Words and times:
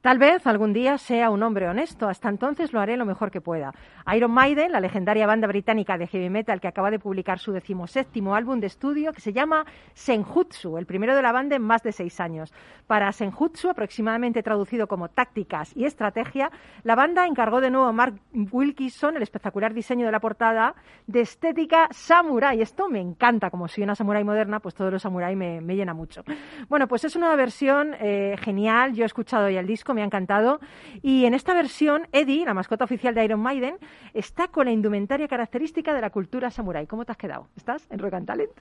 Tal 0.00 0.18
vez 0.18 0.46
algún 0.46 0.72
día 0.72 0.96
sea 0.96 1.28
un 1.28 1.42
hombre 1.42 1.68
honesto, 1.68 2.08
hasta 2.08 2.28
entonces 2.28 2.72
lo 2.72 2.78
haré 2.78 2.96
lo 2.96 3.04
mejor 3.04 3.32
que 3.32 3.40
pueda. 3.40 3.72
Iron 4.14 4.30
Maiden, 4.30 4.70
la 4.70 4.78
legendaria 4.78 5.26
banda 5.26 5.48
británica 5.48 5.98
de 5.98 6.06
heavy 6.06 6.30
metal 6.30 6.60
que 6.60 6.68
acaba 6.68 6.92
de 6.92 7.00
publicar 7.00 7.40
su 7.40 7.50
decimoséptimo 7.50 8.36
álbum 8.36 8.60
de 8.60 8.68
estudio 8.68 9.12
que 9.12 9.20
se 9.20 9.32
llama 9.32 9.66
Senjutsu, 9.94 10.78
el 10.78 10.86
primero 10.86 11.16
de 11.16 11.22
la 11.22 11.32
banda 11.32 11.56
en 11.56 11.62
más 11.62 11.82
de 11.82 11.90
seis 11.90 12.20
años. 12.20 12.54
Para 12.86 13.10
Senjutsu, 13.10 13.70
aproximadamente 13.70 14.42
traducido 14.44 14.86
como 14.86 15.08
tácticas 15.08 15.76
y 15.76 15.84
estrategia, 15.84 16.52
la 16.84 16.94
banda 16.94 17.26
encargó 17.26 17.60
de 17.60 17.70
nuevo 17.70 17.88
a 17.88 17.92
Mark 17.92 18.20
Wilkinson 18.52 19.16
el 19.16 19.22
espectacular 19.22 19.74
diseño 19.74 20.06
de 20.06 20.12
la 20.12 20.20
portada 20.20 20.76
de 21.08 21.22
estética 21.22 21.88
samurai. 21.90 22.60
Esto 22.62 22.88
me 22.88 23.00
encanta, 23.00 23.50
como 23.50 23.66
soy 23.66 23.82
una 23.82 23.96
samurai 23.96 24.22
moderna, 24.22 24.60
pues 24.60 24.76
todo 24.76 24.92
lo 24.92 25.00
samurai 25.00 25.34
me, 25.34 25.60
llena 25.60 25.92
mucho. 25.92 26.22
Bueno, 26.68 26.86
pues 26.86 27.04
es 27.04 27.16
una 27.16 27.34
versión 27.34 27.94
eh, 27.98 28.36
genial, 28.38 28.94
yo 28.94 29.02
he 29.02 29.06
escuchado 29.06 29.50
ya 29.50 29.58
el 29.58 29.66
disco, 29.66 29.87
me 29.94 30.02
ha 30.02 30.04
encantado. 30.04 30.60
Y 31.02 31.24
en 31.24 31.34
esta 31.34 31.54
versión, 31.54 32.06
Eddie, 32.12 32.44
la 32.44 32.54
mascota 32.54 32.84
oficial 32.84 33.14
de 33.14 33.24
Iron 33.24 33.40
Maiden, 33.40 33.76
está 34.14 34.48
con 34.48 34.66
la 34.66 34.72
indumentaria 34.72 35.28
característica 35.28 35.94
de 35.94 36.00
la 36.00 36.10
cultura 36.10 36.50
samurai. 36.50 36.86
¿Cómo 36.86 37.04
te 37.04 37.12
has 37.12 37.18
quedado? 37.18 37.48
¿Estás 37.56 37.86
en 37.90 37.98
Rock 37.98 38.14
and 38.14 38.26
Talent? 38.26 38.52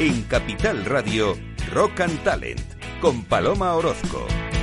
En 0.00 0.22
Capital 0.22 0.84
Radio, 0.84 1.34
Rock 1.72 2.02
and 2.02 2.22
Talent, 2.22 2.60
con 3.00 3.22
Paloma 3.22 3.74
Orozco. 3.74 4.57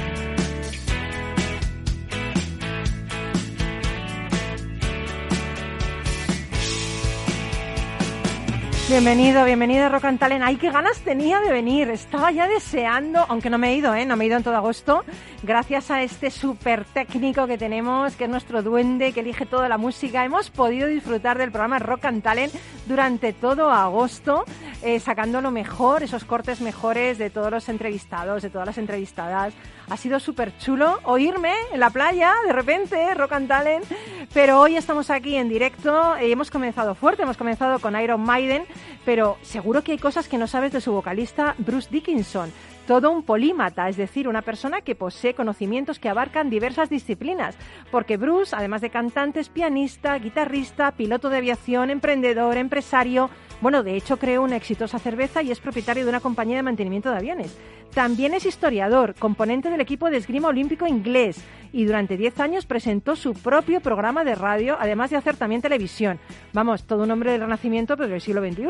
Bienvenido, 8.87 9.43
bienvenido 9.45 9.89
Rock 9.89 10.05
and 10.05 10.19
Talent. 10.19 10.43
Ay, 10.43 10.57
qué 10.57 10.69
ganas 10.69 10.99
tenía 10.99 11.39
de 11.39 11.51
venir. 11.51 11.89
Estaba 11.89 12.31
ya 12.31 12.47
deseando, 12.47 13.25
aunque 13.29 13.49
no 13.49 13.57
me 13.57 13.71
he 13.71 13.75
ido, 13.77 13.95
¿eh? 13.95 14.05
No 14.05 14.15
me 14.15 14.25
he 14.25 14.27
ido 14.27 14.37
en 14.37 14.43
todo 14.43 14.55
agosto. 14.55 15.03
Gracias 15.41 15.89
a 15.89 16.03
este 16.03 16.29
súper 16.29 16.85
técnico 16.85 17.47
que 17.47 17.57
tenemos, 17.57 18.15
que 18.15 18.25
es 18.25 18.29
nuestro 18.29 18.61
duende, 18.61 19.11
que 19.11 19.21
elige 19.21 19.47
toda 19.47 19.67
la 19.69 19.79
música, 19.79 20.23
hemos 20.23 20.51
podido 20.51 20.87
disfrutar 20.87 21.39
del 21.39 21.49
programa 21.49 21.79
Rock 21.79 22.05
and 22.05 22.21
Talent 22.21 22.53
durante 22.85 23.33
todo 23.33 23.71
agosto, 23.71 24.45
eh, 24.83 24.99
sacando 24.99 25.41
lo 25.41 25.49
mejor, 25.49 26.03
esos 26.03 26.23
cortes 26.23 26.61
mejores 26.61 27.17
de 27.17 27.31
todos 27.31 27.49
los 27.49 27.67
entrevistados, 27.69 28.43
de 28.43 28.51
todas 28.51 28.67
las 28.67 28.77
entrevistadas. 28.77 29.55
Ha 29.89 29.97
sido 29.97 30.19
súper 30.19 30.57
chulo 30.57 30.99
oírme 31.03 31.53
en 31.71 31.79
la 31.79 31.91
playa, 31.91 32.33
de 32.45 32.53
repente, 32.53 33.13
Rock 33.13 33.33
and 33.33 33.47
Talent. 33.47 33.85
Pero 34.33 34.59
hoy 34.59 34.75
estamos 34.75 35.09
aquí 35.09 35.35
en 35.35 35.47
directo 35.47 36.15
y 36.19 36.31
hemos 36.31 36.49
comenzado 36.49 36.95
fuerte, 36.95 37.23
hemos 37.23 37.37
comenzado 37.37 37.79
con 37.79 37.99
Iron 37.99 38.21
Maiden, 38.21 38.63
pero 39.05 39.37
seguro 39.43 39.83
que 39.83 39.91
hay 39.91 39.97
cosas 39.97 40.27
que 40.27 40.37
no 40.37 40.47
sabes 40.47 40.71
de 40.71 40.81
su 40.81 40.91
vocalista 40.91 41.55
Bruce 41.59 41.89
Dickinson 41.91 42.51
todo 42.85 43.11
un 43.11 43.23
polímata, 43.23 43.89
es 43.89 43.97
decir, 43.97 44.27
una 44.27 44.41
persona 44.41 44.81
que 44.81 44.95
posee 44.95 45.33
conocimientos 45.33 45.99
que 45.99 46.09
abarcan 46.09 46.49
diversas 46.49 46.89
disciplinas, 46.89 47.55
porque 47.91 48.17
Bruce, 48.17 48.55
además 48.55 48.81
de 48.81 48.91
cantante, 48.91 49.39
es 49.39 49.49
pianista, 49.49 50.17
guitarrista, 50.19 50.91
piloto 50.91 51.29
de 51.29 51.37
aviación, 51.37 51.89
emprendedor, 51.89 52.57
empresario, 52.57 53.29
bueno, 53.61 53.83
de 53.83 53.95
hecho 53.95 54.17
creó 54.17 54.43
una 54.43 54.55
exitosa 54.55 54.99
cerveza 54.99 55.41
y 55.41 55.51
es 55.51 55.59
propietario 55.59 56.03
de 56.03 56.09
una 56.09 56.19
compañía 56.19 56.57
de 56.57 56.63
mantenimiento 56.63 57.09
de 57.09 57.17
aviones. 57.17 57.57
También 57.93 58.33
es 58.33 58.45
historiador, 58.45 59.15
componente 59.15 59.69
del 59.69 59.79
equipo 59.79 60.09
de 60.09 60.17
esgrima 60.17 60.49
olímpico 60.49 60.85
inglés 60.85 61.37
y 61.71 61.85
durante 61.85 62.17
10 62.17 62.39
años 62.41 62.65
presentó 62.65 63.15
su 63.15 63.33
propio 63.33 63.79
programa 63.79 64.23
de 64.23 64.35
radio, 64.35 64.75
además 64.79 65.09
de 65.09 65.17
hacer 65.17 65.37
también 65.37 65.61
televisión. 65.61 66.19
Vamos, 66.51 66.83
todo 66.83 67.03
un 67.03 67.11
hombre 67.11 67.31
del 67.31 67.41
Renacimiento, 67.41 67.95
pero 67.95 68.09
del 68.09 68.21
siglo 68.21 68.41
XXI. 68.41 68.65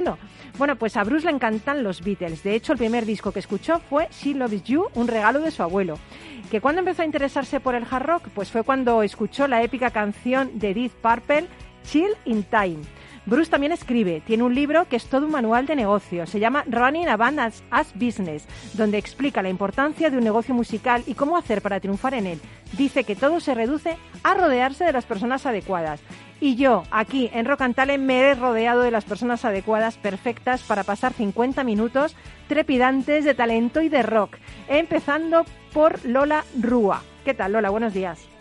Bueno, 0.57 0.75
pues 0.75 0.95
a 0.97 1.03
Bruce 1.03 1.25
le 1.25 1.31
encantan 1.31 1.83
los 1.83 2.03
Beatles. 2.03 2.43
De 2.43 2.55
hecho, 2.55 2.73
el 2.73 2.77
primer 2.77 3.05
disco 3.05 3.31
que 3.31 3.39
escuchó 3.39 3.79
fue 3.79 4.07
She 4.11 4.35
Loves 4.35 4.63
You, 4.63 4.87
un 4.93 5.07
regalo 5.07 5.39
de 5.39 5.51
su 5.51 5.63
abuelo. 5.63 5.97
¿Que 6.51 6.61
cuando 6.61 6.79
empezó 6.79 7.01
a 7.01 7.05
interesarse 7.05 7.59
por 7.59 7.73
el 7.73 7.85
hard 7.89 8.05
rock? 8.05 8.27
Pues 8.33 8.51
fue 8.51 8.63
cuando 8.63 9.01
escuchó 9.01 9.47
la 9.47 9.63
épica 9.63 9.89
canción 9.89 10.51
de 10.59 10.73
Deep 10.75 10.91
Purple, 11.01 11.47
Chill 11.83 12.11
in 12.25 12.43
Time. 12.43 12.77
Bruce 13.25 13.49
también 13.49 13.71
escribe, 13.71 14.21
tiene 14.25 14.43
un 14.43 14.53
libro 14.53 14.87
que 14.87 14.97
es 14.97 15.07
todo 15.07 15.25
un 15.25 15.31
manual 15.31 15.65
de 15.65 15.75
negocios, 15.75 16.29
se 16.29 16.39
llama 16.39 16.63
Running 16.67 17.07
a 17.07 17.17
Band 17.17 17.39
as, 17.39 17.93
Business, 17.95 18.45
donde 18.73 18.99
explica 18.99 19.41
la 19.41 19.49
importancia 19.49 20.11
de 20.11 20.17
un 20.17 20.23
negocio 20.23 20.53
musical 20.53 21.03
y 21.07 21.15
cómo 21.15 21.35
hacer 21.35 21.63
para 21.63 21.79
triunfar 21.79 22.13
en 22.13 22.27
él. 22.27 22.41
Dice 22.77 23.03
que 23.03 23.15
todo 23.15 23.39
se 23.39 23.55
reduce 23.55 23.97
a 24.23 24.33
rodearse 24.35 24.83
de 24.83 24.93
las 24.93 25.05
personas 25.05 25.45
adecuadas. 25.45 26.01
Y 26.39 26.55
yo, 26.55 26.83
aquí 26.91 27.31
en 27.33 27.45
Rock 27.45 27.61
me 27.97 28.19
he 28.19 28.35
rodeado 28.35 28.81
de 28.81 28.91
las 28.91 29.05
personas 29.05 29.45
adecuadas, 29.45 29.97
perfectas, 29.97 30.61
para 30.61 30.83
pasar 30.83 31.13
50 31.13 31.63
minutos 31.63 32.15
trepidantes 32.47 33.25
de 33.25 33.33
talento 33.33 33.81
y 33.81 33.89
de 33.89 34.03
rock. 34.03 34.35
Empezando 34.67 35.45
por 35.73 36.05
Lola 36.05 36.43
Rúa. 36.61 37.01
¿Qué 37.23 37.33
tal, 37.33 37.53
Lola? 37.53 37.69
Buenos 37.69 37.93
días. 37.93 38.34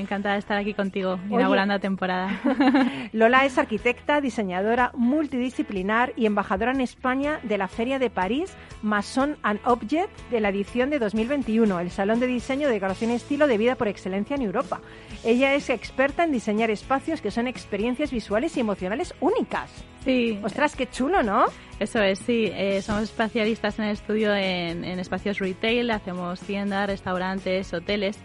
Encantada 0.00 0.34
de 0.34 0.40
estar 0.40 0.56
aquí 0.56 0.72
contigo, 0.72 1.18
inaugurando 1.28 1.74
la 1.74 1.78
temporada. 1.78 2.40
Lola 3.12 3.44
es 3.44 3.58
arquitecta, 3.58 4.20
diseñadora 4.20 4.92
multidisciplinar 4.94 6.14
y 6.16 6.26
embajadora 6.26 6.72
en 6.72 6.80
España 6.80 7.38
de 7.42 7.58
la 7.58 7.68
Feria 7.68 7.98
de 7.98 8.08
París 8.08 8.54
Mason 8.82 9.36
and 9.42 9.60
Object 9.64 10.10
de 10.30 10.40
la 10.40 10.48
edición 10.48 10.88
de 10.88 10.98
2021, 10.98 11.80
el 11.80 11.90
salón 11.90 12.18
de 12.18 12.26
diseño 12.26 12.68
de 12.68 12.74
decoración 12.74 13.10
y 13.10 13.14
estilo 13.14 13.46
de 13.46 13.58
vida 13.58 13.74
por 13.74 13.88
excelencia 13.88 14.36
en 14.36 14.42
Europa. 14.42 14.80
Ella 15.22 15.54
es 15.54 15.68
experta 15.68 16.24
en 16.24 16.32
diseñar 16.32 16.70
espacios 16.70 17.20
que 17.20 17.30
son 17.30 17.46
experiencias 17.46 18.10
visuales 18.10 18.56
y 18.56 18.60
emocionales 18.60 19.14
únicas. 19.20 19.70
Sí. 20.04 20.40
Ostras, 20.42 20.76
qué 20.76 20.88
chulo, 20.88 21.22
¿no? 21.22 21.44
Eso 21.78 22.00
es, 22.00 22.20
sí. 22.20 22.50
Eh, 22.52 22.80
somos 22.80 23.02
especialistas 23.02 23.78
en 23.78 23.84
el 23.84 23.92
estudio 23.92 24.34
en, 24.34 24.84
en 24.84 24.98
espacios 24.98 25.38
retail, 25.38 25.90
hacemos 25.90 26.40
tiendas, 26.40 26.86
restaurantes, 26.86 27.72
hoteles 27.74 28.18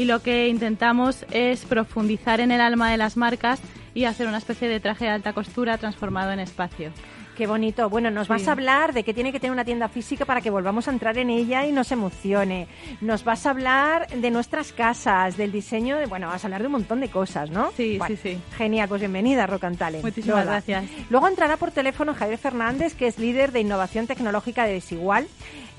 y 0.00 0.06
lo 0.06 0.22
que 0.22 0.48
intentamos 0.48 1.26
es 1.30 1.66
profundizar 1.66 2.40
en 2.40 2.52
el 2.52 2.62
alma 2.62 2.90
de 2.90 2.96
las 2.96 3.18
marcas 3.18 3.60
y 3.92 4.04
hacer 4.04 4.28
una 4.28 4.38
especie 4.38 4.66
de 4.66 4.80
traje 4.80 5.04
de 5.04 5.10
alta 5.10 5.34
costura 5.34 5.76
transformado 5.76 6.32
en 6.32 6.40
espacio. 6.40 6.90
Qué 7.36 7.46
bonito. 7.46 7.88
Bueno, 7.90 8.10
nos 8.10 8.26
vas 8.26 8.48
a 8.48 8.52
hablar 8.52 8.94
de 8.94 9.02
que 9.02 9.12
tiene 9.12 9.30
que 9.30 9.40
tener 9.40 9.52
una 9.52 9.64
tienda 9.64 9.88
física 9.88 10.24
para 10.24 10.40
que 10.40 10.48
volvamos 10.48 10.88
a 10.88 10.90
entrar 10.90 11.18
en 11.18 11.28
ella 11.28 11.66
y 11.66 11.72
nos 11.72 11.92
emocione. 11.92 12.66
Nos 13.02 13.24
vas 13.24 13.44
a 13.44 13.50
hablar 13.50 14.08
de 14.08 14.30
nuestras 14.30 14.72
casas, 14.72 15.36
del 15.36 15.52
diseño, 15.52 15.96
de, 15.96 16.06
bueno, 16.06 16.28
vas 16.28 16.44
a 16.44 16.46
hablar 16.46 16.62
de 16.62 16.66
un 16.66 16.72
montón 16.72 17.00
de 17.00 17.08
cosas, 17.08 17.50
¿no? 17.50 17.70
Sí, 17.76 17.98
sí, 18.06 18.16
sí. 18.16 18.38
Genial, 18.56 18.88
pues 18.88 19.00
bienvenida, 19.00 19.46
Rocantale. 19.46 20.00
Muchísimas 20.02 20.46
gracias. 20.46 20.84
Luego 21.10 21.28
entrará 21.28 21.58
por 21.58 21.70
teléfono 21.70 22.14
Javier 22.14 22.38
Fernández, 22.38 22.94
que 22.94 23.06
es 23.06 23.18
líder 23.18 23.52
de 23.52 23.60
innovación 23.60 24.06
tecnológica 24.06 24.64
de 24.64 24.74
Desigual. 24.74 25.26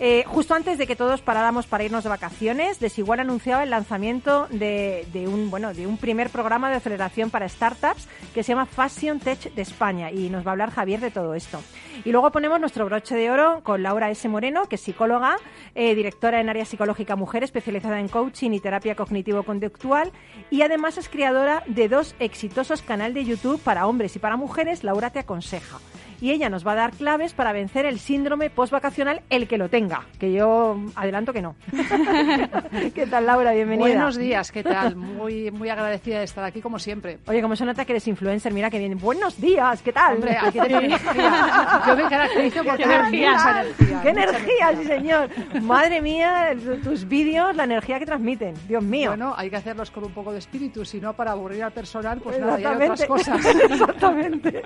Eh, 0.04 0.24
justo 0.26 0.56
antes 0.56 0.80
de 0.80 0.88
que 0.88 0.96
todos 0.96 1.22
paráramos 1.22 1.68
para 1.68 1.84
irnos 1.84 2.04
de 2.04 2.10
vacaciones, 2.10 2.80
Desigual 2.80 3.20
anunciaba 3.20 3.62
el 3.62 3.70
lanzamiento 3.70 4.48
de, 4.50 5.06
un 5.28 5.52
bueno 5.52 5.76
de 5.76 5.86
un 5.86 5.98
primer 5.98 6.32
programa 6.32 6.72
de 6.72 6.78
aceleración 6.78 7.30
para 7.30 7.48
startups 7.48 8.08
que 8.34 8.42
se 8.42 8.52
llama 8.52 8.66
Fashion 8.66 9.20
Tech 9.20 9.54
de 9.54 9.62
España 9.62 10.10
y 10.10 10.32
nos 10.32 10.44
va 10.44 10.50
a 10.50 10.52
hablar 10.54 10.72
Javier 10.72 11.02
de 11.02 11.12
todo 11.12 11.36
esto. 11.36 11.62
Y 12.04 12.12
luego 12.12 12.32
ponemos 12.32 12.60
nuestro 12.60 12.86
broche 12.86 13.14
de 13.14 13.30
oro 13.30 13.62
con 13.64 13.84
Laura 13.84 14.10
S. 14.10 14.28
Moreno, 14.28 14.66
que 14.66 14.74
es 14.74 14.82
psicóloga, 14.82 15.38
eh, 15.76 15.94
directora 15.94 16.42
en 16.42 16.50
área 16.50 16.66
psicológica 16.66 17.16
mujer, 17.16 17.44
especializada 17.44 18.00
en 18.00 18.08
coaching 18.08 18.54
y 18.54 18.60
terapia 18.60 18.96
cognitivo-conductual, 18.96 20.12
y 20.50 20.64
además 20.64 20.98
es 20.98 21.10
creadora 21.10 21.62
de 21.68 21.90
dos 21.90 22.16
exitosos 22.18 22.82
canales 22.82 23.14
de 23.14 23.26
YouTube 23.26 23.62
para 23.62 23.86
hombres 23.86 24.16
y 24.16 24.20
para 24.20 24.36
mujeres, 24.36 24.84
Laura 24.84 25.12
te 25.12 25.20
aconseja 25.20 25.78
y 26.22 26.30
ella 26.30 26.50
nos 26.50 26.66
va 26.66 26.74
a 26.74 26.76
dar 26.76 26.92
claves 26.92 27.34
para 27.34 27.52
vencer 27.52 27.86
el 27.86 28.00
síndrome 28.00 28.52
postvacacional, 28.52 29.22
el 29.30 29.48
que 29.48 29.58
lo 29.58 29.70
tenga, 29.70 30.06
que 30.20 30.32
yo 30.32 30.78
adelanto 30.96 31.34
que 31.34 31.42
no. 31.42 31.56
¿Qué 32.94 33.08
tal, 33.08 33.26
Laura? 33.26 33.52
Bienvenida. 33.52 33.88
Buenos 33.88 34.18
días, 34.18 34.52
¿qué 34.52 34.64
tal? 34.64 34.96
Muy, 34.96 35.50
muy 35.50 35.70
agradecida 35.70 36.20
de 36.20 36.26
estar 36.26 36.44
aquí 36.44 36.62
como 36.62 36.78
siempre. 36.78 37.18
Oye, 37.28 37.42
como 37.42 37.56
se 37.56 37.66
nota 37.66 37.84
que 37.86 37.94
eres 37.94 38.08
influencer, 38.08 38.54
mira 38.54 38.70
que 38.70 38.78
bien. 38.78 39.00
Buenos 39.00 39.42
días, 39.42 39.82
¿qué 39.82 39.92
tal? 39.92 40.16
Hombre, 40.16 40.38
aquí 40.40 40.60
te 40.60 40.68
energía. 40.68 41.82
Yo 41.88 41.96
me 41.96 42.04
caracterizo 42.04 42.64
por 42.64 42.78
tener 42.78 43.00
energía. 43.02 43.66
¡Qué 44.04 44.10
energía, 44.10 44.76
sí 44.78 44.86
señor! 44.86 45.30
Madre 45.62 46.02
mía, 46.02 46.56
tus 46.84 47.08
vídeos, 47.08 47.56
la 47.56 47.64
energía 47.64 47.98
que 47.98 48.06
transmiten. 48.06 48.54
Dios 48.68 48.84
mío. 48.84 49.10
Bueno, 49.10 49.34
hay 49.36 49.50
que 49.50 49.56
hacerlos 49.56 49.90
con 49.90 50.04
un 50.04 50.12
poco 50.12 50.32
de 50.32 50.38
espíritu, 50.40 50.86
si 50.86 51.02
no 51.02 51.14
para 51.14 51.32
aburrir 51.32 51.64
al 51.64 51.72
personal, 51.72 52.20
pues 52.20 52.40
nada, 52.40 52.56
hay 52.56 52.66
otras 52.66 53.06
cosas. 53.06 53.44
Exactamente. 53.70 54.62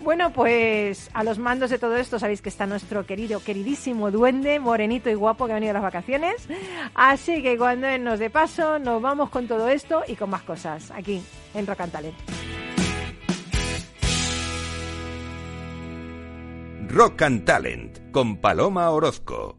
Bueno, 0.00 0.30
pues 0.32 0.39
a 0.46 1.24
los 1.24 1.38
mandos 1.38 1.70
de 1.70 1.78
todo 1.78 1.96
esto 1.96 2.18
sabéis 2.18 2.42
que 2.42 2.48
está 2.48 2.66
nuestro 2.66 3.06
querido, 3.06 3.40
queridísimo 3.40 4.10
duende, 4.10 4.60
morenito 4.60 5.10
y 5.10 5.14
guapo 5.14 5.46
que 5.46 5.52
ha 5.52 5.54
venido 5.56 5.70
a 5.70 5.74
las 5.74 5.82
vacaciones. 5.82 6.48
Así 6.94 7.42
que 7.42 7.56
cuando 7.58 7.86
nos 7.98 8.18
de 8.18 8.30
paso, 8.30 8.78
nos 8.78 9.00
vamos 9.02 9.30
con 9.30 9.46
todo 9.46 9.68
esto 9.68 10.02
y 10.06 10.16
con 10.16 10.30
más 10.30 10.42
cosas 10.42 10.90
aquí 10.90 11.22
en 11.54 11.66
Rock 11.66 11.80
and 11.80 11.92
Talent. 11.92 12.16
Rock 16.88 17.22
and 17.22 17.44
Talent 17.44 18.10
con 18.10 18.38
Paloma 18.38 18.90
Orozco. 18.90 19.56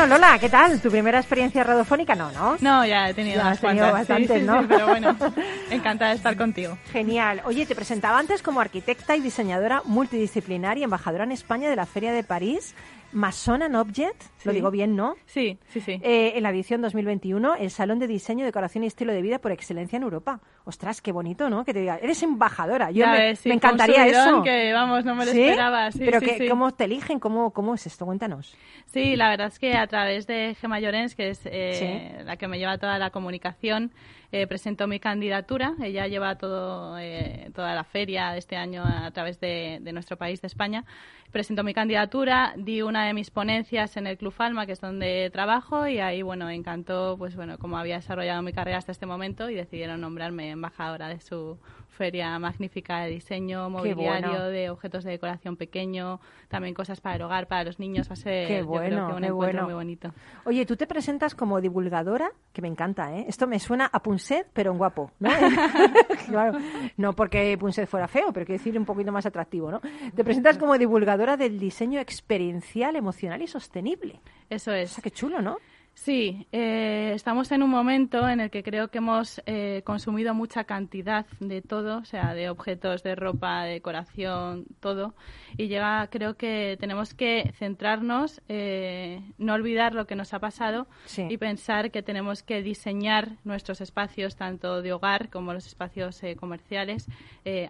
Bueno, 0.00 0.14
Lola, 0.14 0.38
¿qué 0.38 0.48
tal? 0.48 0.80
¿Tu 0.80 0.90
primera 0.90 1.18
experiencia 1.18 1.62
radiofónica? 1.62 2.14
No, 2.14 2.32
¿no? 2.32 2.56
No, 2.62 2.86
ya 2.86 3.10
he 3.10 3.12
tenido, 3.12 3.36
ya 3.36 3.50
has 3.50 3.60
tenido 3.60 3.92
bastantes, 3.92 4.42
¿no? 4.42 4.66
pero 4.66 4.86
bueno, 4.86 5.14
encantada 5.70 6.12
de 6.12 6.16
estar 6.16 6.38
contigo. 6.38 6.78
Genial. 6.90 7.42
Oye, 7.44 7.66
te 7.66 7.74
presentaba 7.74 8.18
antes 8.18 8.42
como 8.42 8.62
arquitecta 8.62 9.14
y 9.14 9.20
diseñadora 9.20 9.82
multidisciplinar 9.84 10.78
y 10.78 10.84
embajadora 10.84 11.24
en 11.24 11.32
España 11.32 11.68
de 11.68 11.76
la 11.76 11.84
Feria 11.84 12.12
de 12.14 12.24
París 12.24 12.74
Mason 13.12 13.62
and 13.62 13.76
Object, 13.76 14.22
lo 14.44 14.52
digo 14.52 14.70
bien, 14.70 14.96
¿no? 14.96 15.16
Sí, 15.26 15.58
sí, 15.68 15.80
sí. 15.80 16.00
Eh, 16.02 16.32
en 16.36 16.42
la 16.42 16.50
edición 16.50 16.80
2021, 16.80 17.56
el 17.56 17.70
Salón 17.70 17.98
de 17.98 18.06
Diseño, 18.06 18.44
Decoración 18.44 18.84
y 18.84 18.86
Estilo 18.86 19.12
de 19.12 19.22
Vida 19.22 19.38
por 19.40 19.52
excelencia 19.52 19.96
en 19.96 20.04
Europa. 20.04 20.40
Ostras, 20.64 21.02
qué 21.02 21.12
bonito, 21.12 21.50
¿no? 21.50 21.64
Que 21.64 21.72
te 21.72 21.80
diga, 21.80 21.98
eres 21.98 22.22
embajadora. 22.22 22.90
Yo 22.90 23.06
me, 23.06 23.34
encantaría 23.44 24.06
eso. 24.06 24.42
que, 24.42 24.72
vamos, 24.72 25.04
no 25.04 25.14
me 25.14 25.24
lo 25.24 25.32
esperaba. 25.32 25.90
Sí, 25.90 25.98
Pero 25.98 26.20
que, 26.20 26.48
¿cómo 26.48 26.72
te 26.72 26.84
eligen? 26.84 27.18
¿Cómo, 27.18 27.52
¿Cómo 27.52 27.74
es 27.74 27.86
esto? 27.86 28.06
Cuéntanos. 28.06 28.56
Sí, 28.86 29.16
la 29.16 29.28
verdad 29.30 29.48
es 29.48 29.58
que 29.58 29.74
a 29.74 29.86
través 29.86 30.26
de 30.26 30.56
Gemma 30.60 30.80
Llorens, 30.80 31.14
que 31.14 31.30
es 31.30 31.40
eh, 31.44 32.22
la 32.24 32.36
que 32.36 32.48
me 32.48 32.58
lleva 32.58 32.78
toda 32.78 32.98
la 32.98 33.10
comunicación, 33.10 33.92
eh, 34.32 34.46
presentó 34.46 34.86
mi 34.86 35.00
candidatura. 35.00 35.74
Ella 35.82 36.06
lleva 36.06 36.36
todo, 36.36 36.96
eh, 36.98 37.50
toda 37.54 37.74
la 37.74 37.82
feria 37.82 38.30
de 38.30 38.38
este 38.38 38.56
año 38.56 38.84
a 38.84 39.10
través 39.10 39.40
de, 39.40 39.80
nuestro 39.92 40.16
país, 40.16 40.40
de 40.40 40.46
España. 40.46 40.84
Presentó 41.32 41.64
mi 41.64 41.74
candidatura, 41.74 42.54
di 42.56 42.82
una 42.82 42.99
de 43.04 43.14
mis 43.14 43.30
ponencias 43.30 43.96
en 43.96 44.06
el 44.06 44.16
Club 44.16 44.34
Alma, 44.38 44.66
que 44.66 44.72
es 44.72 44.80
donde 44.80 45.30
trabajo, 45.32 45.86
y 45.86 45.98
ahí, 45.98 46.22
bueno, 46.22 46.48
encantó, 46.50 47.16
pues 47.18 47.36
bueno, 47.36 47.58
cómo 47.58 47.78
había 47.78 47.96
desarrollado 47.96 48.42
mi 48.42 48.52
carrera 48.52 48.78
hasta 48.78 48.92
este 48.92 49.06
momento 49.06 49.50
y 49.50 49.54
decidieron 49.54 50.00
nombrarme 50.00 50.50
embajadora 50.50 51.08
de 51.08 51.20
su 51.20 51.58
feria 51.90 52.38
magnífica 52.38 53.00
de 53.00 53.10
diseño, 53.10 53.68
mobiliario, 53.68 54.44
de 54.44 54.70
objetos 54.70 55.04
de 55.04 55.12
decoración 55.12 55.56
pequeño, 55.56 56.20
también 56.48 56.74
cosas 56.74 57.00
para 57.00 57.16
el 57.16 57.22
hogar, 57.22 57.46
para 57.46 57.64
los 57.64 57.78
niños. 57.78 58.08
Va 58.08 58.14
a 58.14 58.16
ser 58.16 58.48
qué 58.48 58.62
bueno, 58.62 59.14
un 59.14 59.24
encuentro 59.24 59.64
muy 59.64 59.74
bonito. 59.74 60.12
Oye, 60.44 60.64
tú 60.66 60.76
te 60.76 60.86
presentas 60.86 61.34
como 61.34 61.60
divulgadora, 61.60 62.30
que 62.52 62.62
me 62.62 62.68
encanta, 62.68 63.14
¿eh? 63.16 63.26
Esto 63.28 63.46
me 63.46 63.58
suena 63.58 63.90
a 63.92 64.02
Punset, 64.02 64.48
pero 64.52 64.72
en 64.72 64.78
guapo, 64.78 65.12
¿no? 65.18 65.30
claro, 66.28 66.58
no 66.96 67.12
porque 67.14 67.56
Punset 67.58 67.88
fuera 67.88 68.08
feo, 68.08 68.32
pero 68.32 68.46
quiero 68.46 68.58
decir 68.58 68.78
un 68.78 68.84
poquito 68.84 69.12
más 69.12 69.26
atractivo, 69.26 69.70
¿no? 69.70 69.80
Te 70.14 70.24
presentas 70.24 70.58
como 70.58 70.78
divulgadora 70.78 71.36
del 71.36 71.58
diseño 71.58 72.00
experiencial, 72.00 72.96
emocional 72.96 73.42
y 73.42 73.46
sostenible. 73.46 74.20
Eso 74.48 74.72
es. 74.72 74.92
O 74.92 74.94
sea, 74.94 75.02
qué 75.02 75.10
chulo, 75.10 75.42
¿no? 75.42 75.58
Sí, 75.94 76.46
eh, 76.50 77.12
estamos 77.14 77.52
en 77.52 77.62
un 77.62 77.68
momento 77.68 78.26
en 78.26 78.40
el 78.40 78.50
que 78.50 78.62
creo 78.62 78.88
que 78.88 78.98
hemos 78.98 79.42
eh, 79.44 79.82
consumido 79.84 80.32
mucha 80.32 80.64
cantidad 80.64 81.26
de 81.40 81.60
todo, 81.60 81.98
o 81.98 82.04
sea, 82.06 82.32
de 82.32 82.48
objetos, 82.48 83.02
de 83.02 83.14
ropa, 83.14 83.64
de 83.64 83.72
decoración, 83.72 84.64
todo. 84.80 85.14
Y 85.58 85.68
llega, 85.68 86.08
creo 86.10 86.38
que 86.38 86.78
tenemos 86.80 87.12
que 87.12 87.52
centrarnos, 87.58 88.40
eh, 88.48 89.20
no 89.36 89.52
olvidar 89.52 89.94
lo 89.94 90.06
que 90.06 90.16
nos 90.16 90.32
ha 90.32 90.38
pasado 90.38 90.86
y 91.28 91.36
pensar 91.36 91.90
que 91.90 92.02
tenemos 92.02 92.42
que 92.42 92.62
diseñar 92.62 93.36
nuestros 93.44 93.82
espacios, 93.82 94.36
tanto 94.36 94.80
de 94.80 94.94
hogar 94.94 95.28
como 95.28 95.52
los 95.52 95.66
espacios 95.66 96.22
comerciales, 96.38 97.08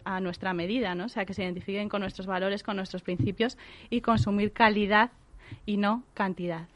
a 0.04 0.20
nuestra 0.20 0.52
medida, 0.52 0.94
¿no? 0.94 1.06
O 1.06 1.08
sea, 1.08 1.24
que 1.24 1.34
se 1.34 1.42
identifiquen 1.42 1.88
con 1.88 2.02
nuestros 2.02 2.26
valores, 2.26 2.62
con 2.62 2.76
nuestros 2.76 3.02
principios 3.02 3.58
y 3.88 4.02
consumir 4.02 4.52
calidad 4.52 5.10
y 5.66 5.78
no 5.78 6.04
cantidad. 6.14 6.68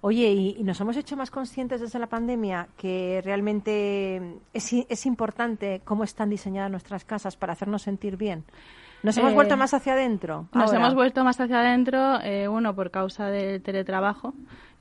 Oye, 0.00 0.30
¿y, 0.30 0.62
nos 0.64 0.80
hemos 0.80 0.96
hecho 0.96 1.16
más 1.16 1.30
conscientes 1.30 1.80
desde 1.80 1.98
la 1.98 2.06
pandemia 2.06 2.68
que 2.76 3.20
realmente 3.24 4.40
es, 4.52 4.72
es 4.72 5.06
importante 5.06 5.80
cómo 5.84 6.04
están 6.04 6.30
diseñadas 6.30 6.70
nuestras 6.70 7.04
casas 7.04 7.36
para 7.36 7.52
hacernos 7.52 7.82
sentir 7.82 8.16
bien? 8.16 8.44
¿Nos 9.02 9.16
hemos 9.16 9.34
vuelto 9.34 9.54
eh, 9.54 9.56
más 9.56 9.74
hacia 9.74 9.92
adentro? 9.92 10.48
Nos 10.52 10.72
hemos 10.72 10.94
vuelto 10.94 11.22
más 11.24 11.40
hacia 11.40 11.60
adentro, 11.60 12.20
eh, 12.20 12.48
uno, 12.48 12.74
por 12.74 12.90
causa 12.90 13.26
del 13.26 13.62
teletrabajo. 13.62 14.34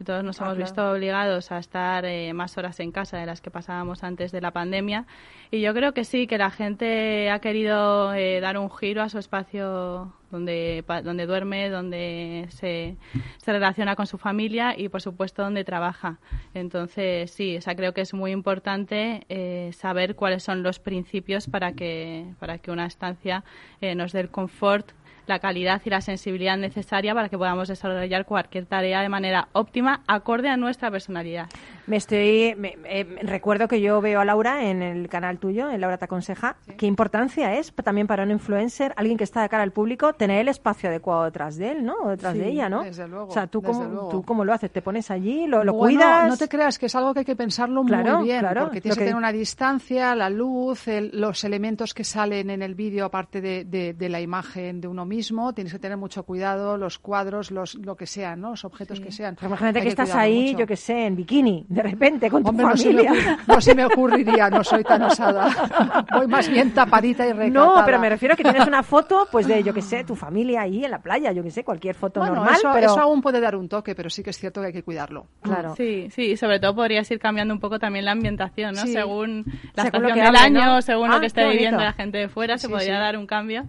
Todos 0.05 0.23
nos 0.23 0.41
ah, 0.41 0.45
hemos 0.45 0.57
visto 0.57 0.91
obligados 0.91 1.51
a 1.51 1.57
estar 1.57 2.05
eh, 2.05 2.33
más 2.33 2.57
horas 2.57 2.79
en 2.79 2.91
casa 2.91 3.17
de 3.17 3.25
las 3.25 3.41
que 3.41 3.51
pasábamos 3.51 4.03
antes 4.03 4.31
de 4.31 4.41
la 4.41 4.51
pandemia. 4.51 5.05
Y 5.51 5.61
yo 5.61 5.73
creo 5.73 5.93
que 5.93 6.03
sí, 6.03 6.27
que 6.27 6.37
la 6.37 6.51
gente 6.51 7.29
ha 7.29 7.39
querido 7.39 8.11
dar 8.41 8.57
un 8.57 8.69
giro 8.69 9.01
a 9.01 9.09
su 9.09 9.17
espacio 9.17 10.13
donde, 10.31 10.83
donde 11.03 11.25
duerme, 11.25 11.69
donde 11.69 12.47
se, 12.49 12.97
se, 13.37 13.51
relaciona 13.51 13.95
con 13.95 14.07
su 14.07 14.17
familia 14.17 14.77
y, 14.77 14.89
por 14.89 15.01
supuesto, 15.01 15.43
donde 15.43 15.63
trabaja. 15.63 16.19
Entonces, 16.53 17.31
sí, 17.31 17.57
o 17.57 17.75
creo 17.75 17.93
que 17.93 18.01
es 18.01 18.13
muy 18.13 18.31
importante 18.31 19.25
eh, 19.29 19.71
saber 19.73 20.15
cuáles 20.15 20.43
son 20.43 20.63
los 20.63 20.79
principios 20.79 21.47
para 21.47 21.73
que, 21.73 22.25
para 22.39 22.57
que 22.57 22.71
una 22.71 22.85
estancia 22.85 23.43
eh, 23.81 23.95
nos 23.95 24.11
dé 24.11 24.21
el 24.21 24.29
confort 24.29 24.91
la 25.27 25.39
calidad 25.39 25.81
y 25.85 25.89
la 25.89 26.01
sensibilidad 26.01 26.57
necesaria 26.57 27.13
para 27.13 27.29
que 27.29 27.37
podamos 27.37 27.67
desarrollar 27.67 28.25
cualquier 28.25 28.65
tarea 28.65 29.01
de 29.01 29.09
manera 29.09 29.49
óptima, 29.53 30.01
acorde 30.07 30.49
a 30.49 30.57
nuestra 30.57 30.89
personalidad. 30.89 31.47
Me 31.87 31.95
estoy, 31.95 32.53
eh, 32.85 33.17
recuerdo 33.21 33.69
que 33.69 33.79
yo 33.79 34.01
veo 34.01 34.19
a 34.19 34.25
Laura 34.25 34.69
en 34.69 34.81
el 34.81 35.07
canal 35.07 35.39
tuyo, 35.39 35.69
en 35.69 35.79
Laura 35.79 35.97
te 35.97 36.03
aconseja, 36.03 36.57
qué 36.77 36.85
importancia 36.85 37.53
es 37.55 37.73
también 37.73 38.07
para 38.07 38.23
un 38.23 38.31
influencer, 38.31 38.93
alguien 38.97 39.17
que 39.17 39.23
está 39.23 39.41
de 39.41 39.47
cara 39.47 39.63
al 39.63 39.71
público, 39.71 40.11
tener 40.11 40.41
el 40.41 40.49
espacio 40.49 40.89
adecuado 40.89 41.23
detrás 41.23 41.55
de 41.55 41.71
él, 41.71 41.85
¿no? 41.85 41.95
O 42.03 42.09
detrás 42.09 42.33
de 42.33 42.45
ella, 42.45 42.67
¿no? 42.67 42.83
Desde 42.83 43.07
luego. 43.07 43.27
O 43.27 43.31
sea, 43.31 43.47
tú 43.47 43.61
cómo, 43.61 44.09
tú 44.09 44.21
cómo 44.23 44.43
lo 44.43 44.51
haces, 44.51 44.69
te 44.69 44.81
pones 44.81 45.09
allí, 45.11 45.47
lo, 45.47 45.63
lo 45.63 45.77
cuidas. 45.77 46.27
No 46.27 46.35
te 46.35 46.49
creas 46.49 46.77
que 46.77 46.87
es 46.87 46.95
algo 46.95 47.13
que 47.13 47.19
hay 47.19 47.25
que 47.25 47.37
pensarlo 47.37 47.83
muy 47.83 48.23
bien, 48.23 48.45
porque 48.59 48.81
tienes 48.81 48.97
que, 48.97 49.05
tener 49.05 49.15
una 49.15 49.31
distancia, 49.31 50.13
la 50.13 50.29
luz, 50.29 50.87
los 51.13 51.43
elementos 51.45 51.93
que 51.93 52.03
salen 52.03 52.49
en 52.49 52.61
el 52.61 52.75
vídeo, 52.75 53.05
aparte 53.05 53.39
de, 53.39 53.63
de, 53.63 54.09
la 54.09 54.19
imagen 54.19 54.81
de 54.81 54.89
uno 54.89 55.05
mismo, 55.05 55.53
tienes 55.53 55.71
que 55.71 55.79
tener 55.79 55.97
mucho 55.97 56.23
cuidado, 56.23 56.75
los 56.77 56.99
cuadros, 56.99 57.49
los, 57.49 57.75
lo 57.75 57.95
que 57.95 58.07
sean, 58.07 58.41
¿no? 58.41 58.49
Los 58.49 58.65
objetos 58.65 58.99
que 58.99 59.11
sean. 59.11 59.37
imagínate 59.41 59.81
que, 59.81 59.87
estás 59.87 60.13
ahí, 60.15 60.53
yo 60.53 60.67
que 60.67 60.75
sé, 60.75 61.05
en 61.05 61.15
bikini, 61.15 61.65
de 61.77 61.83
repente, 61.83 62.29
con 62.29 62.43
tu 62.43 62.51
no, 62.51 63.61
se 63.61 63.75
me 63.75 63.85
ocurriría, 63.85 64.49
no 64.49 64.63
soy 64.63 64.83
tan 64.83 65.03
osada. 65.03 66.05
Voy 66.11 66.25
más 66.27 66.49
bien 66.49 66.73
tapadita 66.73 67.25
y 67.27 67.33
recatada. 67.33 67.65
No, 67.65 67.85
pero 67.85 67.99
me 67.99 68.09
refiero 68.09 68.33
a 68.33 68.35
que 68.35 68.43
tienes 68.43 68.67
una 68.67 68.81
foto, 68.81 69.27
pues 69.31 69.47
de, 69.47 69.61
yo 69.61 69.73
que 69.75 69.83
sé, 69.83 70.03
tu 70.03 70.15
familia 70.15 70.61
ahí 70.61 70.83
en 70.83 70.91
la 70.91 70.99
playa, 70.99 71.31
yo 71.31 71.43
que 71.43 71.51
sé, 71.51 71.63
cualquier 71.63 71.93
foto 71.93 72.25
normal. 72.25 72.55
Eso, 72.55 72.71
pero... 72.73 72.87
eso 72.87 72.99
aún 72.99 73.21
puede 73.21 73.39
dar 73.39 73.55
un 73.55 73.69
toque, 73.69 73.93
pero 73.93 74.09
sí 74.09 74.23
que 74.23 74.31
es 74.31 74.37
cierto 74.37 74.61
que 74.61 74.67
hay 74.67 74.73
que 74.73 74.81
cuidarlo. 74.81 75.27
Claro. 75.41 75.75
Sí, 75.75 76.09
sí, 76.09 76.35
sobre 76.35 76.59
todo 76.59 76.73
podrías 76.73 77.09
ir 77.11 77.19
cambiando 77.19 77.53
un 77.53 77.59
poco 77.59 77.77
también 77.77 78.05
la 78.05 78.11
ambientación, 78.13 78.73
¿no? 78.73 78.81
Según 78.87 79.45
la 79.75 79.83
estación 79.83 80.17
del 80.17 80.35
año, 80.35 80.81
según 80.81 81.09
lo 81.09 81.17
ah, 81.17 81.19
que 81.19 81.27
esté 81.27 81.47
viviendo 81.47 81.83
la 81.83 81.93
gente 81.93 82.17
de 82.17 82.27
fuera, 82.27 82.57
se 82.57 82.69
podría 82.69 82.97
dar 82.97 83.17
un 83.17 83.27
cambio 83.27 83.65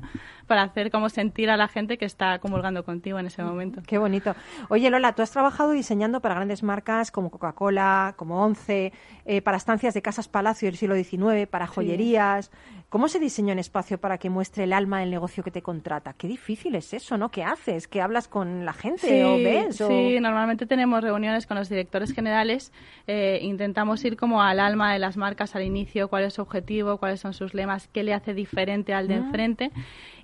para 0.49 0.63
hacer 0.63 0.91
como 0.91 1.09
sentir 1.09 1.51
a 1.51 1.57
la 1.57 1.69
gente 1.69 1.99
que 1.99 2.07
está 2.07 2.41
comulgando 2.41 2.85
contigo 2.85 3.21
en 3.21 3.27
ese 3.27 3.45
momento. 3.45 3.81
Qué 3.87 3.99
bonito. 3.99 4.35
Oye, 4.69 4.91
Lola, 4.91 5.15
tú 5.15 5.23
has 5.23 5.31
trabajado 5.31 5.71
diseñando 5.71 6.21
para 6.21 6.35
grandes 6.35 6.65
marcas 6.65 7.13
como 7.13 7.31
Coca-Cola, 7.31 8.15
como 8.17 8.43
Once, 8.43 8.93
eh, 9.25 9.43
para 9.43 9.59
estancias 9.59 9.95
de 9.95 10.03
casas 10.03 10.27
palacio 10.27 10.67
del 10.67 10.77
siglo 10.77 10.97
XIX, 10.97 11.47
para 11.49 11.69
joyerías. 11.69 12.51
¿Cómo 12.89 13.09
se 13.09 13.19
diseña 13.19 13.53
un 13.53 13.59
espacio 13.59 13.99
para 14.01 14.17
que 14.17 14.31
muestre 14.31 14.65
el 14.65 14.73
alma 14.73 15.01
del 15.01 15.11
negocio 15.11 15.45
que 15.45 15.51
te 15.51 15.61
contrata? 15.61 16.15
Qué 16.15 16.27
difícil 16.27 16.75
es 16.75 16.95
eso, 16.95 17.19
¿no? 17.19 17.31
¿Qué 17.31 17.45
haces? 17.45 17.87
¿Qué 17.87 18.01
hablas 18.01 18.29
con 18.29 18.65
la 18.65 18.73
gente 18.73 19.27
o 19.27 19.37
ves? 19.37 19.77
Sí, 19.77 20.19
normalmente 20.21 20.65
tenemos 20.65 21.03
reuniones 21.03 21.47
con 21.47 21.59
los 21.59 21.69
directores 21.69 22.13
generales. 22.13 22.73
Eh, 23.07 23.41
intentamos 23.43 24.03
ir 24.07 24.17
como 24.17 24.43
al 24.43 24.59
alma 24.59 24.95
de 24.95 24.99
las 24.99 25.19
marcas 25.19 25.55
al 25.55 25.65
inicio, 25.65 26.09
cuál 26.09 26.25
es 26.25 26.35
su 26.35 26.43
objetivo, 26.43 26.97
cuáles 26.97 27.21
son 27.21 27.35
sus 27.35 27.53
lemas, 27.53 27.89
qué 27.89 28.03
le 28.03 28.15
hace 28.15 28.33
diferente 28.33 28.95
al 28.95 29.07
de 29.07 29.21
mm. 29.21 29.25
enfrente 29.25 29.71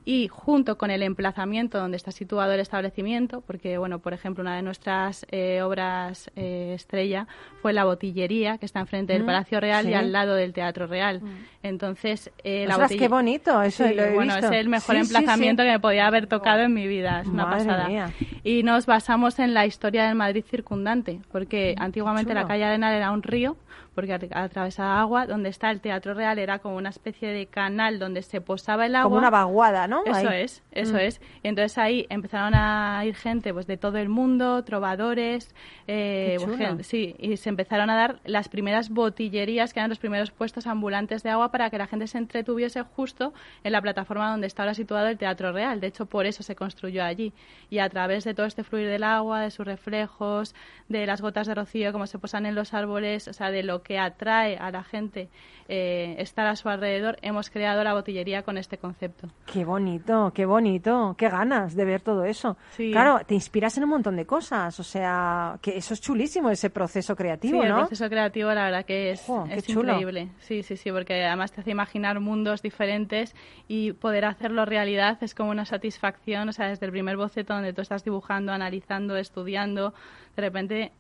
y 0.05 0.29
junto 0.29 0.77
con 0.77 0.91
el 0.91 1.03
emplazamiento 1.03 1.79
donde 1.79 1.97
está 1.97 2.13
situado 2.13 2.53
el 2.53 2.61
establecimiento, 2.61 3.41
porque, 3.41 3.79
bueno, 3.79 4.01
por 4.01 4.13
ejemplo, 4.13 4.43
una 4.43 4.57
de 4.57 4.63
nuestras 4.63 5.27
eh, 5.31 5.63
obras 5.63 6.31
eh, 6.37 6.73
estrella 6.75 7.27
fue 7.63 7.73
la 7.73 7.85
botillería, 7.85 8.59
que 8.59 8.67
está 8.67 8.81
enfrente 8.81 9.15
del 9.15 9.23
mm, 9.23 9.27
Palacio 9.27 9.61
Real 9.61 9.89
y 9.89 9.95
al 9.95 10.13
lado 10.13 10.35
del 10.35 10.53
Teatro 10.53 10.87
Real. 10.87 11.23
Mm. 11.23 11.29
Entonces, 11.63 12.31
eh, 12.43 12.67
la 12.69 12.77
botillería... 12.77 12.99
qué 12.99 13.09
bonito! 13.09 13.63
Eso 13.63 13.85
bueno, 14.15 14.37
es 14.37 14.45
el 14.45 14.69
mejor 14.69 14.97
emplazamiento 14.97 15.63
que 15.63 15.71
me 15.71 15.81
podía 15.81 16.07
haber 16.07 16.27
tocado 16.27 16.61
en 16.61 16.75
mi 16.75 16.87
vida, 16.87 17.23
es 17.23 17.29
una 17.29 17.49
pasada. 17.49 18.11
Y 18.43 18.63
nos 18.63 18.85
basamos 18.85 19.39
en 19.39 19.55
la 19.55 19.65
historia 19.65 20.07
del 20.07 20.17
Madrid 20.17 20.45
circundante, 20.45 21.21
porque 21.33 21.75
mm, 21.79 21.83
antiguamente 21.83 22.35
la 22.35 22.47
calle 22.47 22.65
Arenal 22.65 22.95
era 22.95 23.11
un 23.11 23.23
río, 23.23 23.57
porque 23.95 24.15
atravesaba 24.33 25.01
agua, 25.01 25.27
donde 25.27 25.49
está 25.49 25.71
el 25.71 25.81
Teatro 25.81 26.15
Real 26.15 26.39
era 26.39 26.59
como 26.59 26.77
una 26.77 26.91
especie 26.91 27.29
de 27.29 27.47
canal 27.47 27.99
donde 27.99 28.23
se 28.23 28.41
posaba 28.41 28.87
el 28.87 28.97
agua. 28.97 29.05
Como 29.05 29.19
una 29.19 29.31
vaguada, 29.31 29.87
¿no? 29.87 30.05
Eso 30.05 30.31
es, 30.31 30.63
eso 30.73 30.95
mm. 30.95 30.99
es. 30.99 31.21
Y 31.43 31.49
entonces 31.49 31.79
ahí 31.79 32.07
empezaron 32.09 32.55
a 32.55 33.03
ir 33.05 33.15
gente 33.15 33.53
pues 33.53 33.67
de 33.67 33.77
todo 33.77 33.99
el 33.99 34.09
mundo, 34.09 34.63
trovadores, 34.65 35.55
eh, 35.87 36.37
sí, 36.81 37.15
y 37.19 37.37
se 37.37 37.49
empezaron 37.49 37.91
a 37.91 37.97
dar 37.97 38.21
las 38.25 38.49
primeras 38.49 38.91
botillerías, 38.91 39.73
que 39.73 39.81
eran 39.81 39.91
los 39.91 39.99
primeros 39.99 40.31
puestos 40.31 40.67
ambulantes 40.67 41.23
de 41.23 41.31
agua 41.31 41.51
para 41.51 41.71
que 41.71 41.79
la 41.79 41.87
gente 41.87 42.07
se 42.07 42.19
entretuviese 42.19 42.83
justo 42.83 43.33
en 43.63 43.73
la 43.73 43.81
plataforma 43.81 44.31
donde 44.31 44.47
está 44.47 44.63
ahora 44.63 44.75
situado 44.75 45.09
el 45.09 45.19
Teatro 45.19 45.53
Real. 45.53 45.81
De 45.81 45.87
hecho, 45.87 46.07
por 46.07 46.27
eso 46.27 46.43
se 46.43 46.57
construyó 46.57 47.05
allí. 47.05 47.33
Y 47.71 47.79
a 47.79 47.89
través 47.89 48.25
de 48.25 48.35
todo 48.35 48.47
este 48.47 48.65
fluir 48.65 48.89
del 48.89 49.05
agua, 49.05 49.41
de 49.41 49.51
sus 49.51 49.67
reflejos, 49.67 50.55
de 50.89 51.07
las 51.07 51.21
gotas 51.21 51.47
de 51.47 51.55
rocío, 51.55 51.93
como 51.93 52.07
se 52.07 52.19
posan 52.19 52.47
en 52.47 52.55
los 52.55 52.75
árboles, 52.75 53.29
o 53.29 53.33
sea, 53.33 53.51
de 53.51 53.63
lo 53.63 53.83
que 53.85 53.99
atrae 53.99 54.57
a 54.57 54.73
la 54.73 54.83
gente 54.83 55.29
eh, 55.69 56.17
estar 56.19 56.47
a 56.47 56.57
su 56.57 56.69
alrededor, 56.69 57.17
hemos 57.23 57.51
creado 57.51 57.85
la 57.85 57.95
botillería 57.95 58.43
con 58.43 58.59
este 58.59 58.79
concepto. 58.79 59.29
Qué 59.47 59.65
bonito 59.65 60.15
qué 60.35 60.47
bonito, 60.47 61.15
qué 61.17 61.29
ganas 61.29 61.75
de 61.75 61.85
ver 61.85 62.01
todo 62.01 62.25
eso. 62.25 62.57
Claro, 62.77 63.21
te 63.27 63.35
inspiras 63.35 63.77
en 63.79 63.85
un 63.85 63.91
montón 63.91 64.17
de 64.17 64.27
cosas, 64.27 64.79
o 64.79 64.83
sea, 64.83 65.59
que 65.61 65.77
eso 65.77 65.95
es 65.95 66.01
chulísimo, 66.01 66.51
ese 66.51 66.71
proceso 66.71 67.17
creativo, 67.17 67.63
sí, 67.63 67.69
¿no? 67.69 67.79
el 67.79 67.87
proceso 67.87 68.09
creativo 68.09 68.53
la 68.53 68.65
verdad 68.65 68.85
que 68.85 69.11
es, 69.11 69.27
es 69.51 69.69
increíble. 69.69 70.29
Sí, 70.39 70.63
sí, 70.63 70.77
sí, 70.77 70.91
porque 70.91 71.25
además 71.25 71.53
te 71.53 71.61
hace 71.61 71.71
imaginar 71.71 72.21
mundos 72.21 72.63
diferentes 72.63 73.35
y 73.69 73.93
poder 73.93 74.25
hacerlo 74.25 74.65
realidad 74.65 75.19
es 75.23 75.35
como 75.35 75.51
una 75.51 75.65
satisfacción, 75.65 76.49
o 76.49 76.53
sea, 76.53 76.69
desde 76.69 76.87
el 76.87 76.93
primer 76.93 77.17
boceto 77.17 77.55
donde 77.55 77.73
tú 77.73 77.81
estás 77.81 78.05
dibujando, 78.05 78.53
analizando, 78.53 79.17
estudiando, 79.17 79.95
de 80.37 80.43
repente 80.43 80.93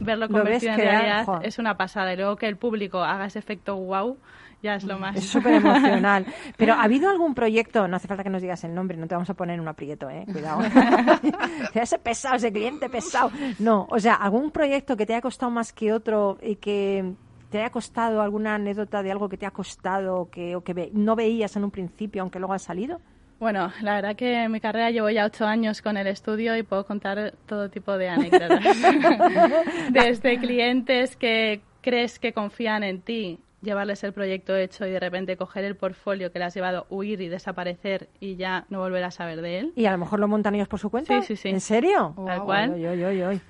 verlo 0.00 0.28
convertido 0.28 0.72
en 0.72 0.78
realidad 0.78 1.40
es 1.42 1.58
una 1.58 1.76
pasada 1.76 2.12
y 2.12 2.16
luego 2.16 2.36
que 2.36 2.46
el 2.46 2.56
público 2.56 3.02
haga 3.02 3.26
ese 3.26 3.38
efecto 3.38 3.76
wow 3.76 4.18
ya 4.62 4.74
es 4.74 4.84
lo 4.84 4.98
más. 4.98 5.16
Es 5.16 5.28
súper 5.28 5.54
emocional. 5.54 6.26
Pero 6.56 6.74
¿ha 6.74 6.82
habido 6.82 7.08
algún 7.08 7.34
proyecto, 7.34 7.86
no 7.86 7.96
hace 7.96 8.08
falta 8.08 8.24
que 8.24 8.30
nos 8.30 8.42
digas 8.42 8.64
el 8.64 8.74
nombre, 8.74 8.96
no 8.96 9.06
te 9.06 9.14
vamos 9.14 9.30
a 9.30 9.34
poner 9.34 9.54
en 9.54 9.60
un 9.60 9.68
aprieto, 9.68 10.10
eh, 10.10 10.24
cuidado. 10.30 10.62
ese 11.74 11.98
pesado, 11.98 12.36
ese 12.36 12.52
cliente 12.52 12.88
pesado. 12.88 13.30
No, 13.58 13.86
o 13.90 14.00
sea, 14.00 14.14
algún 14.14 14.50
proyecto 14.50 14.96
que 14.96 15.06
te 15.06 15.14
haya 15.14 15.22
costado 15.22 15.50
más 15.50 15.72
que 15.72 15.92
otro 15.92 16.38
y 16.42 16.56
que 16.56 17.14
te 17.50 17.58
haya 17.58 17.70
costado 17.70 18.20
alguna 18.20 18.56
anécdota 18.56 19.02
de 19.02 19.12
algo 19.12 19.28
que 19.28 19.38
te 19.38 19.46
ha 19.46 19.52
costado 19.52 20.28
que, 20.30 20.56
o 20.56 20.62
que 20.62 20.90
no 20.92 21.16
veías 21.16 21.56
en 21.56 21.64
un 21.64 21.70
principio, 21.70 22.22
aunque 22.22 22.38
luego 22.38 22.52
ha 22.52 22.58
salido. 22.58 23.00
Bueno, 23.40 23.72
la 23.82 23.94
verdad 23.94 24.16
que 24.16 24.44
en 24.44 24.52
mi 24.52 24.60
carrera 24.60 24.90
llevo 24.90 25.10
ya 25.10 25.24
ocho 25.24 25.46
años 25.46 25.80
con 25.80 25.96
el 25.96 26.08
estudio 26.08 26.56
y 26.56 26.64
puedo 26.64 26.84
contar 26.84 27.34
todo 27.46 27.68
tipo 27.70 27.96
de 27.96 28.08
anécdotas. 28.08 28.60
Desde 29.92 30.38
clientes 30.38 31.16
que 31.16 31.60
crees 31.80 32.18
que 32.18 32.32
confían 32.32 32.82
en 32.82 33.00
ti 33.00 33.38
llevarles 33.62 34.02
el 34.04 34.12
proyecto 34.12 34.56
hecho 34.56 34.86
y 34.86 34.90
de 34.90 35.00
repente 35.00 35.36
coger 35.36 35.64
el 35.64 35.76
portfolio 35.76 36.32
que 36.32 36.38
le 36.38 36.46
has 36.46 36.54
llevado, 36.54 36.86
huir 36.90 37.20
y 37.20 37.28
desaparecer 37.28 38.08
y 38.20 38.36
ya 38.36 38.66
no 38.70 38.80
volver 38.80 39.04
a 39.04 39.10
saber 39.10 39.40
de 39.40 39.58
él. 39.58 39.72
¿Y 39.76 39.86
a 39.86 39.92
lo 39.92 39.98
mejor 39.98 40.20
lo 40.20 40.28
montan 40.28 40.54
ellos 40.54 40.68
por 40.68 40.80
su 40.80 40.90
cuenta? 40.90 41.20
Sí, 41.20 41.26
sí, 41.28 41.36
sí. 41.36 41.48
¿En 41.48 41.60
serio? 41.60 42.14
Tal 42.26 42.42
cual. 42.42 42.72
Oy, 42.72 43.40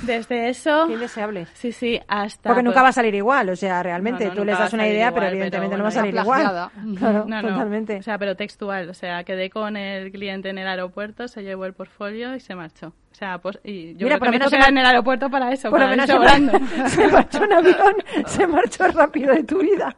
desde 0.00 0.48
eso. 0.48 0.86
Qué 0.86 0.94
indeseable. 0.94 1.46
Sí, 1.54 1.72
sí, 1.72 2.00
hasta. 2.08 2.48
Porque 2.50 2.62
nunca 2.62 2.80
pues 2.80 2.84
va 2.84 2.88
a 2.88 2.92
salir 2.92 3.14
igual, 3.14 3.48
o 3.50 3.56
sea, 3.56 3.82
realmente 3.82 4.30
tú 4.30 4.44
les 4.44 4.58
das 4.58 4.72
una 4.72 4.88
idea, 4.88 5.12
pero 5.12 5.26
evidentemente 5.26 5.76
no 5.76 5.82
va 5.82 5.88
a 5.88 5.92
salir 5.92 6.14
igual. 6.14 6.42
Claro, 6.98 7.24
no, 7.26 7.42
totalmente. 7.42 7.96
O 7.96 8.02
sea, 8.02 8.18
pero 8.18 8.36
textual. 8.36 8.88
O 8.90 8.94
sea, 8.94 9.24
quedé 9.24 9.50
con 9.50 9.76
el 9.76 10.10
cliente 10.12 10.50
en 10.50 10.58
el 10.58 10.66
aeropuerto, 10.66 11.28
se 11.28 11.42
llevó 11.42 11.64
el 11.64 11.74
portfolio 11.74 12.34
y 12.34 12.40
se 12.40 12.54
marchó. 12.54 12.92
Sea, 13.22 13.38
pues, 13.38 13.56
y 13.62 13.94
yo 13.94 14.06
Mira, 14.06 14.18
por 14.18 14.26
lo 14.26 14.32
menos 14.32 14.52
en 14.52 14.78
el 14.78 14.84
aeropuerto 14.84 15.30
para 15.30 15.52
eso, 15.52 15.70
por 15.70 15.78
lo 15.78 15.86
menos 15.86 16.06
se 16.90 17.06
marchó 17.06 17.44
en 17.44 17.52
avión, 17.52 17.94
se 18.26 18.46
marchó 18.48 18.88
rápido 18.88 19.32
de 19.32 19.44
tu 19.44 19.60
vida. 19.60 19.94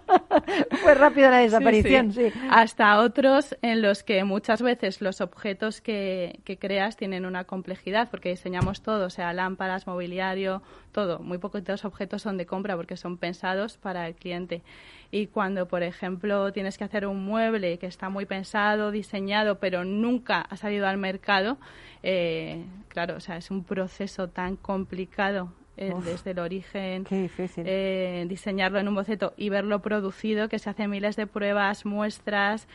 Fue 0.82 0.94
rápido 0.94 1.30
la 1.30 1.36
desaparición, 1.36 2.14
sí, 2.14 2.32
Hasta 2.48 2.98
otros 3.00 3.58
en 3.60 3.82
los 3.82 4.02
que 4.02 4.24
muchas 4.24 4.62
veces 4.62 5.02
los 5.02 5.20
objetos 5.20 5.82
que, 5.82 6.40
que 6.44 6.56
creas 6.56 6.96
tienen 6.96 7.26
una 7.26 7.44
complejidad, 7.44 8.08
porque 8.10 8.30
diseñamos 8.30 8.80
todo, 8.80 9.04
o 9.04 9.10
sea, 9.10 9.34
lámparas, 9.34 9.86
mobiliario, 9.86 10.62
todo. 10.92 11.18
Muy 11.18 11.36
poquitos 11.36 11.84
objetos 11.84 12.22
son 12.22 12.38
de 12.38 12.46
compra 12.46 12.74
porque 12.74 12.96
son 12.96 13.18
pensados 13.18 13.76
para 13.76 14.08
el 14.08 14.14
cliente. 14.14 14.62
Y 15.12 15.26
cuando, 15.26 15.66
por 15.66 15.82
ejemplo, 15.82 16.52
tienes 16.52 16.78
que 16.78 16.84
hacer 16.84 17.06
un 17.06 17.24
mueble 17.24 17.78
que 17.78 17.86
está 17.86 18.08
muy 18.08 18.26
pensado, 18.26 18.92
diseñado, 18.92 19.58
pero 19.58 19.84
nunca 19.84 20.40
ha 20.40 20.56
salido 20.56 20.86
al 20.86 20.98
mercado, 20.98 21.58
eh, 22.02 22.64
claro, 22.88 23.16
o 23.16 23.20
sea, 23.20 23.36
es 23.36 23.50
un 23.50 23.64
proceso 23.64 24.28
tan 24.28 24.56
complicado 24.56 25.52
eh, 25.76 25.92
desde 26.04 26.30
el 26.30 26.38
origen, 26.38 27.06
eh, 27.10 28.24
diseñarlo 28.28 28.78
en 28.78 28.86
un 28.86 28.94
boceto 28.94 29.34
y 29.36 29.48
verlo 29.48 29.80
producido, 29.82 30.48
que 30.48 30.60
se 30.60 30.70
hacen 30.70 30.90
miles 30.90 31.16
de 31.16 31.26
pruebas, 31.26 31.84
muestras, 31.84 32.68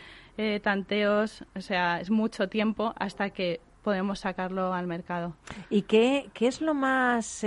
tanteos, 0.61 1.45
o 1.55 1.61
sea, 1.61 2.01
es 2.01 2.09
mucho 2.09 2.49
tiempo 2.49 2.93
hasta 2.97 3.29
que 3.29 3.61
podemos 3.81 4.19
sacarlo 4.19 4.73
al 4.73 4.87
mercado. 4.87 5.33
¿Y 5.69 5.83
qué, 5.83 6.29
qué 6.33 6.47
es 6.47 6.59
lo 6.59 6.73
más, 6.73 7.45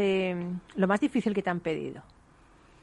lo 0.75 0.87
más 0.87 1.00
difícil 1.00 1.35
que 1.35 1.42
te 1.42 1.50
han 1.50 1.61
pedido 1.61 2.02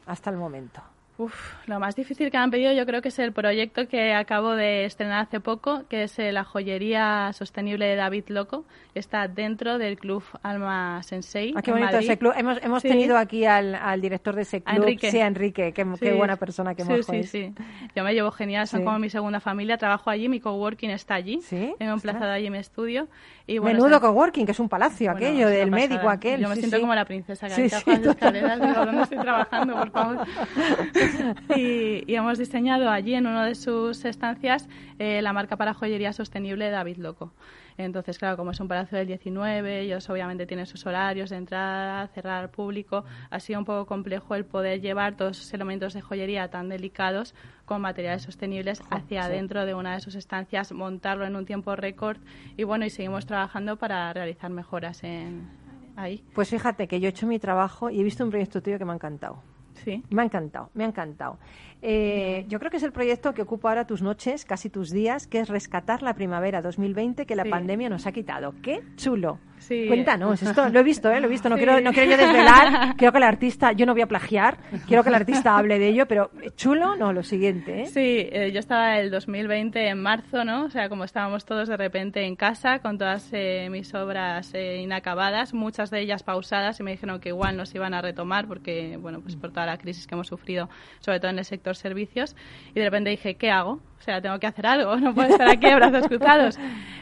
hasta 0.05 0.29
el 0.29 0.38
momento? 0.38 0.83
Uf, 1.17 1.53
lo 1.67 1.79
más 1.79 1.95
difícil 1.95 2.29
que 2.29 2.36
han 2.36 2.51
pedido 2.51 2.74
yo 2.74 2.86
creo 2.86 3.01
que 3.01 3.07
es 3.07 3.19
el 3.19 3.31
proyecto 3.31 3.88
que 3.88 4.13
acabo 4.13 4.51
de 4.51 4.84
estrenar 4.84 5.22
hace 5.22 5.39
poco, 5.39 5.84
que 5.88 6.03
es 6.03 6.19
eh, 6.19 6.34
la 6.34 6.43
joyería 6.43 7.31
sostenible 7.31 7.86
de 7.86 7.95
David 7.95 8.25
Loco. 8.27 8.65
Está 8.93 9.29
dentro 9.29 9.77
del 9.77 9.98
club 9.98 10.24
Alma 10.43 11.01
Sensei. 11.03 11.53
Ah, 11.55 11.62
qué 11.62 11.72
bonito 11.72 11.98
ese 11.98 12.17
club. 12.17 12.34
Hemos, 12.36 12.62
hemos 12.62 12.84
tenido 12.84 13.17
aquí 13.17 13.45
al, 13.45 13.75
al, 13.75 14.01
director 14.01 14.36
de 14.36 14.41
ese 14.41 14.62
club. 14.62 14.84
Enrique. 14.84 15.12
Sí, 15.12 15.19
Enrique. 15.19 15.72
Qué, 15.74 15.86
qué 16.00 16.13
buena 16.13 16.36
persona, 16.36 16.75
qué 16.75 16.84
sí, 16.84 17.03
sí, 17.03 17.24
sí. 17.24 17.53
Yo 17.95 18.03
me 18.03 18.13
llevo 18.13 18.31
genial, 18.31 18.67
son 18.67 18.84
como 18.84 19.00
mi 19.00 19.10
segunda 19.10 19.39
familia. 19.39 19.77
Trabajo 19.77 20.10
allí, 20.10 20.27
mi 20.27 20.41
coworking 20.41 20.89
está 20.89 21.15
allí. 21.15 21.39
Sí. 21.41 21.74
Tengo 21.77 21.93
emplazado 21.93 22.31
allí 22.31 22.50
mi 22.50 22.57
estudio. 22.57 23.07
Y 23.48 23.60
bueno, 23.60 23.84
Menudo 23.84 24.01
coworking, 24.01 24.45
que 24.45 24.53
es 24.53 24.60
un 24.60 24.69
palacio 24.69 25.12
aquello, 25.12 25.48
del 25.48 25.72
médico 25.72 26.10
aquel. 26.10 26.41
Yo 26.41 26.50
me 26.50 26.55
siento 26.55 26.79
como 26.79 26.95
la 26.95 27.05
princesa 27.05 27.48
que 27.48 27.69
sí, 27.69 27.69
las 27.69 27.88
escaleras. 27.88 28.60
Digo, 28.60 28.86
¿dónde 28.86 29.03
estoy 29.03 29.19
trabajando, 29.19 29.75
por 29.75 29.91
favor? 29.91 30.25
y, 31.55 32.13
hemos 32.13 32.38
diseñado 32.38 32.89
allí, 32.89 33.13
en 33.13 33.27
una 33.27 33.45
de 33.45 33.55
sus 33.55 34.05
estancias, 34.05 34.67
eh, 35.00 35.21
la 35.21 35.33
marca 35.33 35.57
para 35.57 35.74
joyería 35.74 36.13
sostenible 36.13 36.69
David 36.69 36.97
Loco. 36.97 37.33
Entonces, 37.77 38.17
claro, 38.17 38.38
como 38.38 38.51
es 38.51 38.59
un 38.59 38.67
palacio 38.67 38.97
del 38.97 39.07
19, 39.07 39.81
ellos 39.81 40.09
obviamente 40.09 40.45
tienen 40.45 40.65
sus 40.65 40.85
horarios 40.85 41.29
de 41.29 41.38
entrada, 41.38 42.07
cerrar 42.07 42.43
al 42.43 42.50
público. 42.50 43.03
Ha 43.29 43.39
sido 43.39 43.59
un 43.59 43.65
poco 43.65 43.85
complejo 43.85 44.35
el 44.35 44.45
poder 44.45 44.79
llevar 44.79 45.17
todos 45.17 45.38
esos 45.38 45.53
elementos 45.53 45.93
de 45.93 46.01
joyería 46.01 46.50
tan 46.50 46.69
delicados 46.69 47.35
con 47.65 47.81
materiales 47.81 48.24
sostenibles 48.24 48.81
hacia 48.89 49.25
adentro 49.25 49.65
de 49.65 49.74
una 49.74 49.95
de 49.95 50.00
sus 50.00 50.15
estancias, 50.15 50.71
montarlo 50.71 51.25
en 51.25 51.35
un 51.35 51.45
tiempo 51.45 51.75
récord 51.75 52.17
y 52.55 52.63
bueno, 52.63 52.85
y 52.85 52.89
seguimos 52.89 53.25
trabajando 53.25 53.75
para 53.75 54.13
realizar 54.13 54.50
mejoras 54.51 55.03
en 55.03 55.50
ahí. 55.97 56.24
Pues 56.33 56.50
fíjate 56.50 56.88
que 56.88 57.00
yo 57.00 57.07
he 57.07 57.09
hecho 57.09 57.27
mi 57.27 57.39
trabajo 57.39 57.89
y 57.89 58.00
he 58.00 58.03
visto 58.03 58.24
un 58.24 58.29
proyecto 58.29 58.62
tuyo 58.62 58.77
que 58.77 58.85
me 58.85 58.91
ha 58.91 58.95
encantado. 58.95 59.41
Sí. 59.84 60.03
Me 60.10 60.22
ha 60.22 60.25
encantado, 60.25 60.70
me 60.74 60.84
ha 60.84 60.88
encantado. 60.88 61.38
Eh, 61.82 62.46
yo 62.48 62.60
creo 62.60 62.72
que 62.72 62.77
es 62.77 62.84
el 62.84 62.91
proyecto 62.91 63.34
que 63.34 63.41
ocupa 63.41 63.70
ahora 63.70 63.86
tus 63.86 64.01
noches, 64.01 64.46
casi 64.46 64.70
tus 64.70 64.89
días, 64.91 65.27
que 65.27 65.39
es 65.39 65.50
rescatar 65.50 66.01
la 66.01 66.13
primavera 66.13 66.62
2020 66.62 67.25
que 67.25 67.36
la 67.36 67.46
pandemia 67.46 67.89
nos 67.89 68.08
ha 68.08 68.12
quitado. 68.12 68.53
¡Qué 68.62 68.82
chulo! 68.96 69.39
Cuéntanos, 69.67 70.41
esto 70.41 70.69
lo 70.69 70.79
he 70.79 70.84
visto, 70.84 71.10
¿eh? 71.10 71.19
lo 71.19 71.27
he 71.27 71.29
visto. 71.29 71.50
No, 71.50 71.55
quiero, 71.55 71.79
no 71.81 71.91
quiero 71.91 72.12
yo 72.12 72.17
desvelar. 72.17 72.95
Quiero 72.98 73.12
que 73.12 73.17
el 73.17 73.24
artista, 73.24 73.72
yo 73.74 73.86
no 73.86 73.93
voy 73.93 74.01
a 74.01 74.07
plagiar, 74.07 74.57
quiero 74.88 75.03
que 75.03 75.10
el 75.10 75.15
artista 75.15 75.57
hable 75.57 75.79
de 75.79 75.89
ello, 75.89 76.05
pero 76.07 76.31
chulo, 76.55 76.95
no, 76.95 77.13
lo 77.13 77.24
siguiente. 77.24 77.81
¿eh? 77.81 77.86
Sí, 77.88 78.27
eh, 78.31 78.51
yo 78.53 78.60
estaba 78.60 78.98
el 79.00 79.12
2020 79.12 79.89
en 79.89 80.01
marzo, 80.01 80.43
¿no? 80.43 80.65
O 80.65 80.69
sea, 80.69 80.89
como 80.89 81.03
estábamos 81.03 81.45
todos 81.45 81.67
de 81.67 81.77
repente 81.77 82.25
en 82.25 82.36
casa 82.36 82.79
con 82.79 82.98
todas 82.98 83.29
eh, 83.34 83.67
mis 83.69 83.93
obras 83.93 84.53
inacabadas, 84.53 85.53
muchas 85.53 85.89
de 85.89 86.01
ellas 86.01 86.24
pausadas, 86.24 86.79
y 86.79 86.84
me 86.84 86.91
dijeron 86.91 87.19
que 87.19 87.29
igual 87.29 87.57
nos 87.57 87.74
iban 87.75 87.93
a 87.93 88.01
retomar 88.01 88.48
porque, 88.48 88.98
bueno, 88.98 89.22
pues 89.22 89.36
por 89.36 89.51
toda 89.51 89.65
la 89.65 89.77
crisis 89.77 90.07
que 90.07 90.15
hemos 90.15 90.27
sufrido, 90.27 90.69
sobre 91.00 91.19
todo 91.19 91.31
en 91.31 91.39
el 91.39 91.45
sector 91.45 91.75
servicios. 91.75 92.36
Y 92.74 92.79
de 92.79 92.86
repente 92.86 93.10
dije, 93.10 93.36
¿qué 93.36 93.51
hago? 93.51 93.81
O 94.05 94.12
sea, 94.12 94.21
tengo 94.21 94.38
que 94.38 94.45
hacer 94.45 94.67
algo, 94.67 94.95
no 94.97 95.15
puedo 95.15 95.29
estar 95.29 95.50
aquí 95.50 95.65
a 95.65 95.77
brazos 95.77 96.07
cruzados. 96.07 96.59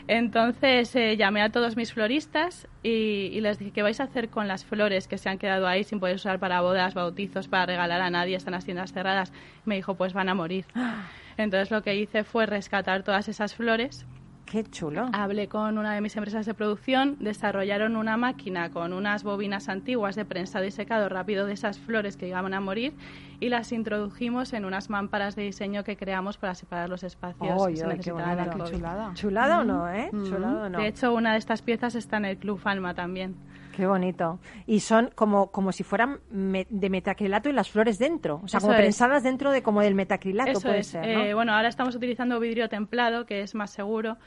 Entonces 0.07 0.93
llamé 1.17 1.41
a 1.41 1.49
todos 1.49 1.75
mis 1.75 1.91
floristas 1.91 2.65
y, 2.81 3.41
les 3.41 3.59
dije, 3.59 3.71
¿qué 3.71 3.81
vais 3.81 3.99
a 3.99 4.05
hacer 4.05 4.29
con 4.29 4.47
las 4.47 4.63
flores 4.63 5.09
que 5.09 5.17
se 5.17 5.27
han 5.27 5.37
quedado 5.37 5.67
ahí 5.67 5.83
sin 5.83 5.99
poder 5.99 6.15
usar 6.15 6.39
para 6.39 6.61
bodas, 6.61 6.93
bautizos, 6.93 7.49
para 7.49 7.65
regalar 7.65 7.99
a 7.99 8.09
nadie? 8.09 8.37
Están 8.37 8.53
las 8.53 8.63
tiendas 8.63 8.93
cerradas. 8.93 9.33
Me 9.65 9.75
dijo, 9.75 9.95
pues 9.95 10.13
van 10.13 10.29
a 10.29 10.33
morir. 10.33 10.63
Entonces 11.37 11.71
lo 11.71 11.83
que 11.83 11.93
hice 11.93 12.23
fue 12.23 12.45
rescatar 12.45 13.03
todas 13.03 13.27
esas 13.27 13.53
flores 13.53 14.05
Qué 14.45 14.63
chulo. 14.63 15.09
Hablé 15.13 15.47
con 15.47 15.77
una 15.77 15.93
de 15.93 16.01
mis 16.01 16.15
empresas 16.15 16.45
de 16.45 16.53
producción, 16.53 17.17
desarrollaron 17.19 17.95
una 17.95 18.17
máquina 18.17 18.69
con 18.69 18.93
unas 18.93 19.23
bobinas 19.23 19.69
antiguas 19.69 20.15
de 20.15 20.25
prensado 20.25 20.65
y 20.65 20.71
secado 20.71 21.09
rápido 21.09 21.45
de 21.45 21.53
esas 21.53 21.79
flores 21.79 22.17
que 22.17 22.27
iban 22.27 22.53
a 22.53 22.59
morir 22.59 22.93
y 23.39 23.49
las 23.49 23.71
introdujimos 23.71 24.53
en 24.53 24.65
unas 24.65 24.89
mámparas 24.89 25.35
de 25.35 25.43
diseño 25.43 25.83
que 25.83 25.97
creamos 25.97 26.37
para 26.37 26.55
separar 26.55 26.89
los 26.89 27.03
espacios 27.03 27.67
que 27.67 27.75
se 27.77 27.87
necesitaban 27.87 28.49
qué 28.49 28.71
chulada. 28.71 29.11
¿Chulada 29.15 29.59
o 29.59 29.63
no, 29.63 29.89
eh? 29.89 30.09
¿Chulada 30.11 30.65
o 30.65 30.69
no? 30.69 30.77
De 30.77 30.87
hecho, 30.87 31.13
una 31.13 31.33
de 31.33 31.39
estas 31.39 31.61
piezas 31.61 31.95
está 31.95 32.17
en 32.17 32.25
el 32.25 32.37
Club 32.37 32.61
Alma 32.63 32.93
también. 32.93 33.35
Qué 33.75 33.87
bonito. 33.87 34.39
Y 34.67 34.79
son 34.81 35.09
como, 35.15 35.51
como 35.51 35.71
si 35.71 35.83
fueran 35.83 36.19
de 36.29 36.89
metacrilato 36.89 37.49
y 37.49 37.53
las 37.53 37.69
flores 37.69 37.97
dentro. 37.97 38.39
O 38.43 38.47
sea, 38.47 38.59
como 38.59 38.73
prensadas 38.73 39.23
dentro 39.23 39.51
de 39.51 39.63
como 39.63 39.81
del 39.81 39.95
metacrilato 39.95 40.61
puede 40.61 40.83
ser, 40.83 41.03
eh, 41.05 41.33
bueno, 41.33 41.53
ahora 41.53 41.67
estamos 41.67 41.95
utilizando 41.95 42.39
vidrio 42.39 42.69
templado, 42.69 43.25
que 43.25 43.41
es 43.41 43.55
más 43.55 43.71
seguro. 43.71 44.17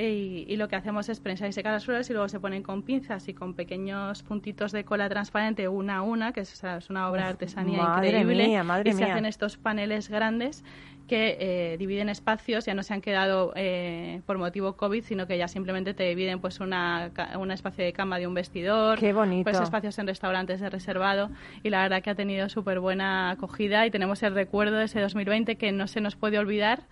Eh, 0.00 0.44
y, 0.46 0.56
lo 0.56 0.68
que 0.68 0.76
hacemos 0.76 1.08
es 1.08 1.18
prensar 1.18 1.48
y 1.48 1.52
secar 1.52 1.72
las 1.72 1.84
flores 1.84 2.08
y 2.08 2.12
luego 2.12 2.28
se 2.28 2.38
ponen 2.38 2.62
con 2.62 2.84
pinzas 2.84 3.26
y 3.26 3.34
con 3.34 3.54
pequeños 3.54 4.22
puntitos 4.22 4.70
de 4.70 4.84
cola 4.84 5.08
transparente 5.08 5.66
una 5.66 5.96
a 5.96 6.02
una, 6.02 6.32
que 6.32 6.42
es, 6.42 6.62
una 6.88 7.10
obra 7.10 7.24
de 7.24 7.28
artesanía 7.30 7.82
increíble. 7.96 8.62
y 8.84 8.92
se 8.92 9.04
hacen 9.04 9.26
estos 9.26 9.56
paneles 9.56 10.08
grandes 10.08 10.62
que 11.08 11.36
eh, 11.40 11.76
dividen 11.78 12.10
espacios, 12.10 12.64
ya 12.64 12.74
no 12.74 12.84
se 12.84 12.94
han 12.94 13.00
quedado 13.00 13.52
eh, 13.56 14.20
por 14.24 14.38
motivo 14.38 14.76
COVID, 14.76 15.02
sino 15.02 15.26
que 15.26 15.36
ya 15.36 15.48
simplemente 15.48 15.94
te 15.94 16.04
dividen 16.04 16.38
pues 16.38 16.60
una, 16.60 17.10
un 17.36 17.50
espacio 17.50 17.84
de 17.84 17.92
cama 17.92 18.20
de 18.20 18.28
un 18.28 18.34
vestidor, 18.34 19.00
Qué 19.00 19.12
bonito. 19.12 19.50
pues 19.50 19.60
espacios 19.60 19.98
en 19.98 20.06
restaurantes 20.06 20.60
de 20.60 20.70
reservado 20.70 21.30
y 21.64 21.70
la 21.70 21.82
verdad 21.82 22.02
que 22.02 22.10
ha 22.10 22.14
tenido 22.14 22.48
súper 22.48 22.78
buena 22.78 23.30
acogida 23.30 23.84
y 23.84 23.90
tenemos 23.90 24.22
el 24.22 24.34
recuerdo 24.34 24.76
de 24.76 24.84
ese 24.84 25.00
2020 25.00 25.56
que 25.56 25.72
no 25.72 25.88
se 25.88 26.00
nos 26.00 26.14
puede 26.14 26.38
olvidar 26.38 26.84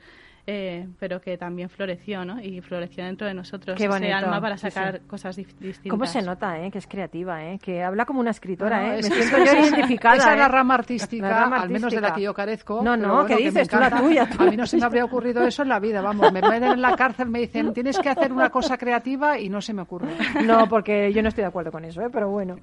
eh, 0.48 0.86
pero 1.00 1.20
que 1.20 1.36
también 1.36 1.68
floreció, 1.68 2.24
¿no? 2.24 2.40
Y 2.40 2.60
floreció 2.60 3.04
dentro 3.04 3.26
de 3.26 3.34
nosotros 3.34 3.80
ese 3.80 4.12
alma 4.12 4.40
para 4.40 4.56
sacar 4.56 5.00
cosas 5.02 5.34
distintas. 5.34 5.90
¿Cómo 5.90 6.06
se 6.06 6.22
nota, 6.22 6.60
eh? 6.60 6.70
Que 6.70 6.78
es 6.78 6.86
creativa, 6.86 7.44
¿eh? 7.44 7.58
Que 7.60 7.82
habla 7.82 8.04
como 8.04 8.20
una 8.20 8.30
escritora, 8.30 8.94
¿eh? 8.94 9.02
Me 9.02 9.02
siento 9.02 9.38
yo 9.38 9.60
identificada. 9.60 10.16
Esa 10.16 10.32
es 10.34 10.38
la 10.38 10.46
¿eh? 10.46 10.48
rama 10.48 10.74
artística, 10.74 11.46
al 11.46 11.68
menos 11.68 11.92
de 11.92 12.00
la 12.00 12.14
que 12.14 12.22
yo 12.22 12.32
carezco. 12.32 12.80
No, 12.80 12.96
no, 12.96 13.26
¿qué 13.26 13.36
dices? 13.36 13.68
Tú 13.68 13.76
la 13.76 13.90
tuya. 13.90 14.28
A 14.38 14.44
mí 14.44 14.56
no 14.56 14.66
se 14.66 14.76
me 14.76 14.84
habría 14.84 15.04
ocurrido 15.04 15.42
eso 15.44 15.62
en 15.62 15.68
la 15.68 15.80
vida, 15.80 16.00
vamos. 16.00 16.32
Me 16.32 16.40
meten 16.40 16.62
en 16.62 16.80
la 16.80 16.94
cárcel, 16.94 17.28
me 17.28 17.40
dicen, 17.40 17.72
tienes 17.72 17.98
que 17.98 18.08
hacer 18.08 18.32
una 18.32 18.50
cosa 18.50 18.78
creativa 18.78 19.40
y 19.40 19.48
no 19.48 19.60
se 19.60 19.72
me 19.72 19.82
ocurre. 19.82 20.08
No, 20.44 20.68
porque 20.68 21.12
yo 21.12 21.22
no 21.22 21.28
estoy 21.28 21.42
de 21.42 21.48
acuerdo 21.48 21.72
con 21.72 21.84
eso, 21.84 22.02
¿eh? 22.02 22.08
Pero 22.12 22.30
bueno. 22.30 22.56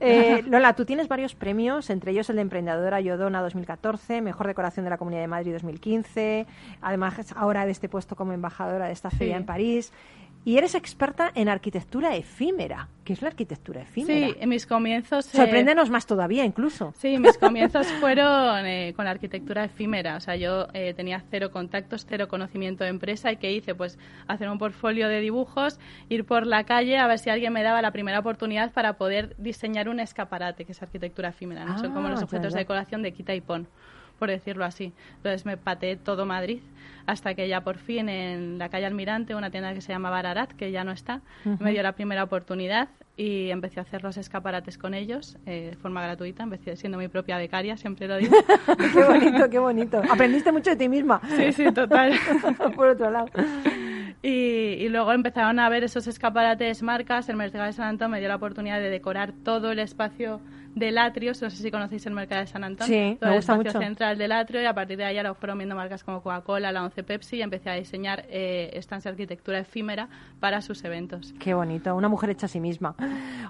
Eh, 0.00 0.42
Lola, 0.46 0.74
tú 0.74 0.84
tienes 0.84 1.08
varios 1.08 1.34
premios, 1.34 1.88
entre 1.88 2.12
ellos 2.12 2.28
el 2.28 2.36
de 2.36 2.42
Emprendedora 2.42 3.00
Yodona 3.00 3.40
2014, 3.40 4.20
Mejor 4.20 4.46
Decoración 4.46 4.84
de 4.84 4.90
la 4.90 4.98
Comunidad 4.98 5.22
de 5.22 5.28
Madrid 5.28 5.52
2015, 5.54 6.46
además 6.82 7.05
ahora 7.34 7.66
de 7.66 7.72
este 7.72 7.88
puesto 7.88 8.16
como 8.16 8.32
embajadora 8.32 8.86
de 8.86 8.92
esta 8.92 9.10
feria 9.10 9.36
en 9.36 9.46
París. 9.46 9.92
Y 10.46 10.58
eres 10.58 10.76
experta 10.76 11.32
en 11.34 11.48
arquitectura 11.48 12.14
efímera. 12.14 12.88
¿Qué 13.02 13.14
es 13.14 13.20
la 13.20 13.26
arquitectura 13.26 13.82
efímera? 13.82 14.28
Sí, 14.28 14.36
en 14.38 14.48
mis 14.48 14.64
comienzos... 14.64 15.26
Eh, 15.34 15.38
Sorpréndenos 15.38 15.90
más 15.90 16.06
todavía, 16.06 16.44
incluso. 16.44 16.94
Sí, 16.98 17.18
mis 17.18 17.36
comienzos 17.36 17.84
fueron 18.00 18.64
eh, 18.64 18.92
con 18.94 19.06
la 19.06 19.10
arquitectura 19.10 19.64
efímera. 19.64 20.14
O 20.14 20.20
sea, 20.20 20.36
yo 20.36 20.68
eh, 20.72 20.94
tenía 20.94 21.20
cero 21.32 21.50
contactos, 21.50 22.06
cero 22.08 22.28
conocimiento 22.28 22.84
de 22.84 22.90
empresa. 22.90 23.32
¿Y 23.32 23.38
qué 23.38 23.50
hice? 23.50 23.74
Pues 23.74 23.98
hacer 24.28 24.48
un 24.48 24.58
portfolio 24.58 25.08
de 25.08 25.20
dibujos, 25.20 25.80
ir 26.08 26.24
por 26.24 26.46
la 26.46 26.62
calle 26.62 26.96
a 26.96 27.08
ver 27.08 27.18
si 27.18 27.28
alguien 27.28 27.52
me 27.52 27.64
daba 27.64 27.82
la 27.82 27.90
primera 27.90 28.20
oportunidad 28.20 28.70
para 28.70 28.98
poder 28.98 29.34
diseñar 29.38 29.88
un 29.88 29.98
escaparate, 29.98 30.64
que 30.64 30.70
es 30.70 30.80
arquitectura 30.80 31.30
efímera. 31.30 31.64
¿no? 31.64 31.76
Son 31.80 31.92
como 31.92 32.08
los 32.08 32.20
ah, 32.20 32.24
objetos 32.24 32.52
de 32.52 32.60
decoración 32.60 33.02
de 33.02 33.12
quita 33.12 33.34
y 33.34 33.40
pon 33.40 33.66
por 34.18 34.30
decirlo 34.30 34.64
así. 34.64 34.92
Entonces 35.16 35.46
me 35.46 35.56
pateé 35.56 35.96
todo 35.96 36.26
Madrid 36.26 36.60
hasta 37.06 37.34
que 37.34 37.48
ya 37.48 37.62
por 37.62 37.78
fin 37.78 38.08
en 38.08 38.58
la 38.58 38.68
calle 38.68 38.86
Almirante, 38.86 39.34
una 39.34 39.50
tienda 39.50 39.72
que 39.72 39.80
se 39.80 39.92
llama 39.92 40.10
Bararat, 40.10 40.52
que 40.52 40.72
ya 40.72 40.84
no 40.84 40.92
está, 40.92 41.20
me 41.60 41.70
dio 41.70 41.82
la 41.82 41.92
primera 41.92 42.24
oportunidad 42.24 42.88
y 43.16 43.50
empecé 43.50 43.80
a 43.80 43.84
hacer 43.84 44.02
los 44.02 44.16
escaparates 44.16 44.76
con 44.76 44.92
ellos 44.92 45.38
eh, 45.46 45.68
de 45.70 45.76
forma 45.76 46.02
gratuita, 46.02 46.42
empecé 46.42 46.76
siendo 46.76 46.98
mi 46.98 47.08
propia 47.08 47.38
becaria, 47.38 47.76
siempre 47.76 48.08
lo 48.08 48.18
digo. 48.18 48.36
qué 48.92 49.04
bonito, 49.04 49.50
qué 49.50 49.58
bonito. 49.58 50.02
Aprendiste 50.10 50.52
mucho 50.52 50.70
de 50.70 50.76
ti 50.76 50.88
misma. 50.88 51.20
Sí, 51.36 51.52
sí, 51.52 51.72
total. 51.72 52.12
por 52.76 52.88
otro 52.88 53.10
lado. 53.10 53.28
Y, 54.22 54.76
y, 54.80 54.88
luego 54.88 55.12
empezaron 55.12 55.58
a 55.60 55.68
ver 55.68 55.84
esos 55.84 56.06
escaparates 56.08 56.82
marcas. 56.82 57.28
El 57.28 57.36
Mercado 57.36 57.64
de 57.64 57.72
San 57.72 57.86
Antón 57.86 58.10
me 58.10 58.18
dio 58.18 58.28
la 58.28 58.36
oportunidad 58.36 58.80
de 58.80 58.90
decorar 58.90 59.32
todo 59.32 59.70
el 59.70 59.78
espacio 59.78 60.40
del 60.76 60.98
atrio, 60.98 61.32
no 61.40 61.50
sé 61.50 61.56
si 61.56 61.70
conocéis 61.70 62.04
el 62.04 62.12
mercado 62.12 62.42
de 62.42 62.46
San 62.48 62.62
Antonio, 62.62 63.12
sí, 63.12 63.16
todo 63.18 63.30
el 63.30 63.38
espacio 63.38 63.72
central 63.72 64.18
del 64.18 64.30
atrio 64.30 64.60
y 64.60 64.66
a 64.66 64.74
partir 64.74 64.98
de 64.98 65.06
ahí 65.06 65.14
ya 65.14 65.22
lo 65.22 65.34
fueron 65.34 65.56
viendo 65.56 65.74
marcas 65.74 66.04
como 66.04 66.22
Coca-Cola, 66.22 66.70
la 66.70 66.84
11 66.84 67.02
Pepsi 67.02 67.36
y 67.36 67.42
empecé 67.42 67.70
a 67.70 67.74
diseñar 67.74 68.26
eh, 68.28 68.78
de 68.78 69.08
arquitectura 69.08 69.58
efímera 69.58 70.10
para 70.38 70.60
sus 70.60 70.84
eventos. 70.84 71.34
Qué 71.40 71.54
bonito, 71.54 71.96
una 71.96 72.10
mujer 72.10 72.28
hecha 72.28 72.44
a 72.44 72.48
sí 72.50 72.60
misma. 72.60 72.94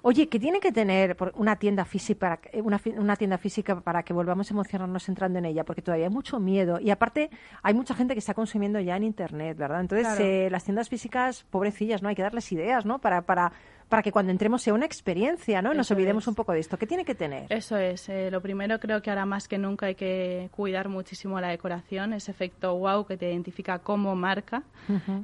Oye, 0.02 0.28
¿qué 0.28 0.38
tiene 0.38 0.60
que 0.60 0.70
tener 0.70 1.16
una 1.34 1.56
tienda 1.56 1.84
física 1.84 2.38
para, 2.38 2.62
una, 2.62 2.80
una 2.96 3.16
tienda 3.16 3.38
física 3.38 3.80
para 3.80 4.04
que 4.04 4.12
volvamos 4.12 4.48
a 4.48 4.54
emocionarnos 4.54 5.08
entrando 5.08 5.40
en 5.40 5.46
ella? 5.46 5.64
Porque 5.64 5.82
todavía 5.82 6.06
hay 6.06 6.12
mucho 6.12 6.38
miedo 6.38 6.78
y 6.80 6.90
aparte 6.90 7.30
hay 7.60 7.74
mucha 7.74 7.94
gente 7.94 8.14
que 8.14 8.20
está 8.20 8.34
consumiendo 8.34 8.78
ya 8.78 8.96
en 8.96 9.02
internet, 9.02 9.58
¿verdad? 9.58 9.80
Entonces 9.80 10.20
eh, 10.20 10.48
las 10.48 10.62
tiendas 10.62 10.88
físicas, 10.88 11.44
pobrecillas, 11.50 12.02
¿no? 12.02 12.08
Hay 12.08 12.14
que 12.14 12.22
darles 12.22 12.52
ideas, 12.52 12.86
¿no? 12.86 13.00
Para, 13.00 13.22
para 13.22 13.50
para 13.88 14.02
que 14.02 14.10
cuando 14.10 14.32
entremos 14.32 14.62
sea 14.62 14.74
una 14.74 14.84
experiencia, 14.84 15.62
¿no? 15.62 15.72
Nos 15.72 15.90
olvidemos 15.90 16.26
un 16.26 16.34
poco 16.34 16.52
de 16.52 16.58
esto. 16.58 16.76
¿Qué 16.76 16.86
tiene 16.86 17.04
que 17.04 17.14
tener? 17.14 17.46
Eso 17.50 17.76
es. 17.76 18.08
Eh, 18.08 18.30
lo 18.30 18.40
primero 18.40 18.80
creo 18.80 19.00
que 19.00 19.10
ahora 19.10 19.26
más 19.26 19.46
que 19.46 19.58
nunca 19.58 19.86
hay 19.86 19.94
que 19.94 20.48
cuidar 20.50 20.88
muchísimo 20.88 21.40
la 21.40 21.48
decoración, 21.48 22.12
ese 22.12 22.32
efecto 22.32 22.74
wow 22.74 23.06
que 23.06 23.16
te 23.16 23.30
identifica 23.30 23.78
como 23.78 24.16
marca. 24.16 24.62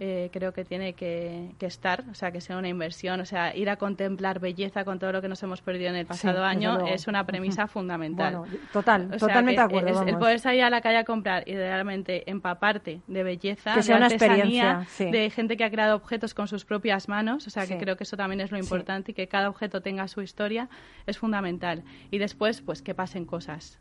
Eh, 0.01 0.31
creo 0.33 0.53
que 0.53 0.65
tiene 0.65 0.93
que, 0.93 1.55
estar, 1.61 2.05
o 2.11 2.15
sea, 2.15 2.31
que 2.31 2.41
sea 2.41 2.57
una 2.57 2.69
inversión, 2.69 3.21
o 3.21 3.25
sea, 3.25 3.55
ir 3.57 3.69
a 3.71 3.77
contemplar 3.77 4.39
belleza 4.39 4.85
con 4.85 4.99
todo 4.99 5.13
lo 5.13 5.23
que 5.23 5.29
nos 5.29 5.43
hemos 5.43 5.61
perdido 5.61 5.91
en 5.91 5.97
el 5.97 6.07
pasado 6.07 6.45
año 6.45 6.87
es 6.87 7.07
una 7.07 7.25
premisa 7.25 7.67
fundamental. 7.67 8.37
Bueno, 8.37 8.57
total, 8.73 9.11
totalmente 9.19 9.61
de 9.61 9.67
acuerdo. 9.67 10.03
el 10.03 10.19
poder 10.19 10.39
salir 10.39 10.63
a 10.63 10.71
la 10.71 10.81
calle 10.81 10.99
a 10.99 11.05
comprar 11.05 11.49
y 11.49 11.55
realmente 11.55 12.31
empaparte 12.31 13.01
de 13.07 13.23
belleza, 13.23 13.75
que 13.75 13.83
sea 13.83 13.97
de 13.97 14.05
una 14.05 14.09
experiencia, 14.09 14.87
de 14.99 15.31
gente 15.31 15.57
que 15.57 15.65
ha 15.65 15.71
creado 15.71 15.97
objetos 15.97 16.35
con 16.35 16.47
sus 16.47 16.65
propias 16.65 17.09
manos, 17.09 17.47
o 17.47 17.51
sea, 17.51 17.67
que 17.67 17.77
creo 17.79 17.97
que 17.97 18.05
eso 18.05 18.17
también 18.17 18.41
es 18.41 18.52
lo 18.53 18.59
importante 18.59 19.11
y 19.11 19.15
que 19.15 19.29
cada 19.29 19.49
objeto 19.49 19.81
tenga 19.83 20.09
su 20.09 20.23
historia 20.23 20.69
es 21.07 21.19
fundamental. 21.19 21.83
Y 22.11 22.19
después, 22.19 22.61
pues 22.61 22.83
que 22.83 22.95
pasen 22.95 23.25
cosas. 23.25 23.79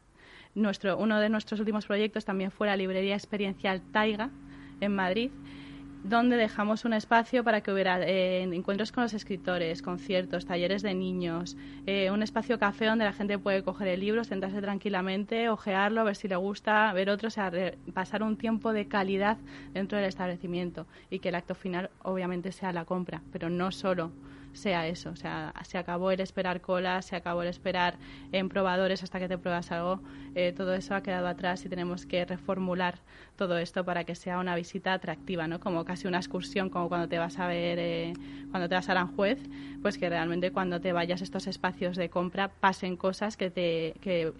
Nuestro, 0.53 0.97
uno 0.97 1.19
de 1.19 1.29
nuestros 1.29 1.59
últimos 1.59 1.85
proyectos 1.85 2.25
también 2.25 2.51
fue 2.51 2.67
la 2.67 2.75
librería 2.75 3.15
experiencial 3.15 3.81
Taiga 3.93 4.29
en 4.81 4.93
Madrid, 4.93 5.31
donde 6.03 6.35
dejamos 6.35 6.83
un 6.83 6.93
espacio 6.93 7.43
para 7.43 7.61
que 7.61 7.71
hubiera 7.71 8.01
eh, 8.01 8.41
encuentros 8.43 8.91
con 8.91 9.03
los 9.03 9.13
escritores, 9.13 9.81
conciertos, 9.81 10.45
talleres 10.45 10.81
de 10.81 10.93
niños, 10.93 11.55
eh, 11.85 12.09
un 12.11 12.23
espacio 12.23 12.57
café 12.57 12.85
donde 12.85 13.05
la 13.05 13.13
gente 13.13 13.37
puede 13.37 13.63
coger 13.63 13.87
el 13.87 13.99
libro, 13.99 14.23
sentarse 14.23 14.61
tranquilamente, 14.61 15.49
ojearlo, 15.49 16.03
ver 16.03 16.15
si 16.15 16.27
le 16.27 16.35
gusta, 16.35 16.91
ver 16.93 17.09
otro, 17.09 17.27
o 17.27 17.31
sea, 17.31 17.51
pasar 17.93 18.23
un 18.23 18.35
tiempo 18.35 18.73
de 18.73 18.87
calidad 18.87 19.37
dentro 19.73 19.97
del 19.97 20.07
establecimiento 20.07 20.87
y 21.09 21.19
que 21.19 21.29
el 21.29 21.35
acto 21.35 21.55
final 21.55 21.91
obviamente 22.03 22.51
sea 22.51 22.73
la 22.73 22.85
compra, 22.85 23.21
pero 23.31 23.49
no 23.49 23.71
solo 23.71 24.11
sea 24.53 24.87
eso. 24.87 25.09
O 25.09 25.15
sea, 25.15 25.53
se 25.63 25.77
acabó 25.77 26.11
el 26.11 26.19
esperar 26.19 26.61
colas, 26.61 27.05
se 27.05 27.15
acabó 27.15 27.41
el 27.41 27.47
esperar 27.47 27.97
en 28.31 28.49
probadores 28.49 29.03
hasta 29.03 29.19
que 29.19 29.27
te 29.27 29.37
pruebas 29.37 29.71
algo. 29.71 30.01
Eh, 30.35 30.53
todo 30.55 30.73
eso 30.73 30.95
ha 30.95 31.03
quedado 31.03 31.27
atrás 31.27 31.65
y 31.65 31.69
tenemos 31.69 32.05
que 32.05 32.25
reformular 32.25 32.99
todo 33.35 33.57
esto 33.57 33.83
para 33.83 34.03
que 34.03 34.15
sea 34.15 34.39
una 34.39 34.55
visita 34.55 34.93
atractiva, 34.93 35.47
¿no? 35.47 35.59
Como 35.59 35.85
casi 35.85 36.07
una 36.07 36.17
excursión, 36.17 36.69
como 36.69 36.89
cuando 36.89 37.07
te 37.07 37.17
vas 37.17 37.39
a 37.39 37.47
ver, 37.47 37.79
eh, 37.79 38.13
cuando 38.51 38.69
te 38.69 38.75
vas 38.75 38.89
a 38.89 38.91
Aranjuez, 38.93 39.39
pues 39.81 39.97
que 39.97 40.09
realmente 40.09 40.51
cuando 40.51 40.81
te 40.81 40.93
vayas 40.93 41.21
a 41.21 41.23
estos 41.23 41.47
espacios 41.47 41.97
de 41.97 42.09
compra 42.09 42.49
pasen 42.49 42.97
cosas 42.97 43.37
que 43.37 43.49
te 43.49 43.95
que 44.01 44.33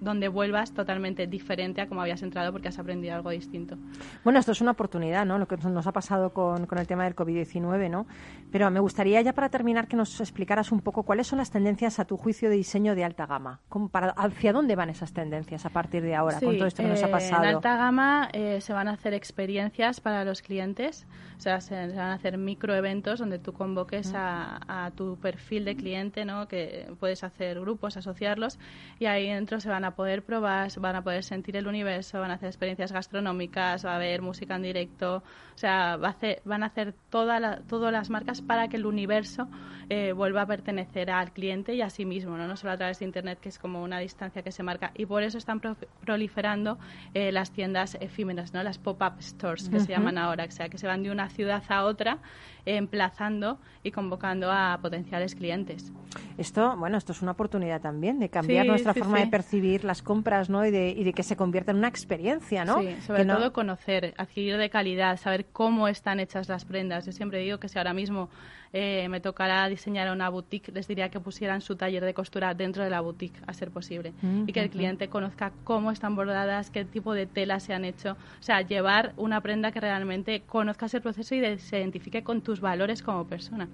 donde 0.00 0.28
vuelvas 0.28 0.72
totalmente 0.72 1.26
diferente 1.26 1.80
a 1.80 1.88
como 1.88 2.00
habías 2.02 2.22
entrado 2.22 2.52
porque 2.52 2.68
has 2.68 2.78
aprendido 2.78 3.14
algo 3.14 3.30
distinto. 3.30 3.76
Bueno, 4.22 4.38
esto 4.38 4.52
es 4.52 4.60
una 4.60 4.72
oportunidad, 4.72 5.24
¿no? 5.24 5.38
Lo 5.38 5.46
que 5.46 5.56
nos 5.56 5.86
ha 5.86 5.92
pasado 5.92 6.32
con, 6.32 6.66
con 6.66 6.78
el 6.78 6.86
tema 6.86 7.04
del 7.04 7.14
COVID-19, 7.14 7.90
¿no? 7.90 8.06
Pero 8.50 8.70
me 8.70 8.80
gustaría 8.80 9.20
ya 9.22 9.32
para 9.32 9.48
terminar 9.48 9.88
que 9.88 9.96
nos 9.96 10.20
explicaras 10.20 10.72
un 10.72 10.80
poco 10.80 11.02
cuáles 11.02 11.26
son 11.26 11.38
las 11.38 11.50
tendencias 11.50 11.98
a 11.98 12.04
tu 12.04 12.16
juicio 12.16 12.50
de 12.50 12.56
diseño 12.56 12.94
de 12.94 13.04
alta 13.04 13.26
gama. 13.26 13.60
Para, 13.90 14.10
¿Hacia 14.10 14.52
dónde 14.52 14.76
van 14.76 14.90
esas 14.90 15.12
tendencias 15.12 15.64
a 15.66 15.70
partir 15.70 16.02
de 16.02 16.14
ahora 16.14 16.40
con 16.40 16.56
todo 16.56 16.66
esto 16.66 16.82
que 16.82 16.88
nos 16.88 17.02
ha 17.02 17.10
pasado? 17.10 17.44
Eh, 17.44 17.48
en 17.48 17.54
alta 17.56 17.76
gama 17.76 18.28
eh, 18.32 18.60
se 18.60 18.72
van 18.72 18.88
a 18.88 18.92
hacer 18.92 19.14
experiencias 19.14 20.00
para 20.00 20.24
los 20.24 20.42
clientes, 20.42 21.06
o 21.36 21.40
sea, 21.40 21.60
se, 21.60 21.74
van 21.74 21.98
a 21.98 22.14
hacer 22.14 22.38
microeventos 22.38 23.18
donde 23.18 23.38
tú 23.38 23.52
convoques 23.52 24.12
a, 24.14 24.60
a 24.68 24.90
tu 24.90 25.16
perfil 25.16 25.64
de 25.64 25.76
cliente, 25.76 26.24
¿no? 26.24 26.48
Que 26.48 26.92
puedes 27.00 27.24
hacer 27.24 27.60
grupos, 27.60 27.96
asociarlos 27.96 28.58
y 28.98 29.06
ahí 29.06 29.28
dentro 29.28 29.60
se 29.60 29.68
van 29.68 29.83
a 29.84 29.94
poder 29.94 30.24
probar, 30.24 30.70
van 30.80 30.96
a 30.96 31.02
poder 31.02 31.22
sentir 31.24 31.56
el 31.56 31.66
universo, 31.66 32.20
van 32.20 32.30
a 32.30 32.34
hacer 32.34 32.48
experiencias 32.48 32.92
gastronómicas, 32.92 33.84
va 33.84 33.92
a 33.92 33.96
haber 33.96 34.22
música 34.22 34.56
en 34.56 34.62
directo, 34.62 35.16
o 35.54 35.58
sea, 35.58 35.96
va 35.96 36.08
a 36.08 36.10
hacer, 36.10 36.42
van 36.44 36.62
a 36.62 36.66
hacer 36.66 36.94
toda 37.10 37.62
todas 37.68 37.92
las 37.92 38.10
marcas 38.10 38.42
para 38.42 38.68
que 38.68 38.76
el 38.76 38.86
universo 38.86 39.48
eh, 39.90 40.12
vuelva 40.12 40.42
a 40.42 40.46
pertenecer 40.46 41.10
al 41.10 41.32
cliente 41.32 41.74
y 41.74 41.82
a 41.82 41.90
sí 41.90 42.04
mismo, 42.04 42.36
¿no? 42.36 42.48
no 42.48 42.56
solo 42.56 42.72
a 42.72 42.76
través 42.76 42.98
de 42.98 43.04
Internet, 43.04 43.38
que 43.40 43.48
es 43.48 43.58
como 43.58 43.82
una 43.82 43.98
distancia 43.98 44.42
que 44.42 44.52
se 44.52 44.62
marca. 44.62 44.92
Y 44.94 45.06
por 45.06 45.22
eso 45.22 45.38
están 45.38 45.60
proliferando 46.04 46.78
eh, 47.12 47.32
las 47.32 47.50
tiendas 47.50 47.96
efímeras, 48.00 48.54
¿no? 48.54 48.62
las 48.62 48.78
pop-up 48.78 49.20
stores, 49.20 49.68
que 49.68 49.80
se 49.80 49.92
llaman 49.92 50.18
ahora, 50.18 50.44
o 50.44 50.50
sea, 50.50 50.68
que 50.68 50.78
se 50.78 50.86
van 50.86 51.02
de 51.02 51.10
una 51.10 51.28
ciudad 51.28 51.62
a 51.68 51.84
otra 51.84 52.18
emplazando 52.66 53.58
y 53.82 53.90
convocando 53.90 54.50
a 54.50 54.78
potenciales 54.80 55.34
clientes. 55.34 55.92
Esto, 56.38 56.76
bueno, 56.76 56.96
esto 56.96 57.12
es 57.12 57.22
una 57.22 57.32
oportunidad 57.32 57.80
también 57.80 58.18
de 58.18 58.28
cambiar 58.28 58.66
nuestra 58.66 58.94
forma 58.94 59.20
de 59.20 59.26
percibir 59.26 59.84
las 59.84 60.02
compras, 60.02 60.48
¿no? 60.48 60.64
Y 60.64 60.70
de, 60.70 60.90
y 60.90 61.04
de, 61.04 61.12
que 61.12 61.22
se 61.22 61.36
convierta 61.36 61.72
en 61.72 61.78
una 61.78 61.88
experiencia, 61.88 62.64
¿no? 62.64 62.80
Sí, 62.80 62.96
sobre 63.06 63.24
todo 63.24 63.52
conocer, 63.52 64.14
adquirir 64.16 64.56
de 64.56 64.70
calidad, 64.70 65.18
saber 65.18 65.46
cómo 65.46 65.88
están 65.88 66.20
hechas 66.20 66.48
las 66.48 66.64
prendas. 66.64 67.06
Yo 67.06 67.12
siempre 67.12 67.38
digo 67.38 67.58
que 67.58 67.68
si 67.68 67.78
ahora 67.78 67.94
mismo 67.94 68.30
eh, 68.76 69.08
me 69.08 69.20
tocará 69.20 69.68
diseñar 69.68 70.10
una 70.10 70.28
boutique, 70.28 70.72
les 70.72 70.88
diría 70.88 71.08
que 71.08 71.20
pusieran 71.20 71.60
su 71.60 71.76
taller 71.76 72.04
de 72.04 72.12
costura 72.12 72.54
dentro 72.54 72.82
de 72.82 72.90
la 72.90 73.00
boutique, 73.00 73.40
a 73.46 73.52
ser 73.52 73.70
posible. 73.70 74.12
y 74.46 74.52
que 74.52 74.60
el 74.60 74.68
cliente 74.68 75.08
conozca 75.08 75.52
cómo 75.62 75.92
están 75.92 76.16
bordadas, 76.16 76.70
qué 76.70 76.84
tipo 76.84 77.14
de 77.14 77.26
telas 77.26 77.62
se 77.62 77.72
han 77.72 77.84
hecho. 77.84 78.16
O 78.40 78.42
sea, 78.42 78.62
llevar 78.62 79.12
una 79.16 79.40
prenda 79.40 79.70
que 79.70 79.80
realmente 79.80 80.40
conozcas 80.40 80.92
el 80.94 81.02
proceso 81.02 81.36
y 81.36 81.58
se 81.58 81.78
identifique 81.78 82.24
con 82.24 82.40
tus 82.54 82.60
valores 82.60 83.02
como 83.02 83.26
persona. 83.26 83.68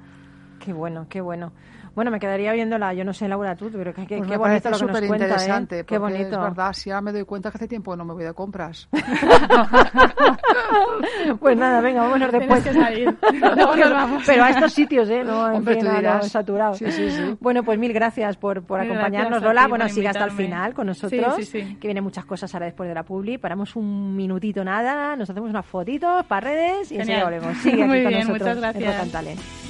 Qué 0.61 0.73
bueno, 0.73 1.07
qué 1.09 1.21
bueno. 1.21 1.53
Bueno, 1.95 2.11
me 2.13 2.21
quedaría 2.21 2.53
viéndola, 2.53 2.95
yo 2.95 3.05
no 3.05 3.13
sé, 3.13 3.27
Laura, 3.27 3.57
tú, 3.57 3.69
pero 3.73 3.93
qué, 3.93 4.07
pues 4.07 4.29
qué 4.29 4.37
bonito 4.37 4.71
lo 4.71 4.79
que 4.79 4.87
nos 4.87 5.01
cuenta, 5.03 5.61
¿eh? 5.61 5.85
Qué 5.85 5.99
bonito. 5.99 6.37
Es 6.37 6.41
verdad, 6.41 6.73
si 6.73 6.91
ahora 6.91 7.01
me 7.03 7.13
doy 7.13 7.25
cuenta 7.25 7.51
que 7.51 7.59
hace 7.59 7.67
tiempo 7.67 7.97
no 7.97 8.05
me 8.05 8.15
voy 8.15 8.23
de 8.25 8.33
compras. 8.33 8.89
pues 11.41 11.57
nada, 11.57 11.81
venga, 11.81 12.03
vámonos 12.03 12.31
después. 12.31 12.63
Que 12.63 12.73
salir. 12.73 13.07
nos 13.41 13.91
vamos. 13.91 14.23
Pero 14.25 14.45
a 14.45 14.51
estos 14.51 14.73
sitios, 14.73 15.11
¿eh? 15.11 15.25
No, 15.25 15.53
en 15.53 15.67
fin, 15.67 15.85
a 15.87 16.23
saturados. 16.23 16.79
Sí, 16.79 16.93
sí, 16.93 17.11
sí. 17.11 17.37
Bueno, 17.41 17.65
pues 17.65 17.77
mil 17.79 17.93
gracias 17.93 18.37
por, 18.37 18.63
por 18.63 18.81
acompañarnos, 18.81 19.43
Lola. 19.43 19.67
Bueno, 19.67 19.89
sigue 19.89 20.09
hasta 20.09 20.25
el 20.25 20.33
final 20.33 20.75
con 20.75 20.87
nosotros, 20.87 21.35
que 21.51 21.79
vienen 21.83 22.05
muchas 22.05 22.25
cosas 22.25 22.55
ahora 22.55 22.67
después 22.67 22.89
de 22.89 22.95
la 22.95 23.03
publi. 23.03 23.39
Paramos 23.39 23.75
un 23.75 24.15
minutito 24.15 24.65
nada, 24.65 25.17
nos 25.17 25.29
hacemos 25.29 25.51
unas 25.51 25.67
fotitos 25.67 26.25
para 26.27 26.49
redes 26.49 26.93
y 26.93 26.99
enseguida 26.99 27.25
volvemos. 27.25 27.57
Sigue 27.59 27.83
aquí 27.83 27.85
Muy 27.91 28.03
con 28.03 28.13
bien, 28.13 28.29
nosotros. 28.29 28.57
Muchas 28.57 28.81
gracias. 28.81 29.70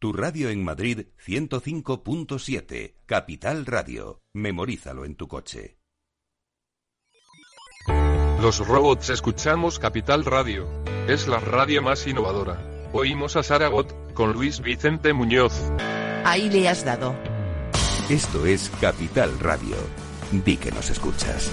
Tu 0.00 0.14
radio 0.14 0.48
en 0.48 0.64
Madrid 0.64 1.08
105.7, 1.26 2.94
Capital 3.04 3.66
Radio. 3.66 4.22
Memorízalo 4.32 5.04
en 5.04 5.14
tu 5.14 5.28
coche. 5.28 5.76
Los 8.40 8.66
robots 8.66 9.10
escuchamos 9.10 9.78
Capital 9.78 10.24
Radio. 10.24 10.66
Es 11.06 11.28
la 11.28 11.38
radio 11.38 11.82
más 11.82 12.06
innovadora. 12.06 12.88
Oímos 12.94 13.36
a 13.36 13.42
Saragot, 13.42 14.14
con 14.14 14.32
Luis 14.32 14.62
Vicente 14.62 15.12
Muñoz. 15.12 15.52
Ahí 16.24 16.48
le 16.48 16.70
has 16.70 16.82
dado. 16.82 17.14
Esto 18.08 18.46
es 18.46 18.72
Capital 18.80 19.38
Radio. 19.38 19.76
Di 20.32 20.56
que 20.56 20.72
nos 20.72 20.88
escuchas. 20.88 21.52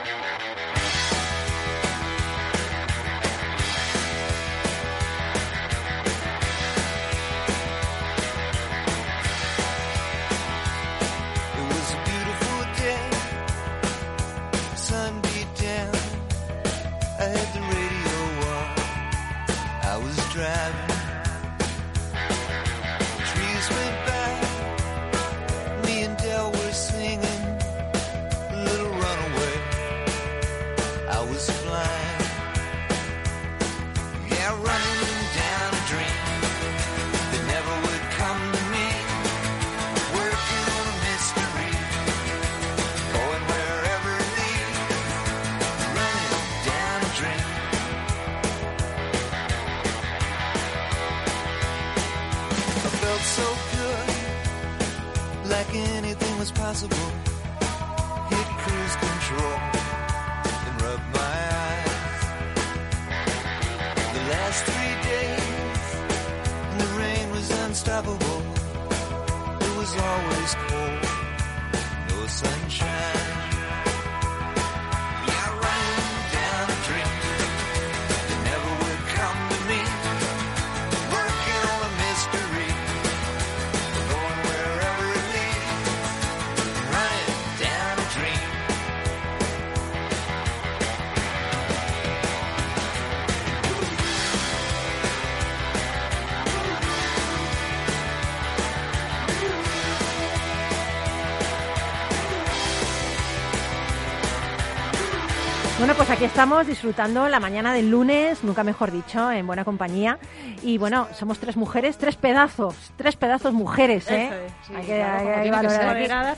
Aquí 106.11 106.25
estamos 106.25 106.67
disfrutando 106.67 107.29
la 107.29 107.39
mañana 107.39 107.71
del 107.73 107.89
lunes, 107.89 108.43
nunca 108.43 108.65
mejor 108.65 108.91
dicho, 108.91 109.31
en 109.31 109.47
buena 109.47 109.63
compañía. 109.63 110.17
Y 110.61 110.77
bueno, 110.77 111.07
somos 111.13 111.39
tres 111.39 111.55
mujeres, 111.55 111.97
tres 111.97 112.17
pedazos, 112.17 112.75
tres 112.97 113.15
pedazos 113.15 113.53
mujeres, 113.53 114.09
¿eh? 114.11 114.29
hay 114.75 114.85
que, 114.85 115.49
valorar. 115.49 116.35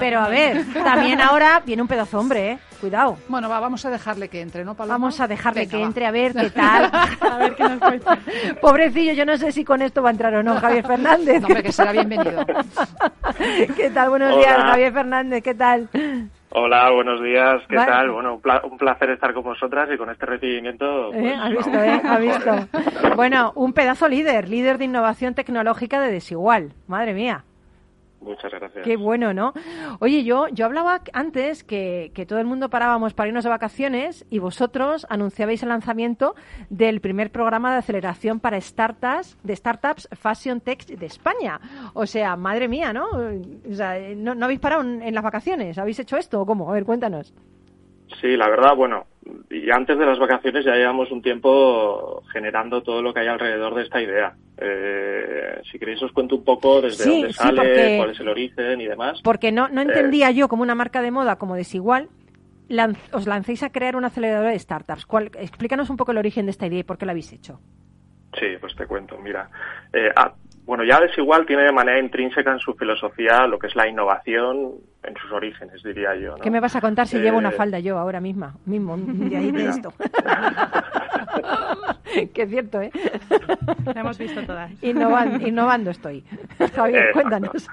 Pero 0.00 0.20
a 0.20 0.28
ver, 0.28 0.64
también 0.72 1.20
ahora 1.20 1.62
viene 1.64 1.82
un 1.82 1.88
pedazo 1.88 2.18
hombre, 2.18 2.52
¿eh? 2.52 2.58
Cuidado. 2.80 3.16
Bueno, 3.28 3.48
vamos 3.48 3.84
a 3.84 3.90
dejarle 3.90 4.28
que 4.28 4.40
entre, 4.40 4.64
¿no, 4.64 4.74
Paloma? 4.74 4.94
Vamos 4.94 5.20
a 5.20 5.28
dejarle 5.28 5.68
que 5.68 5.80
entre 5.80 6.04
a 6.04 6.10
ver 6.10 6.34
qué 6.40 6.50
tal. 6.50 6.90
a 6.92 7.38
ver 7.38 7.54
qué 7.54 7.62
nos 7.62 7.78
cuenta. 7.78 8.18
Pobrecillo, 8.60 9.12
yo 9.12 9.24
no 9.24 9.36
sé 9.36 9.52
si 9.52 9.64
con 9.64 9.82
esto 9.82 10.02
va 10.02 10.08
a 10.08 10.12
entrar 10.12 10.34
o 10.34 10.42
no, 10.42 10.56
Javier 10.60 10.84
Fernández. 10.84 11.40
No, 11.42 11.46
hombre, 11.46 11.62
que 11.62 11.72
será 11.72 11.92
bienvenido. 11.92 12.44
¿Qué 13.76 13.90
tal? 13.90 14.10
Buenos 14.10 14.36
días, 14.36 14.56
Javier 14.56 14.92
Fernández, 14.92 15.42
¿qué 15.44 15.54
tal? 15.54 15.88
Hola, 16.50 16.90
buenos 16.90 17.22
días, 17.22 17.62
¿qué 17.68 17.76
tal? 17.76 18.10
Bueno, 18.10 18.40
un, 18.64 18.78
placer 18.78 19.10
estar 19.10 19.34
con 19.34 19.42
vosotras 19.42 19.88
y 19.92 19.98
con 19.98 20.10
este 20.10 20.26
recibimiento. 20.26 21.12
¿Eh? 21.12 21.20
Pues, 21.20 21.38
¿Has 21.38 21.50
visto, 21.50 21.82
eh? 21.82 22.00
¿Has 22.04 22.20
visto? 22.20 22.68
bueno, 23.16 23.52
un 23.54 23.72
pedazo 23.72 24.08
líder, 24.08 24.48
líder 24.48 24.78
de 24.78 24.84
innovación 24.84 25.34
tecnológica 25.34 26.00
de 26.00 26.10
Desigual. 26.10 26.72
Madre 26.86 27.14
mía. 27.14 27.44
Muchas 28.26 28.50
gracias. 28.50 28.84
Qué 28.84 28.96
bueno, 28.96 29.32
¿no? 29.32 29.52
Oye, 30.00 30.24
yo, 30.24 30.48
yo 30.48 30.66
hablaba 30.66 31.00
antes 31.12 31.62
que, 31.62 32.10
que 32.12 32.26
todo 32.26 32.40
el 32.40 32.46
mundo 32.46 32.68
parábamos 32.68 33.14
para 33.14 33.28
irnos 33.28 33.44
de 33.44 33.50
vacaciones 33.50 34.26
y 34.30 34.40
vosotros 34.40 35.06
anunciabais 35.08 35.62
el 35.62 35.68
lanzamiento 35.68 36.34
del 36.68 37.00
primer 37.00 37.30
programa 37.30 37.70
de 37.72 37.78
aceleración 37.78 38.40
para 38.40 38.60
startups, 38.60 39.38
de 39.44 39.54
startups 39.54 40.08
Fashion 40.12 40.60
Tech 40.60 40.84
de 40.86 41.06
España. 41.06 41.60
O 41.94 42.04
sea, 42.06 42.34
madre 42.36 42.66
mía, 42.66 42.92
¿no? 42.92 43.06
O 43.06 43.74
sea, 43.74 43.96
¿no, 44.16 44.34
no 44.34 44.44
habéis 44.44 44.60
parado 44.60 44.82
en 44.82 45.14
las 45.14 45.22
vacaciones? 45.22 45.78
¿Habéis 45.78 46.00
hecho 46.00 46.16
esto 46.16 46.40
o 46.40 46.46
cómo? 46.46 46.68
A 46.68 46.74
ver, 46.74 46.84
cuéntanos. 46.84 47.32
Sí, 48.20 48.36
la 48.36 48.48
verdad, 48.48 48.74
bueno, 48.76 49.06
y 49.50 49.70
antes 49.70 49.98
de 49.98 50.06
las 50.06 50.18
vacaciones 50.18 50.64
ya 50.64 50.74
llevamos 50.74 51.10
un 51.10 51.22
tiempo 51.22 52.22
generando 52.32 52.82
todo 52.82 53.02
lo 53.02 53.12
que 53.12 53.20
hay 53.20 53.28
alrededor 53.28 53.74
de 53.74 53.82
esta 53.82 54.00
idea. 54.00 54.34
Eh, 54.58 55.60
si 55.70 55.78
queréis 55.78 56.02
os 56.02 56.12
cuento 56.12 56.36
un 56.36 56.44
poco 56.44 56.80
desde 56.80 57.04
dónde 57.04 57.32
sale, 57.32 57.96
cuál 57.98 58.10
es 58.10 58.20
el 58.20 58.28
origen 58.28 58.80
y 58.80 58.86
demás. 58.86 59.20
Porque 59.22 59.52
no, 59.52 59.68
no 59.68 59.80
entendía 59.80 60.30
eh, 60.30 60.34
yo 60.34 60.48
como 60.48 60.62
una 60.62 60.74
marca 60.74 61.02
de 61.02 61.10
moda 61.10 61.36
como 61.36 61.56
desigual, 61.56 62.08
os 63.12 63.26
lancéis 63.26 63.62
a 63.62 63.70
crear 63.70 63.96
una 63.96 64.08
aceleradora 64.08 64.50
de 64.50 64.58
startups. 64.58 65.06
¿Cuál, 65.06 65.30
explícanos 65.38 65.90
un 65.90 65.96
poco 65.96 66.12
el 66.12 66.18
origen 66.18 66.46
de 66.46 66.50
esta 66.50 66.66
idea 66.66 66.80
y 66.80 66.84
por 66.84 66.98
qué 66.98 67.06
la 67.06 67.12
habéis 67.12 67.32
hecho. 67.32 67.60
Sí, 68.38 68.46
pues 68.60 68.74
te 68.76 68.86
cuento. 68.86 69.18
Mira, 69.18 69.48
eh, 69.92 70.10
bueno, 70.66 70.84
ya 70.84 71.00
Desigual 71.00 71.46
tiene 71.46 71.62
de 71.62 71.72
manera 71.72 72.00
intrínseca 72.00 72.52
en 72.52 72.58
su 72.58 72.74
filosofía 72.74 73.46
lo 73.46 73.58
que 73.58 73.68
es 73.68 73.76
la 73.76 73.88
innovación 73.88 74.72
en 75.04 75.16
sus 75.16 75.30
orígenes, 75.30 75.80
diría 75.84 76.16
yo. 76.16 76.34
¿Qué 76.42 76.50
me 76.50 76.58
vas 76.58 76.74
a 76.74 76.80
contar 76.80 77.06
si 77.06 77.18
llevo 77.18 77.38
una 77.38 77.50
eh, 77.50 77.52
falda 77.52 77.78
yo 77.78 77.96
ahora 77.96 78.20
misma? 78.20 78.56
Mismo, 78.66 78.96
de 78.98 79.36
ahí 79.36 79.52
de 79.52 79.68
esto. 79.68 79.92
que 82.34 82.42
es 82.42 82.50
cierto, 82.50 82.80
¿eh? 82.80 82.90
La 83.94 84.00
hemos 84.00 84.18
visto 84.18 84.42
todas. 84.44 84.72
Innovando, 84.82 85.90
estoy. 85.90 86.24
Javier, 86.74 87.12
cuéntanos. 87.12 87.68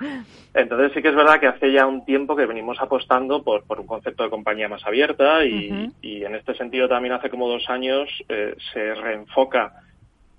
Entonces 0.54 0.92
sí 0.94 1.02
que 1.02 1.10
es 1.10 1.16
verdad 1.16 1.40
que 1.40 1.48
hace 1.48 1.72
ya 1.72 1.88
un 1.88 2.06
tiempo 2.06 2.36
que 2.36 2.46
venimos 2.46 2.80
apostando 2.80 3.44
por, 3.44 3.64
por 3.64 3.80
un 3.80 3.88
concepto 3.88 4.24
de 4.24 4.30
compañía 4.30 4.70
más 4.70 4.86
abierta 4.86 5.44
y, 5.44 5.92
y, 6.04 6.24
en 6.24 6.36
este 6.36 6.54
sentido 6.54 6.88
también 6.88 7.16
hace 7.16 7.32
como 7.32 7.48
dos 7.48 7.68
años 7.70 8.08
eh, 8.30 8.56
se 8.72 8.94
reenfoca 8.94 9.83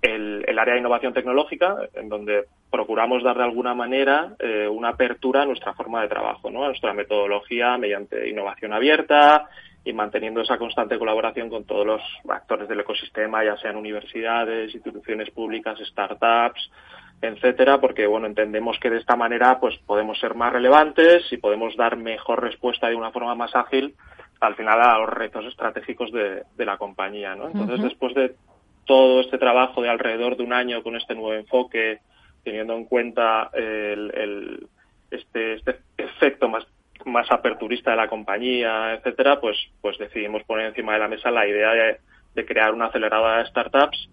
el, 0.05 0.59
área 0.59 0.73
de 0.73 0.79
innovación 0.79 1.13
tecnológica, 1.13 1.75
en 1.93 2.09
donde 2.09 2.45
procuramos 2.69 3.23
dar 3.23 3.37
de 3.37 3.43
alguna 3.43 3.73
manera 3.73 4.35
eh, 4.39 4.67
una 4.67 4.89
apertura 4.89 5.43
a 5.43 5.45
nuestra 5.45 5.73
forma 5.73 6.01
de 6.01 6.07
trabajo, 6.07 6.49
¿no? 6.49 6.63
a 6.63 6.67
nuestra 6.67 6.93
metodología 6.93 7.77
mediante 7.77 8.29
innovación 8.29 8.73
abierta 8.73 9.49
y 9.83 9.93
manteniendo 9.93 10.41
esa 10.41 10.57
constante 10.57 10.97
colaboración 10.97 11.49
con 11.49 11.65
todos 11.65 11.85
los 11.85 12.01
actores 12.27 12.67
del 12.67 12.79
ecosistema, 12.79 13.43
ya 13.43 13.55
sean 13.57 13.75
universidades, 13.75 14.73
instituciones 14.73 15.29
públicas, 15.29 15.77
startups, 15.79 16.71
etcétera, 17.21 17.79
porque 17.79 18.07
bueno 18.07 18.27
entendemos 18.27 18.77
que 18.79 18.89
de 18.89 18.97
esta 18.97 19.15
manera 19.15 19.59
pues 19.59 19.77
podemos 19.85 20.19
ser 20.19 20.35
más 20.35 20.51
relevantes 20.51 21.31
y 21.31 21.37
podemos 21.37 21.75
dar 21.77 21.97
mejor 21.97 22.41
respuesta 22.41 22.87
de 22.87 22.95
una 22.95 23.11
forma 23.11 23.35
más 23.35 23.55
ágil 23.55 23.95
al 24.41 24.55
final 24.55 24.81
a 24.81 24.99
los 24.99 25.09
retos 25.09 25.45
estratégicos 25.45 26.11
de, 26.11 26.43
la 26.57 26.77
compañía, 26.77 27.35
¿no? 27.35 27.47
Entonces 27.47 27.81
después 27.81 28.13
de 28.15 28.35
todo 28.85 29.21
este 29.21 29.37
trabajo 29.37 29.81
de 29.81 29.89
alrededor 29.89 30.37
de 30.37 30.43
un 30.43 30.53
año 30.53 30.83
con 30.83 30.95
este 30.95 31.15
nuevo 31.15 31.33
enfoque, 31.33 31.99
teniendo 32.43 32.75
en 32.75 32.85
cuenta 32.85 33.49
el, 33.53 34.67
este, 35.11 35.55
este 35.55 35.79
efecto 35.97 36.47
más 36.47 36.65
más 37.05 37.29
aperturista 37.31 37.91
de 37.91 37.97
la 37.97 38.07
compañía, 38.07 38.93
etcétera, 38.93 39.39
pues, 39.39 39.57
pues 39.81 39.97
decidimos 39.97 40.43
poner 40.43 40.67
encima 40.67 40.93
de 40.93 40.99
la 40.99 41.07
mesa 41.07 41.31
la 41.31 41.47
idea 41.47 41.71
de, 41.71 42.45
crear 42.45 42.73
una 42.73 42.87
aceleradora 42.87 43.37
de 43.37 43.45
startups 43.45 44.09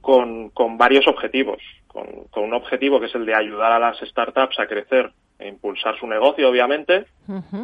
con, 0.00 0.50
con 0.50 0.78
varios 0.78 1.06
objetivos. 1.08 1.58
Con, 1.86 2.06
un 2.36 2.54
objetivo 2.54 3.00
que 3.00 3.06
es 3.06 3.14
el 3.14 3.26
de 3.26 3.34
ayudar 3.34 3.72
a 3.72 3.78
las 3.78 3.98
startups 3.98 4.58
a 4.60 4.66
crecer 4.66 5.10
e 5.38 5.48
impulsar 5.48 5.98
su 5.98 6.06
negocio, 6.06 6.48
obviamente, 6.48 7.06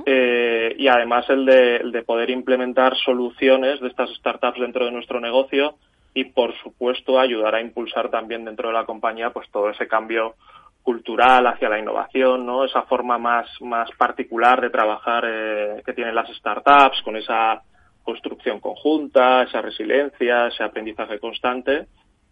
eh, 0.06 0.74
y 0.76 0.88
además 0.88 1.28
el 1.28 1.44
de, 1.44 1.76
el 1.76 1.92
de 1.92 2.02
poder 2.02 2.30
implementar 2.30 2.96
soluciones 2.96 3.80
de 3.80 3.88
estas 3.88 4.10
startups 4.14 4.60
dentro 4.60 4.84
de 4.86 4.92
nuestro 4.92 5.20
negocio 5.20 5.76
y 6.14 6.24
por 6.24 6.54
supuesto 6.62 7.18
ayudar 7.18 7.54
a 7.54 7.60
impulsar 7.60 8.10
también 8.10 8.44
dentro 8.44 8.68
de 8.68 8.74
la 8.74 8.84
compañía 8.84 9.30
pues 9.30 9.50
todo 9.50 9.70
ese 9.70 9.88
cambio 9.88 10.34
cultural 10.82 11.46
hacia 11.46 11.68
la 11.68 11.78
innovación, 11.78 12.44
¿no? 12.44 12.64
Esa 12.64 12.82
forma 12.82 13.16
más, 13.16 13.48
más 13.60 13.88
particular 13.92 14.60
de 14.60 14.70
trabajar 14.70 15.24
eh, 15.26 15.82
que 15.84 15.92
tienen 15.92 16.14
las 16.14 16.28
startups 16.28 17.00
con 17.02 17.16
esa 17.16 17.62
construcción 18.02 18.58
conjunta, 18.58 19.42
esa 19.44 19.62
resiliencia, 19.62 20.48
ese 20.48 20.64
aprendizaje 20.64 21.20
constante, 21.20 21.86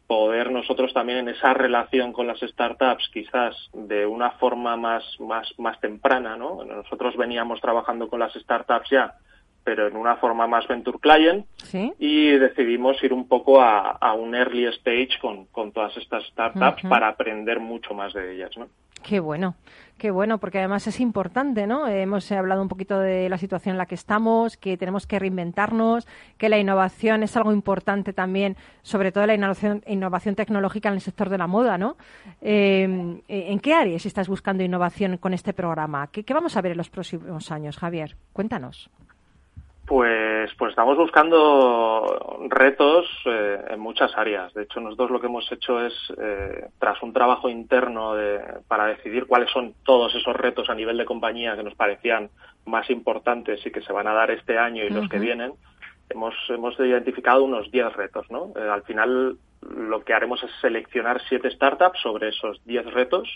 poder 0.08 0.50
nosotros 0.50 0.92
también 0.92 1.20
en 1.20 1.28
esa 1.28 1.54
relación 1.54 2.12
con 2.12 2.26
las 2.26 2.40
startups 2.40 3.08
quizás 3.12 3.54
de 3.72 4.04
una 4.04 4.32
forma 4.32 4.76
más, 4.76 5.04
más, 5.20 5.48
más 5.58 5.78
temprana, 5.78 6.36
¿no? 6.36 6.64
Nosotros 6.64 7.16
veníamos 7.16 7.60
trabajando 7.60 8.08
con 8.08 8.18
las 8.18 8.34
startups 8.34 8.90
ya 8.90 9.14
pero 9.64 9.86
en 9.86 9.96
una 9.96 10.16
forma 10.16 10.46
más 10.46 10.66
venture 10.66 10.98
client 10.98 11.46
y 11.98 12.30
decidimos 12.30 13.02
ir 13.02 13.12
un 13.12 13.28
poco 13.28 13.60
a, 13.60 14.14
un 14.14 14.34
early 14.34 14.66
stage 14.66 15.18
con, 15.20 15.46
con 15.46 15.72
todas 15.72 15.96
estas 15.96 16.24
startups 16.26 16.82
para 16.88 17.08
aprender 17.08 17.60
mucho 17.60 17.94
más 17.94 18.12
de 18.12 18.34
ellas, 18.34 18.56
¿no? 18.56 18.66
Qué 19.02 19.18
bueno, 19.18 19.54
qué 19.96 20.10
bueno, 20.10 20.38
porque 20.38 20.58
además 20.58 20.86
es 20.86 21.00
importante, 21.00 21.66
¿no? 21.66 21.88
Hemos 21.88 22.30
hablado 22.32 22.60
un 22.60 22.68
poquito 22.68 22.98
de 23.00 23.30
la 23.30 23.38
situación 23.38 23.74
en 23.74 23.78
la 23.78 23.86
que 23.86 23.94
estamos, 23.94 24.58
que 24.58 24.76
tenemos 24.76 25.06
que 25.06 25.18
reinventarnos, 25.18 26.06
que 26.36 26.50
la 26.50 26.58
innovación 26.58 27.22
es 27.22 27.34
algo 27.36 27.52
importante 27.52 28.12
también, 28.12 28.56
sobre 28.82 29.10
todo 29.10 29.26
la 29.26 29.34
innovación, 29.34 29.82
innovación 29.86 30.34
tecnológica 30.34 30.90
en 30.90 30.96
el 30.96 31.00
sector 31.00 31.30
de 31.30 31.38
la 31.38 31.46
moda, 31.46 31.78
¿no? 31.78 31.96
Eh, 32.42 33.22
¿En 33.28 33.60
qué 33.60 33.72
áreas 33.72 34.04
estás 34.04 34.28
buscando 34.28 34.62
innovación 34.62 35.16
con 35.16 35.32
este 35.32 35.54
programa? 35.54 36.08
¿Qué, 36.08 36.22
¿Qué 36.22 36.34
vamos 36.34 36.56
a 36.56 36.60
ver 36.60 36.72
en 36.72 36.78
los 36.78 36.90
próximos 36.90 37.50
años, 37.50 37.78
Javier? 37.78 38.16
Cuéntanos. 38.34 38.90
Pues, 39.90 40.48
pues 40.56 40.70
estamos 40.70 40.96
buscando 40.96 42.38
retos 42.48 43.06
eh, 43.26 43.58
en 43.70 43.80
muchas 43.80 44.16
áreas. 44.16 44.54
De 44.54 44.62
hecho, 44.62 44.78
nosotros 44.78 45.10
lo 45.10 45.20
que 45.20 45.26
hemos 45.26 45.50
hecho 45.50 45.84
es, 45.84 45.92
eh, 46.16 46.68
tras 46.78 47.02
un 47.02 47.12
trabajo 47.12 47.48
interno 47.48 48.14
de, 48.14 48.40
para 48.68 48.86
decidir 48.86 49.26
cuáles 49.26 49.50
son 49.50 49.74
todos 49.82 50.14
esos 50.14 50.36
retos 50.36 50.70
a 50.70 50.76
nivel 50.76 50.96
de 50.96 51.04
compañía 51.04 51.56
que 51.56 51.64
nos 51.64 51.74
parecían 51.74 52.30
más 52.66 52.88
importantes 52.88 53.66
y 53.66 53.72
que 53.72 53.82
se 53.82 53.92
van 53.92 54.06
a 54.06 54.12
dar 54.12 54.30
este 54.30 54.56
año 54.58 54.84
y 54.84 54.90
los 54.90 55.08
que 55.08 55.18
vienen, 55.18 55.54
hemos, 56.08 56.36
hemos 56.50 56.78
identificado 56.78 57.42
unos 57.42 57.68
10 57.72 57.92
retos. 57.94 58.30
¿no? 58.30 58.52
Eh, 58.54 58.68
al 58.70 58.84
final, 58.84 59.38
lo 59.60 60.04
que 60.04 60.14
haremos 60.14 60.40
es 60.44 60.52
seleccionar 60.60 61.20
siete 61.28 61.50
startups 61.50 61.98
sobre 62.00 62.28
esos 62.28 62.64
10 62.64 62.94
retos. 62.94 63.28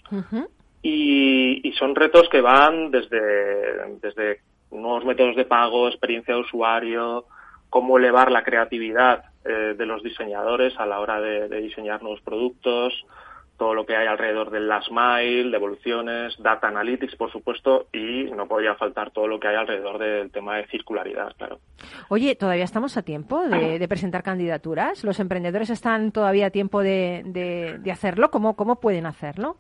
y, 0.83 1.69
y, 1.69 1.73
son 1.73 1.97
retos 1.97 2.29
que 2.29 2.41
van 2.41 2.93
desde, 2.93 3.99
desde 4.01 4.39
nuevos 4.75 5.05
métodos 5.05 5.37
de 5.37 5.45
pago, 5.45 5.89
experiencia 5.89 6.35
de 6.35 6.41
usuario, 6.41 7.25
cómo 7.71 7.99
elevar 7.99 8.31
la 8.31 8.45
creatividad 8.45 9.25
eh, 9.45 9.75
de 9.77 9.87
los 9.87 10.03
diseñadores 10.03 10.79
a 10.79 10.87
la 10.87 11.01
hora 11.01 11.21
de, 11.21 11.49
diseñar 11.61 12.03
nuevos 12.03 12.21
productos, 12.21 12.93
todo 13.57 13.75
lo 13.75 13.87
que 13.87 13.97
hay 13.97 14.07
alrededor 14.07 14.51
del 14.51 14.69
last 14.69 14.91
mile, 14.91 15.51
de 15.51 15.57
evoluciones, 15.57 16.35
data 16.39 16.69
analytics, 16.69 17.15
por 17.17 17.31
supuesto, 17.31 17.87
y 17.93 18.25
no 18.35 18.49
podría 18.49 18.75
faltar 18.75 19.11
todo 19.11 19.29
lo 19.29 19.39
que 19.39 19.49
hay 19.49 19.57
alrededor 19.57 19.99
del 19.99 20.31
tema 20.31 20.57
de 20.57 20.67
circularidad, 20.67 21.35
claro. 21.37 21.59
Oye, 22.09 22.35
¿todavía 22.35 22.65
estamos 22.65 22.97
a 22.97 23.03
tiempo 23.03 23.43
de, 23.43 23.87
presentar 23.89 24.23
candidaturas? 24.23 25.05
¿Los 25.05 25.21
emprendedores 25.21 25.71
están 25.71 26.11
todavía 26.11 26.47
a 26.47 26.51
tiempo 26.51 26.81
de, 26.81 27.23
de 27.81 27.93
hacerlo? 27.93 28.31
¿Cómo, 28.31 28.57
¿Cómo 28.57 28.81
pueden 28.81 29.07
hacerlo? 29.07 29.57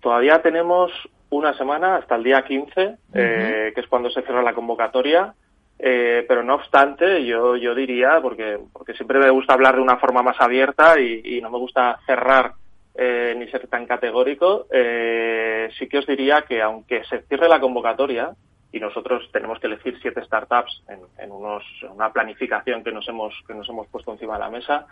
Todavía 0.00 0.40
tenemos 0.40 0.92
una 1.30 1.54
semana 1.54 1.96
hasta 1.96 2.16
el 2.16 2.22
día 2.22 2.42
15, 2.42 2.96
eh, 3.14 3.72
que 3.74 3.80
es 3.80 3.86
cuando 3.88 4.10
se 4.10 4.22
cierra 4.22 4.42
la 4.42 4.54
convocatoria. 4.54 5.34
Eh, 5.78 6.24
pero 6.26 6.42
no 6.42 6.54
obstante, 6.54 7.24
yo, 7.26 7.56
yo 7.56 7.74
diría, 7.74 8.20
porque, 8.22 8.58
porque 8.72 8.94
siempre 8.94 9.18
me 9.18 9.28
gusta 9.28 9.52
hablar 9.52 9.76
de 9.76 9.82
una 9.82 9.98
forma 9.98 10.22
más 10.22 10.40
abierta 10.40 10.98
y, 10.98 11.38
no 11.42 11.50
me 11.50 11.58
gusta 11.58 11.98
cerrar 12.06 12.52
eh, 12.94 13.34
ni 13.36 13.46
ser 13.48 13.66
tan 13.66 13.84
categórico, 13.84 14.66
sí 14.70 15.86
que 15.86 15.98
os 15.98 16.06
diría 16.06 16.42
que 16.48 16.62
aunque 16.62 17.04
se 17.04 17.20
cierre 17.24 17.46
la 17.46 17.60
convocatoria 17.60 18.30
y 18.72 18.80
nosotros 18.80 19.28
tenemos 19.32 19.60
que 19.60 19.66
elegir 19.66 19.98
siete 20.00 20.24
startups 20.24 20.82
en, 20.88 21.00
en 21.18 21.30
unos, 21.30 21.62
una 21.92 22.10
planificación 22.10 22.82
que 22.82 22.92
nos 22.92 23.06
hemos, 23.06 23.34
que 23.46 23.52
nos 23.52 23.68
hemos 23.68 23.86
puesto 23.88 24.12
encima 24.12 24.34
de 24.34 24.40
la 24.40 24.50
mesa, 24.50 24.86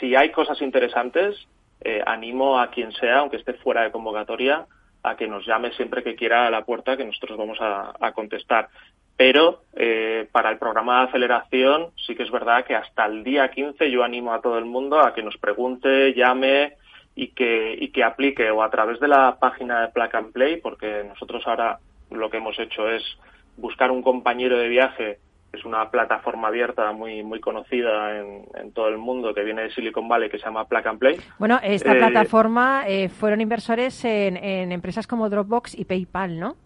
si 0.00 0.16
hay 0.16 0.30
cosas 0.30 0.62
interesantes, 0.62 1.46
animo 2.06 2.58
a 2.58 2.70
quien 2.70 2.90
sea, 2.92 3.18
aunque 3.18 3.36
esté 3.36 3.52
fuera 3.52 3.82
de 3.82 3.90
convocatoria, 3.90 4.66
a 5.08 5.16
que 5.16 5.28
nos 5.28 5.46
llame 5.46 5.72
siempre 5.72 6.02
que 6.02 6.14
quiera 6.14 6.46
a 6.46 6.50
la 6.50 6.64
puerta, 6.64 6.96
que 6.96 7.04
nosotros 7.04 7.38
vamos 7.38 7.58
a, 7.60 8.12
contestar. 8.12 8.68
Pero 9.16 9.62
eh, 9.74 10.28
para 10.30 10.50
el 10.50 10.58
programa 10.58 11.00
de 11.00 11.08
aceleración 11.08 11.88
sí 12.06 12.14
que 12.14 12.22
es 12.22 12.30
verdad 12.30 12.64
que 12.64 12.76
hasta 12.76 13.06
el 13.06 13.24
día 13.24 13.50
15 13.50 13.90
yo 13.90 14.04
animo 14.04 14.32
a 14.32 14.40
todo 14.40 14.58
el 14.58 14.64
mundo 14.64 15.00
a 15.00 15.12
que 15.12 15.22
nos 15.22 15.36
pregunte, 15.38 16.14
llame 16.14 16.74
y 17.16 17.28
que, 17.28 17.76
y 17.80 17.88
que 17.88 18.04
aplique 18.04 18.50
o 18.50 18.62
a 18.62 18.70
través 18.70 19.00
de 19.00 19.08
la 19.08 19.36
página 19.40 19.80
de 19.80 19.88
Plug 19.88 20.16
and 20.16 20.32
Play, 20.32 20.60
porque 20.60 21.04
nosotros 21.08 21.42
ahora 21.46 21.78
lo 22.10 22.30
que 22.30 22.36
hemos 22.36 22.58
hecho 22.58 22.88
es 22.88 23.02
buscar 23.56 23.90
un 23.90 24.02
compañero 24.02 24.56
de 24.56 24.68
viaje 24.68 25.18
es 25.52 25.64
una 25.64 25.90
plataforma 25.90 26.48
abierta 26.48 26.92
muy 26.92 27.22
muy 27.22 27.40
conocida 27.40 28.18
en, 28.18 28.72
todo 28.72 28.88
el 28.88 28.98
mundo 28.98 29.32
que 29.32 29.44
viene 29.44 29.62
de 29.62 29.70
Silicon 29.70 30.08
Valley 30.08 30.28
que 30.28 30.38
se 30.38 30.44
llama 30.44 30.66
Plug 30.66 30.86
and 30.86 30.98
Play. 30.98 31.16
Bueno, 31.38 31.58
esta 31.62 31.94
eh, 31.94 31.98
plataforma 31.98 32.84
eh, 32.86 33.08
fueron 33.08 33.40
inversores 33.40 34.04
en, 34.04 34.36
empresas 34.72 35.06
como 35.06 35.28
Dropbox 35.28 35.78
y 35.78 35.84
PayPal, 35.84 36.38
¿no? 36.38 36.56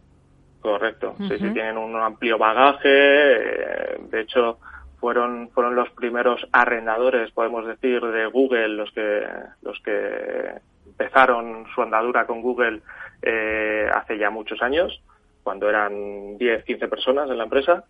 Correcto, 0.60 1.16
sí, 1.18 1.38
sí, 1.38 1.50
tienen 1.50 1.76
un 1.76 1.96
amplio 1.96 2.38
bagaje. 2.38 2.88
Eh, 2.88 4.00
de 4.10 4.20
hecho, 4.20 4.58
fueron 5.00 5.50
fueron 5.50 5.74
los 5.74 5.90
primeros 5.90 6.46
arrendadores, 6.52 7.30
podemos 7.32 7.66
decir, 7.66 8.00
de 8.00 8.26
Google, 8.26 8.68
los 8.68 8.90
que 8.92 9.22
los 9.62 9.78
que 9.80 10.60
empezaron 10.86 11.66
su 11.74 11.82
andadura 11.82 12.26
con 12.26 12.42
Google 12.42 12.80
hace 13.92 14.18
ya 14.18 14.30
muchos 14.30 14.60
años, 14.62 15.00
cuando 15.44 15.68
eran 15.68 16.38
10, 16.38 16.64
15 16.64 16.88
personas 16.88 17.30
en 17.30 17.38
la 17.38 17.44
empresa 17.44 17.84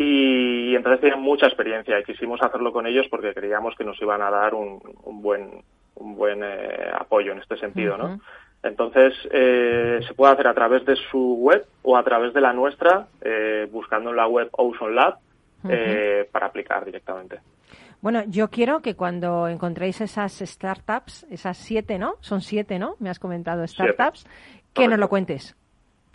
y 0.00 0.76
entonces 0.76 1.00
tienen 1.00 1.20
mucha 1.20 1.46
experiencia 1.46 1.98
y 1.98 2.04
quisimos 2.04 2.40
hacerlo 2.40 2.72
con 2.72 2.86
ellos 2.86 3.06
porque 3.10 3.34
creíamos 3.34 3.74
que 3.74 3.82
nos 3.82 4.00
iban 4.00 4.22
a 4.22 4.30
dar 4.30 4.54
un, 4.54 4.80
buen 5.04 5.64
un 5.96 6.14
buen 6.14 6.40
eh, 6.44 6.88
apoyo 6.96 7.32
en 7.32 7.40
este 7.40 7.56
sentido, 7.56 7.98
¿no? 7.98 8.20
Entonces 8.62 9.12
eh, 9.32 9.98
se 10.06 10.14
puede 10.14 10.32
hacer 10.32 10.46
a 10.46 10.54
través 10.54 10.84
de 10.84 10.94
su 11.10 11.34
web 11.38 11.66
o 11.82 11.96
a 11.96 12.04
través 12.04 12.32
de 12.32 12.40
la 12.40 12.52
nuestra, 12.52 13.08
eh, 13.20 13.68
buscando 13.72 14.10
en 14.10 14.16
la 14.16 14.28
web 14.28 14.48
Ocean 14.52 14.94
Lab 14.94 15.18
para 16.30 16.46
aplicar 16.46 16.84
directamente. 16.84 17.40
Bueno, 18.00 18.22
yo 18.28 18.48
quiero 18.50 18.80
que 18.80 18.94
cuando 18.94 19.48
encontréis 19.48 20.00
esas 20.00 20.32
startups, 20.38 21.26
esas 21.28 21.56
siete, 21.56 21.98
¿no? 21.98 22.14
Son 22.20 22.40
siete, 22.40 22.78
¿no? 22.78 22.94
Me 23.00 23.10
has 23.10 23.18
comentado 23.18 23.66
startups, 23.66 24.24
que 24.72 24.86
nos 24.86 25.00
lo 25.00 25.08
cuentes. 25.08 25.56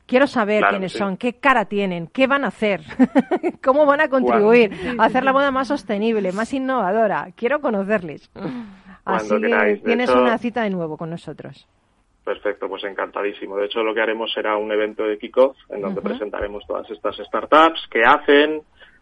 Quiero 0.05 0.27
saber 0.27 0.63
quiénes 0.69 0.91
son, 0.91 1.17
qué 1.17 1.33
cara 1.33 1.65
tienen, 1.65 2.07
qué 2.07 2.27
van 2.27 2.43
a 2.43 2.47
hacer, 2.47 2.81
cómo 3.63 3.85
van 3.85 4.01
a 4.01 4.09
contribuir 4.09 4.71
a 4.97 5.05
hacer 5.05 5.23
la 5.23 5.31
moda 5.31 5.49
más 5.51 5.69
sostenible, 5.69 6.31
más 6.33 6.53
innovadora. 6.53 7.29
Quiero 7.35 7.61
conocerles. 7.61 8.29
Así 9.05 9.41
que 9.41 9.81
tienes 9.83 10.09
una 10.09 10.37
cita 10.37 10.63
de 10.63 10.69
nuevo 10.69 10.97
con 10.97 11.09
nosotros. 11.09 11.67
Perfecto, 12.23 12.69
pues 12.69 12.83
encantadísimo. 12.85 13.57
De 13.57 13.65
hecho, 13.65 13.83
lo 13.83 13.93
que 13.93 14.01
haremos 14.01 14.31
será 14.31 14.55
un 14.55 14.71
evento 14.71 15.03
de 15.03 15.17
kickoff 15.17 15.57
en 15.69 15.81
donde 15.81 16.01
presentaremos 16.01 16.65
todas 16.65 16.89
estas 16.89 17.17
startups, 17.17 17.85
qué 17.91 18.01
hacen, 18.05 18.61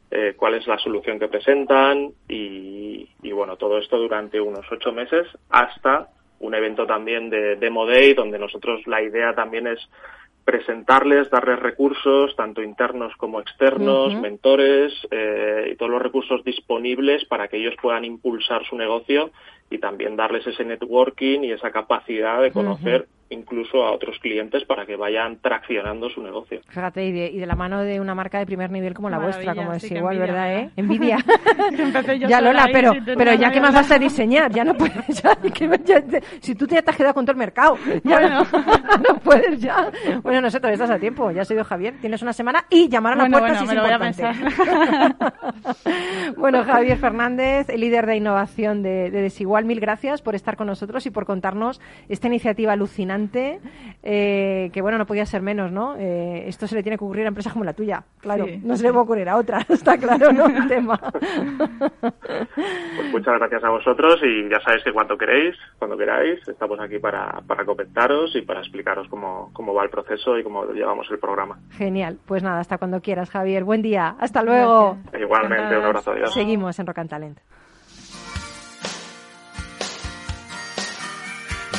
eh, 0.10 0.34
cuál 0.36 0.56
es 0.56 0.66
la 0.68 0.78
solución 0.80 1.20
que 1.20 1.28
presentan 1.28 2.12
y, 2.28 3.08
bueno, 3.32 3.56
todo 3.58 3.78
esto 3.78 3.98
durante 3.98 4.42
unos 4.42 4.66
ocho 4.72 4.92
meses 4.92 5.28
hasta 5.50 6.10
un 6.40 6.54
evento 6.56 6.86
también 6.86 7.30
de 7.30 7.56
Demo 7.56 7.86
Day 7.86 8.14
donde 8.14 8.38
nosotros 8.38 8.82
la 8.88 9.02
idea 9.02 9.34
también 9.34 9.68
es 9.68 9.80
presentarles, 10.44 11.30
darles 11.30 11.60
recursos, 11.60 12.36
tanto 12.36 12.62
internos 12.62 13.14
como 13.18 13.40
externos, 13.40 14.14
mentores 14.16 14.94
eh, 15.12 15.72
y 15.72 15.76
todos 15.76 15.92
los 15.92 16.02
recursos 16.02 16.44
disponibles 16.44 17.26
para 17.26 17.48
que 17.48 17.58
ellos 17.58 17.76
puedan 17.82 18.06
impulsar 18.06 18.66
su 18.66 18.76
negocio 18.76 19.32
y 19.72 19.80
también 19.80 20.16
darles 20.16 20.46
ese 20.46 20.64
networking 20.66 21.40
y 21.44 21.52
esa 21.54 21.72
capacidad 21.72 22.42
de 22.42 22.52
conocer 22.52 23.08
incluso 23.32 23.84
a 23.84 23.92
otros 23.92 24.20
clientes 24.20 24.66
para 24.66 24.86
que 24.86 24.96
vayan 24.96 25.38
traccionando 25.38 26.10
su 26.10 26.22
negocio. 26.22 26.62
Fíjate, 26.68 27.06
y 27.06 27.40
de, 27.40 27.46
la 27.46 27.56
mano 27.56 27.82
de 27.82 28.00
una 28.00 28.14
marca 28.14 28.40
de 28.40 28.46
primer 28.46 28.70
nivel 28.72 28.94
como 28.94 29.10
la 29.10 29.20
vuestra, 29.20 29.56
como 29.56 29.74
es 29.74 29.90
igual, 29.90 30.20
¿verdad? 30.20 30.54
¿eh? 30.54 30.70
Envidia. 30.76 31.18
ya, 32.28 32.42
Lola, 32.42 32.70
pero, 32.72 32.94
pero 33.18 33.34
ya 33.34 33.52
que 33.52 33.62
más 33.62 33.74
vas 33.74 33.90
a 33.92 33.98
diseñar, 33.98 34.52
ya 34.52 34.64
no 34.64 34.76
puedes, 34.76 35.24
ya, 35.24 35.38
si 36.42 36.56
tú 36.56 36.68
te 36.68 36.78
has 36.78 36.96
quedado 36.96 37.14
con 37.14 37.26
todo 37.26 37.32
el 37.32 37.38
mercado, 37.38 37.78
ya 38.04 38.30
no, 38.30 38.46
puedes 39.24 39.62
ya. 39.62 39.90
Bueno, 40.22 40.42
no 40.42 40.50
sé, 40.50 40.60
todavía 40.60 40.76
estás 40.76 40.92
a 40.92 41.00
tiempo, 41.00 41.32
ya 41.32 41.42
ha 41.44 41.46
sido 41.46 41.64
Javier, 41.64 41.96
tienes 42.02 42.22
una 42.22 42.34
semana 42.34 42.66
y 42.70 42.90
llamar 42.90 43.14
a 43.14 43.28
la 43.28 43.40
puerta 43.40 43.60
si 43.60 43.64
es 43.64 43.74
importante. 43.74 44.24
bueno, 46.38 46.64
Javier 46.66 46.98
Fernández, 46.98 47.70
el 47.70 47.80
líder 47.80 48.06
de 48.06 48.18
innovación 48.18 48.84
de, 48.84 49.10
de 49.10 49.22
Desigual, 49.22 49.61
mil 49.66 49.80
gracias 49.80 50.22
por 50.22 50.36
estar 50.36 50.56
con 50.56 50.68
nosotros 50.68 51.06
y 51.06 51.12
por 51.12 51.26
contarnos 51.26 51.82
esta 52.10 52.28
iniciativa 52.28 52.74
alucinante 52.74 53.60
eh, 54.04 54.70
que 54.74 54.82
bueno, 54.82 54.98
no 54.98 55.06
podía 55.06 55.26
ser 55.26 55.42
menos, 55.42 55.72
¿no? 55.72 55.96
Eh, 55.98 56.44
esto 56.48 56.68
se 56.68 56.76
le 56.76 56.84
tiene 56.84 56.98
que 56.98 57.04
ocurrir 57.04 57.26
a 57.26 57.30
empresas 57.30 57.54
como 57.54 57.66
la 57.66 57.74
tuya, 57.74 58.04
claro, 58.20 58.46
no 58.64 58.76
se 58.76 58.84
le 58.84 58.90
puede 58.90 59.04
ocurrir 59.04 59.30
a 59.30 59.38
otra, 59.38 59.60
está 59.70 59.98
claro, 59.98 60.32
¿no? 60.32 60.46
El 60.46 60.68
tema. 60.68 61.00
Pues 62.02 63.12
muchas 63.12 63.40
gracias 63.40 63.64
a 63.64 63.70
vosotros 63.70 64.20
y 64.24 64.50
ya 64.50 64.60
sabéis 64.62 64.84
que 64.84 64.92
cuando 64.92 65.18
queréis, 65.18 65.56
cuando 65.78 65.98
queráis, 65.98 66.40
estamos 66.48 66.80
aquí 66.80 67.00
para, 67.00 67.42
para 67.48 67.66
comentaros 67.66 68.36
y 68.36 68.42
para 68.42 68.60
explicaros 68.60 69.08
cómo, 69.10 69.50
cómo 69.54 69.74
va 69.74 69.84
el 69.84 69.90
proceso 69.90 70.38
y 70.38 70.44
cómo 70.44 70.66
llevamos 70.66 71.10
el 71.12 71.20
programa. 71.20 71.60
Genial, 71.72 72.18
pues 72.26 72.44
nada, 72.44 72.60
hasta 72.60 72.78
cuando 72.78 73.02
quieras, 73.02 73.30
Javier. 73.30 73.64
Buen 73.64 73.82
día, 73.82 74.16
hasta 74.20 74.44
luego. 74.44 74.98
Igualmente, 75.20 75.78
un 75.78 75.86
abrazo. 75.86 76.12
Adiós. 76.12 76.34
Seguimos 76.34 76.78
en 76.80 76.88
Rock 76.88 77.00
and 77.00 77.10
Talent. 77.10 77.40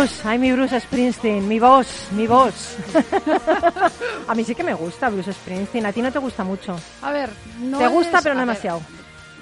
Bruce, 0.00 0.26
ay, 0.26 0.38
mi 0.38 0.50
Bruce 0.50 0.80
Springsteen, 0.80 1.46
mi 1.46 1.60
voz, 1.60 2.08
mi 2.12 2.26
voz. 2.26 2.74
a 4.28 4.34
mí 4.34 4.44
sí 4.44 4.54
que 4.54 4.64
me 4.64 4.72
gusta 4.72 5.10
Bruce 5.10 5.30
Springsteen, 5.30 5.84
a 5.84 5.92
ti 5.92 6.00
no 6.00 6.10
te 6.10 6.18
gusta 6.18 6.42
mucho. 6.42 6.74
A 7.02 7.12
ver, 7.12 7.30
no 7.58 7.76
Te 7.76 7.86
gusta, 7.86 8.22
pero 8.22 8.34
no 8.34 8.40
demasiado. 8.40 8.80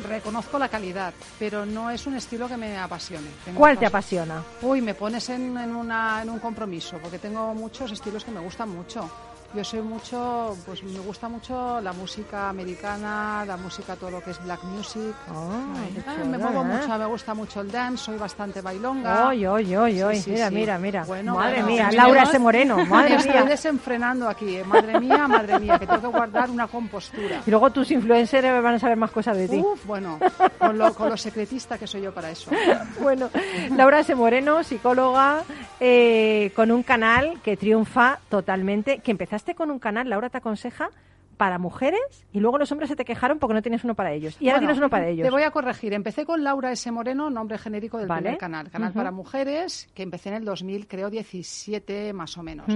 reconozco 0.09 0.59
la 0.59 0.69
calidad, 0.69 1.15
pero 1.39 1.65
no 1.65 1.91
es 1.93 2.09
un 2.09 2.17
estilo 2.17 2.49
que 2.49 2.57
me 2.57 2.77
apasione. 2.77 3.29
¿Cuál 3.55 3.79
te 3.79 3.87
apasiona? 3.87 4.43
Uy, 4.61 4.81
me 4.81 4.95
pones 4.95 5.29
en, 5.29 5.57
una, 5.57 6.23
en 6.23 6.31
un 6.31 6.41
compromiso, 6.41 6.99
porque 6.99 7.21
tengo 7.21 7.55
muchos 7.55 7.93
estilos 7.93 8.25
que 8.25 8.33
me 8.33 8.41
gustan 8.41 8.69
mucho. 8.69 9.09
Yo 9.55 9.65
soy 9.65 9.81
mucho, 9.81 10.55
pues 10.67 10.83
me 10.83 10.99
gusta 10.99 11.27
mucho 11.27 11.81
la 11.81 11.95
música 11.95 12.51
americana, 12.51 13.45
la 13.47 13.57
música, 13.57 13.97
todo 13.97 14.11
lo 14.11 14.21
que 14.21 14.33
es 14.33 14.45
black 14.45 14.63
music. 14.65 15.15
Oh, 15.35 16.27
me 16.27 16.37
muevo 16.37 16.61
¿eh? 16.61 16.65
mucho, 16.65 16.99
me 16.99 17.07
gusta 17.07 17.33
mucho 17.33 17.63
el 17.63 17.71
dance, 17.71 18.05
soy 18.05 18.19
bastante 18.19 18.61
bailonga. 18.61 19.29
Oy, 19.29 19.47
oy, 19.47 19.75
oy, 19.75 20.03
oy. 20.03 20.23
mira, 20.27 20.51
mira, 20.51 20.79
mira, 20.79 21.07
madre 21.25 21.63
mía, 21.63 21.89
Laura 21.93 22.25
S. 22.25 22.39
Moreno, 22.39 22.77
madre 22.87 23.17
mía. 23.17 23.19
Estoy 23.19 23.49
desenfrenando 23.49 24.29
aquí, 24.29 24.57
eh. 24.57 24.65
madre 24.65 25.01
mía, 25.01 25.27
madre 25.27 25.59
mía, 25.59 25.79
que 25.79 25.87
tengo 25.87 26.03
que 26.03 26.09
guardar 26.09 26.51
una 26.51 26.67
compostura. 26.67 27.41
Y 27.47 27.51
luego 27.51 27.71
tus 27.71 27.91
influencers 27.91 28.63
van 28.63 28.75
a 28.75 28.79
saber 28.79 28.99
más 28.99 29.11
cosas 29.11 29.35
de 29.35 29.49
ti. 29.49 29.57
Uf, 29.57 29.87
bueno, 29.87 30.19
con 30.59 30.77
lo, 30.77 30.93
con 30.93 31.09
lo 31.09 31.17
secretista 31.17 31.79
que 31.79 31.87
soy 31.87 32.03
yo 32.03 32.13
para 32.13 32.31
eso. 32.31 32.51
bueno, 33.01 33.31
Laura 33.75 34.01
S. 34.01 34.15
Moreno, 34.15 34.63
psicóloga, 34.63 35.43
eh, 35.81 36.53
con 36.55 36.71
un 36.71 36.83
canal 36.83 37.41
que 37.43 37.57
triunfa 37.57 38.19
totalmente, 38.29 38.99
que 38.99 39.11
empezaste 39.11 39.38
con 39.55 39.71
un 39.71 39.79
canal, 39.79 40.09
Laura 40.09 40.31
te 40.31 40.39
aconseja, 40.39 40.91
para 41.39 41.59
mujeres 41.59 42.01
y 42.33 42.41
luego 42.41 42.59
los 42.59 42.71
hombres 42.73 42.91
se 42.91 42.97
te 42.97 43.05
quejaron 43.05 43.39
porque 43.39 43.55
no 43.55 43.63
tienes 43.63 43.85
uno 43.85 43.95
para 43.95 44.13
ellos. 44.13 44.37
Y 44.41 44.49
ahora 44.49 44.59
tienes 44.59 44.77
uno 44.77 44.91
para 44.91 45.09
ellos. 45.09 45.25
Te 45.25 45.31
voy 45.31 45.45
a 45.45 45.51
corregir. 45.51 45.95
Empecé 45.95 46.27
con 46.27 46.45
Laura 46.45 46.73
S. 46.73 46.91
Moreno, 46.91 47.31
nombre 47.31 47.57
genérico 47.57 47.97
del 47.97 48.09
primer 48.09 48.37
canal. 48.37 48.71
Canal 48.71 48.93
para 48.93 49.11
mujeres, 49.11 49.89
que 49.95 50.03
empecé 50.03 50.29
en 50.29 50.35
el 50.35 50.45
2000, 50.45 50.87
creo 50.87 51.09
17 51.09 52.13
más 52.13 52.37
o 52.37 52.43
menos. 52.43 52.67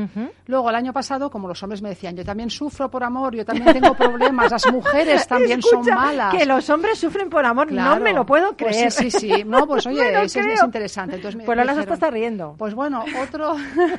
Luego, 0.47 0.71
el 0.71 0.77
año 0.77 0.93
pasado, 0.93 1.31
como 1.31 1.49
los 1.49 1.63
hombres 1.63 1.83
me 1.83 1.91
decían, 1.91 2.17
yo 2.17 2.25
también 2.25 2.49
sufro 2.49 2.91
por 2.91 3.05
amor, 3.05 3.35
yo 3.35 3.45
también 3.45 3.73
tengo 3.73 3.95
problemas, 3.95 4.51
las 4.51 4.73
mujeres 4.73 5.27
también 5.29 5.61
son 5.61 5.85
malas. 5.85 6.35
Que 6.35 6.47
los 6.47 6.71
hombres 6.71 6.99
sufren 6.99 7.29
por 7.29 7.45
amor, 7.45 7.71
no 7.71 7.99
me 8.01 8.13
lo 8.13 8.25
puedo 8.25 8.57
pues 8.57 8.77
creer. 8.77 8.93
sí, 8.93 9.11
sí, 9.11 9.19
sí. 9.19 9.45
No, 9.45 9.67
pues 9.67 9.87
oye, 9.89 10.23
eso 10.23 10.41
es 10.41 10.63
interesante. 10.63 11.17
Entonces, 11.17 11.43
pues 11.45 11.59
Lola 11.59 11.75
se 11.75 11.93
está 11.93 12.11
riendo. 12.11 12.55
Pues 12.57 12.75
bueno, 12.75 13.05
otro, 13.21 13.57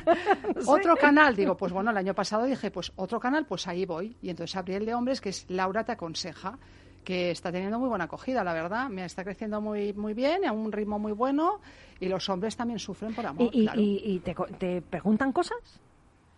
otro 0.66 0.96
canal, 0.96 1.36
digo, 1.36 1.56
pues 1.56 1.72
bueno, 1.72 1.90
el 1.90 1.96
año 1.96 2.14
pasado 2.14 2.44
dije, 2.44 2.70
pues 2.70 2.92
otro 2.96 3.20
canal, 3.20 3.44
pues 3.46 3.66
ahí 3.68 3.84
voy. 3.84 4.16
Y 4.22 4.30
entonces 4.30 4.53
abrí 4.56 4.74
el 4.74 4.86
de 4.86 4.94
hombres, 4.94 5.20
que 5.20 5.32
Laura 5.48 5.84
te 5.84 5.92
aconseja 5.92 6.58
que 7.04 7.30
está 7.30 7.52
teniendo 7.52 7.78
muy 7.78 7.88
buena 7.88 8.04
acogida, 8.04 8.42
la 8.42 8.54
verdad. 8.54 8.88
Me 8.88 9.04
está 9.04 9.22
creciendo 9.22 9.60
muy 9.60 9.92
muy 9.92 10.14
bien, 10.14 10.44
a 10.44 10.52
un 10.52 10.72
ritmo 10.72 10.98
muy 10.98 11.12
bueno 11.12 11.60
y 12.00 12.08
los 12.08 12.28
hombres 12.28 12.56
también 12.56 12.78
sufren 12.78 13.14
por 13.14 13.26
amor. 13.26 13.50
¿Y, 13.52 14.18
te, 14.20 14.34
te, 14.58 14.82
preguntan 14.82 15.30
cosas? 15.30 15.80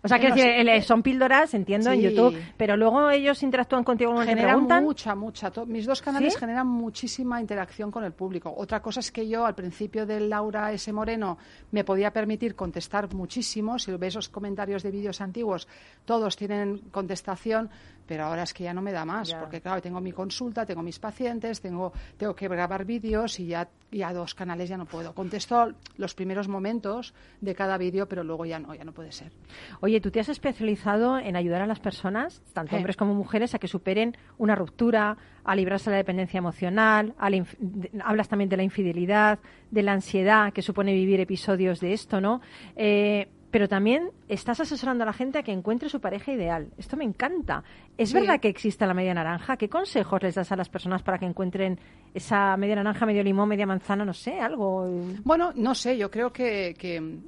O 0.03 0.09
sea, 0.09 0.21
que 0.21 0.31
decir, 0.31 0.83
son 0.85 1.03
píldoras, 1.03 1.53
entiendo, 1.55 1.91
en 1.91 2.01
YouTube, 2.01 2.37
pero 2.57 2.77
luego 2.77 3.11
ellos 3.11 3.43
interactúan 3.43 3.83
contigo 3.83 4.12
cuando 4.12 4.29
generan 4.29 4.51
te 4.51 4.53
preguntan. 4.53 4.85
mucha, 4.85 5.14
mucha. 5.17 5.51
Mis 5.67 5.85
dos 5.85 6.01
canales 6.01 6.37
generan 6.37 6.69
muchísima 6.69 7.41
interacción 7.41 7.91
con 7.91 8.05
el 8.05 8.12
público. 8.12 8.55
Otra 8.57 8.81
cosa 8.81 9.01
es 9.01 9.11
que 9.11 9.27
yo, 9.27 9.45
al 9.45 9.57
principio 9.57 10.07
del 10.07 10.29
Laura 10.29 10.71
S. 10.73 10.93
Moreno, 10.93 11.39
me 11.73 11.83
podía 11.83 12.12
permitir 12.12 12.55
contestar 12.55 13.12
muchísimo. 13.14 13.81
Si 13.81 13.91
ves 13.93 14.12
esos 14.12 14.29
comentarios 14.29 14.85
de 14.85 14.93
vídeos 14.93 15.21
antiguos, 15.21 15.67
todos 16.05 16.37
tienen 16.37 16.83
contestación 16.93 17.69
pero 18.07 18.25
ahora 18.25 18.45
es 18.45 18.55
que 18.55 18.65
ya 18.65 18.73
no 18.73 18.83
me 18.83 18.93
da 18.93 19.05
más, 19.05 19.35
porque 19.35 19.61
claro, 19.61 19.83
tengo 19.83 20.01
mi 20.01 20.13
consulta, 20.13 20.65
tengo 20.65 20.83
mis 20.83 20.99
pacientes, 20.99 21.61
tengo, 21.61 21.93
tengo 22.17 22.35
que 22.35 22.49
grabar 22.49 22.85
vídeos 22.85 23.39
y 23.41 23.47
ya, 23.47 23.69
ya 23.91 24.13
dos 24.13 24.35
canales 24.35 24.69
ya 24.69 24.77
no 24.77 24.87
puedo. 24.87 25.15
Contesto 25.15 25.73
los 25.97 26.15
primeros 26.15 26.49
momentos 26.49 27.15
de 27.41 27.55
cada 27.55 27.77
vídeo, 27.79 28.09
pero 28.09 28.25
luego 28.25 28.45
ya 28.45 28.59
no, 28.59 28.75
ya 28.75 28.85
no 28.85 28.93
puede 28.93 29.13
ser. 29.13 29.33
Oye, 29.81 30.01
tú 30.01 30.11
te 30.11 30.21
has 30.21 30.29
especializado 30.29 31.19
en 31.19 31.37
ayudar 31.37 31.63
a 31.63 31.67
las 31.67 31.81
personas, 31.81 32.43
tanto 32.53 32.77
hombres 32.77 32.97
como 32.97 33.15
mujeres, 33.15 33.55
a 33.55 33.59
que 33.59 33.69
superen 33.69 34.17
una 34.39 34.55
ruptura, 34.55 35.17
a 35.45 35.55
librarse 35.55 35.91
de 35.91 35.95
la 35.95 35.99
dependencia 35.99 36.39
emocional, 36.39 37.15
hablas 38.05 38.29
también 38.29 38.49
de 38.49 38.57
la 38.57 38.63
infidelidad, 38.63 39.39
de 39.71 39.83
la 39.83 39.93
ansiedad 39.93 40.53
que 40.53 40.63
supone 40.63 40.93
vivir 40.93 41.21
episodios 41.21 41.81
de 41.81 41.93
esto, 41.93 42.21
¿no? 42.21 42.41
Eh, 42.75 43.29
pero 43.51 43.68
también 43.68 44.11
estás 44.28 44.61
asesorando 44.61 45.05
a 45.05 45.07
la 45.07 45.12
gente 45.12 45.38
a 45.38 45.42
que 45.42 45.53
encuentre 45.53 45.88
su 45.88 46.01
pareja 46.01 46.32
ideal. 46.32 46.68
Esto 46.76 46.97
me 46.97 47.05
encanta. 47.05 47.62
¿Es 47.97 48.12
verdad 48.12 48.40
que 48.40 48.49
existe 48.49 48.86
la 48.86 48.94
media 48.94 49.14
naranja? 49.14 49.57
¿Qué 49.57 49.68
consejos 49.68 50.22
les 50.22 50.34
das 50.34 50.53
a 50.53 50.57
las 50.57 50.68
personas 50.68 51.03
para 51.03 51.18
que 51.18 51.26
encuentren 51.26 51.78
esa 52.12 52.57
media 52.57 52.76
naranja, 52.76 53.07
medio 53.07 53.22
limón, 53.22 53.49
media 53.49 53.66
manzana? 53.66 54.05
No 54.05 54.12
sé, 54.12 54.38
algo. 54.38 54.86
Bueno, 55.24 55.53
no 55.55 55.74
sé. 55.74 55.97
Yo 55.97 56.11
creo 56.11 56.32
que, 56.32 56.74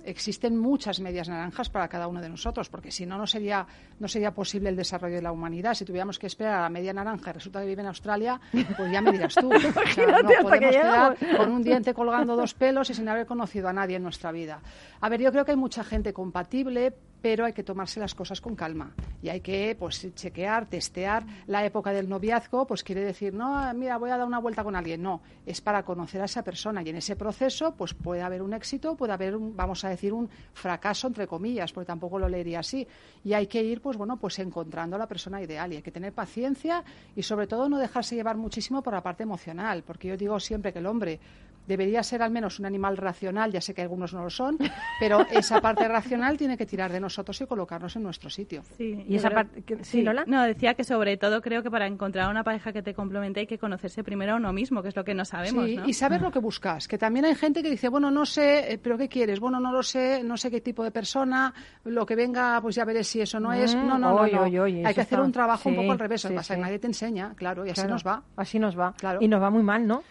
existen 0.04 0.58
muchas 0.58 1.00
medias 1.00 1.28
naranjas 1.28 1.70
para 1.70 1.88
cada 1.88 2.08
uno 2.08 2.20
de 2.20 2.28
nosotros, 2.28 2.68
porque 2.68 2.90
si 2.90 3.06
no, 3.06 3.16
no 3.16 3.26
sería, 3.26 3.66
no 3.98 4.08
sería 4.08 4.32
posible 4.32 4.68
el 4.68 4.76
desarrollo 4.76 5.16
de 5.16 5.22
la 5.22 5.32
humanidad. 5.32 5.74
Si 5.74 5.84
tuviéramos 5.84 6.18
que 6.18 6.26
esperar 6.26 6.56
a 6.56 6.62
la 6.62 6.68
media 6.68 6.92
naranja 6.92 7.30
y 7.30 7.32
resulta 7.34 7.60
que 7.60 7.66
vive 7.66 7.82
en 7.82 7.88
Australia, 7.88 8.40
pues 8.76 8.92
ya 8.92 9.00
me 9.00 9.12
dirás 9.12 9.34
tú. 9.34 9.48
no 9.52 9.72
podemos 10.42 10.52
quedar 10.58 11.16
con 11.36 11.52
un 11.52 11.62
diente 11.62 11.94
colgando 11.94 12.36
dos 12.36 12.54
pelos 12.54 12.90
y 12.90 12.94
sin 12.94 13.08
haber 13.08 13.26
conocido 13.26 13.68
a 13.68 13.72
nadie 13.72 13.96
en 13.96 14.02
nuestra 14.02 14.32
vida. 14.32 14.60
A 15.00 15.08
ver, 15.08 15.20
yo 15.20 15.30
creo 15.30 15.44
que 15.44 15.52
hay 15.52 15.56
mucha 15.56 15.84
gente 15.84 16.07
compatible, 16.12 16.94
pero 17.20 17.44
hay 17.44 17.52
que 17.52 17.62
tomarse 17.62 18.00
las 18.00 18.14
cosas 18.14 18.40
con 18.40 18.54
calma. 18.54 18.94
Y 19.22 19.28
hay 19.28 19.40
que 19.40 19.76
pues 19.78 20.14
chequear, 20.14 20.66
testear. 20.66 21.24
La 21.46 21.64
época 21.64 21.92
del 21.92 22.08
noviazgo, 22.08 22.66
pues 22.66 22.84
quiere 22.84 23.00
decir, 23.00 23.34
no, 23.34 23.72
mira, 23.74 23.96
voy 23.98 24.10
a 24.10 24.16
dar 24.16 24.26
una 24.26 24.38
vuelta 24.38 24.62
con 24.62 24.76
alguien, 24.76 25.02
no, 25.02 25.20
es 25.44 25.60
para 25.60 25.82
conocer 25.84 26.20
a 26.20 26.26
esa 26.26 26.42
persona. 26.42 26.82
Y 26.82 26.90
en 26.90 26.96
ese 26.96 27.16
proceso 27.16 27.74
pues 27.74 27.94
puede 27.94 28.22
haber 28.22 28.42
un 28.42 28.54
éxito, 28.54 28.96
puede 28.96 29.12
haber 29.12 29.36
un, 29.36 29.56
vamos 29.56 29.84
a 29.84 29.88
decir 29.88 30.12
un 30.12 30.28
fracaso 30.52 31.08
entre 31.08 31.26
comillas, 31.26 31.72
porque 31.72 31.86
tampoco 31.86 32.18
lo 32.18 32.28
leería 32.28 32.60
así. 32.60 32.86
Y 33.24 33.32
hay 33.32 33.46
que 33.46 33.62
ir 33.62 33.80
pues 33.80 33.96
bueno, 33.96 34.16
pues 34.18 34.38
encontrando 34.38 34.96
a 34.96 34.98
la 34.98 35.08
persona 35.08 35.42
ideal. 35.42 35.72
Y 35.72 35.76
hay 35.76 35.82
que 35.82 35.92
tener 35.92 36.12
paciencia 36.12 36.84
y 37.16 37.22
sobre 37.22 37.46
todo 37.46 37.68
no 37.68 37.78
dejarse 37.78 38.14
llevar 38.14 38.36
muchísimo 38.36 38.82
por 38.82 38.94
la 38.94 39.02
parte 39.02 39.24
emocional, 39.24 39.82
porque 39.84 40.08
yo 40.08 40.16
digo 40.16 40.38
siempre 40.38 40.72
que 40.72 40.78
el 40.78 40.86
hombre 40.86 41.18
debería 41.68 42.02
ser 42.02 42.22
al 42.22 42.30
menos 42.30 42.58
un 42.58 42.66
animal 42.66 42.96
racional, 42.96 43.52
ya 43.52 43.60
sé 43.60 43.74
que 43.74 43.82
algunos 43.82 44.14
no 44.14 44.24
lo 44.24 44.30
son, 44.30 44.58
pero 44.98 45.20
esa 45.30 45.60
parte 45.60 45.86
racional 45.86 46.36
tiene 46.36 46.56
que 46.56 46.66
tirar 46.66 46.90
de 46.90 46.98
nosotros 46.98 47.40
y 47.42 47.46
colocarnos 47.46 47.94
en 47.94 48.02
nuestro 48.02 48.30
sitio. 48.30 48.62
Sí, 48.76 49.04
y 49.06 49.16
esa 49.16 49.30
parte, 49.30 49.62
sí, 49.82 50.02
Lola. 50.02 50.24
No, 50.26 50.42
decía 50.42 50.74
que 50.74 50.82
sobre 50.82 51.16
todo 51.18 51.42
creo 51.42 51.62
que 51.62 51.70
para 51.70 51.86
encontrar 51.86 52.30
una 52.30 52.42
pareja 52.42 52.72
que 52.72 52.82
te 52.82 52.94
complemente 52.94 53.40
hay 53.40 53.46
que 53.46 53.58
conocerse 53.58 54.02
primero 54.02 54.32
a 54.32 54.36
uno 54.36 54.52
mismo, 54.52 54.82
que 54.82 54.88
es 54.88 54.96
lo 54.96 55.04
que 55.04 55.14
no 55.14 55.24
sabemos. 55.24 55.66
Sí, 55.66 55.78
y 55.86 55.92
saber 55.92 56.22
lo 56.22 56.32
que 56.32 56.38
buscas, 56.38 56.88
que 56.88 56.96
también 56.96 57.26
hay 57.26 57.34
gente 57.34 57.62
que 57.62 57.70
dice, 57.70 57.88
bueno, 57.88 58.10
no 58.10 58.24
sé, 58.24 58.72
eh, 58.72 58.78
pero 58.78 58.96
¿qué 58.96 59.08
quieres? 59.08 59.38
Bueno, 59.38 59.60
no 59.60 59.70
lo 59.70 59.82
sé, 59.82 60.24
no 60.24 60.38
sé 60.38 60.50
qué 60.50 60.62
tipo 60.62 60.82
de 60.82 60.90
persona, 60.90 61.52
lo 61.84 62.06
que 62.06 62.16
venga, 62.16 62.60
pues 62.62 62.74
ya 62.74 62.84
veré 62.86 63.04
si 63.04 63.20
eso 63.20 63.38
no 63.38 63.52
es. 63.52 63.74
No, 63.74 63.98
no, 63.98 63.98
no, 63.98 64.22
hay 64.22 64.94
que 64.94 65.00
hacer 65.02 65.20
un 65.20 65.32
trabajo 65.32 65.68
un 65.68 65.76
poco 65.76 65.92
al 65.92 65.98
revés, 65.98 66.26
pasa 66.34 66.56
nadie 66.56 66.78
te 66.78 66.86
enseña, 66.86 67.34
claro, 67.34 67.66
y 67.66 67.70
así 67.70 67.86
nos 67.86 68.06
va. 68.06 68.22
Así 68.36 68.58
nos 68.58 68.78
va. 68.78 68.94
Claro. 68.94 69.18
Y 69.20 69.28
nos 69.28 69.42
va 69.42 69.50
muy 69.50 69.62
mal, 69.62 69.86
¿no? 69.86 70.02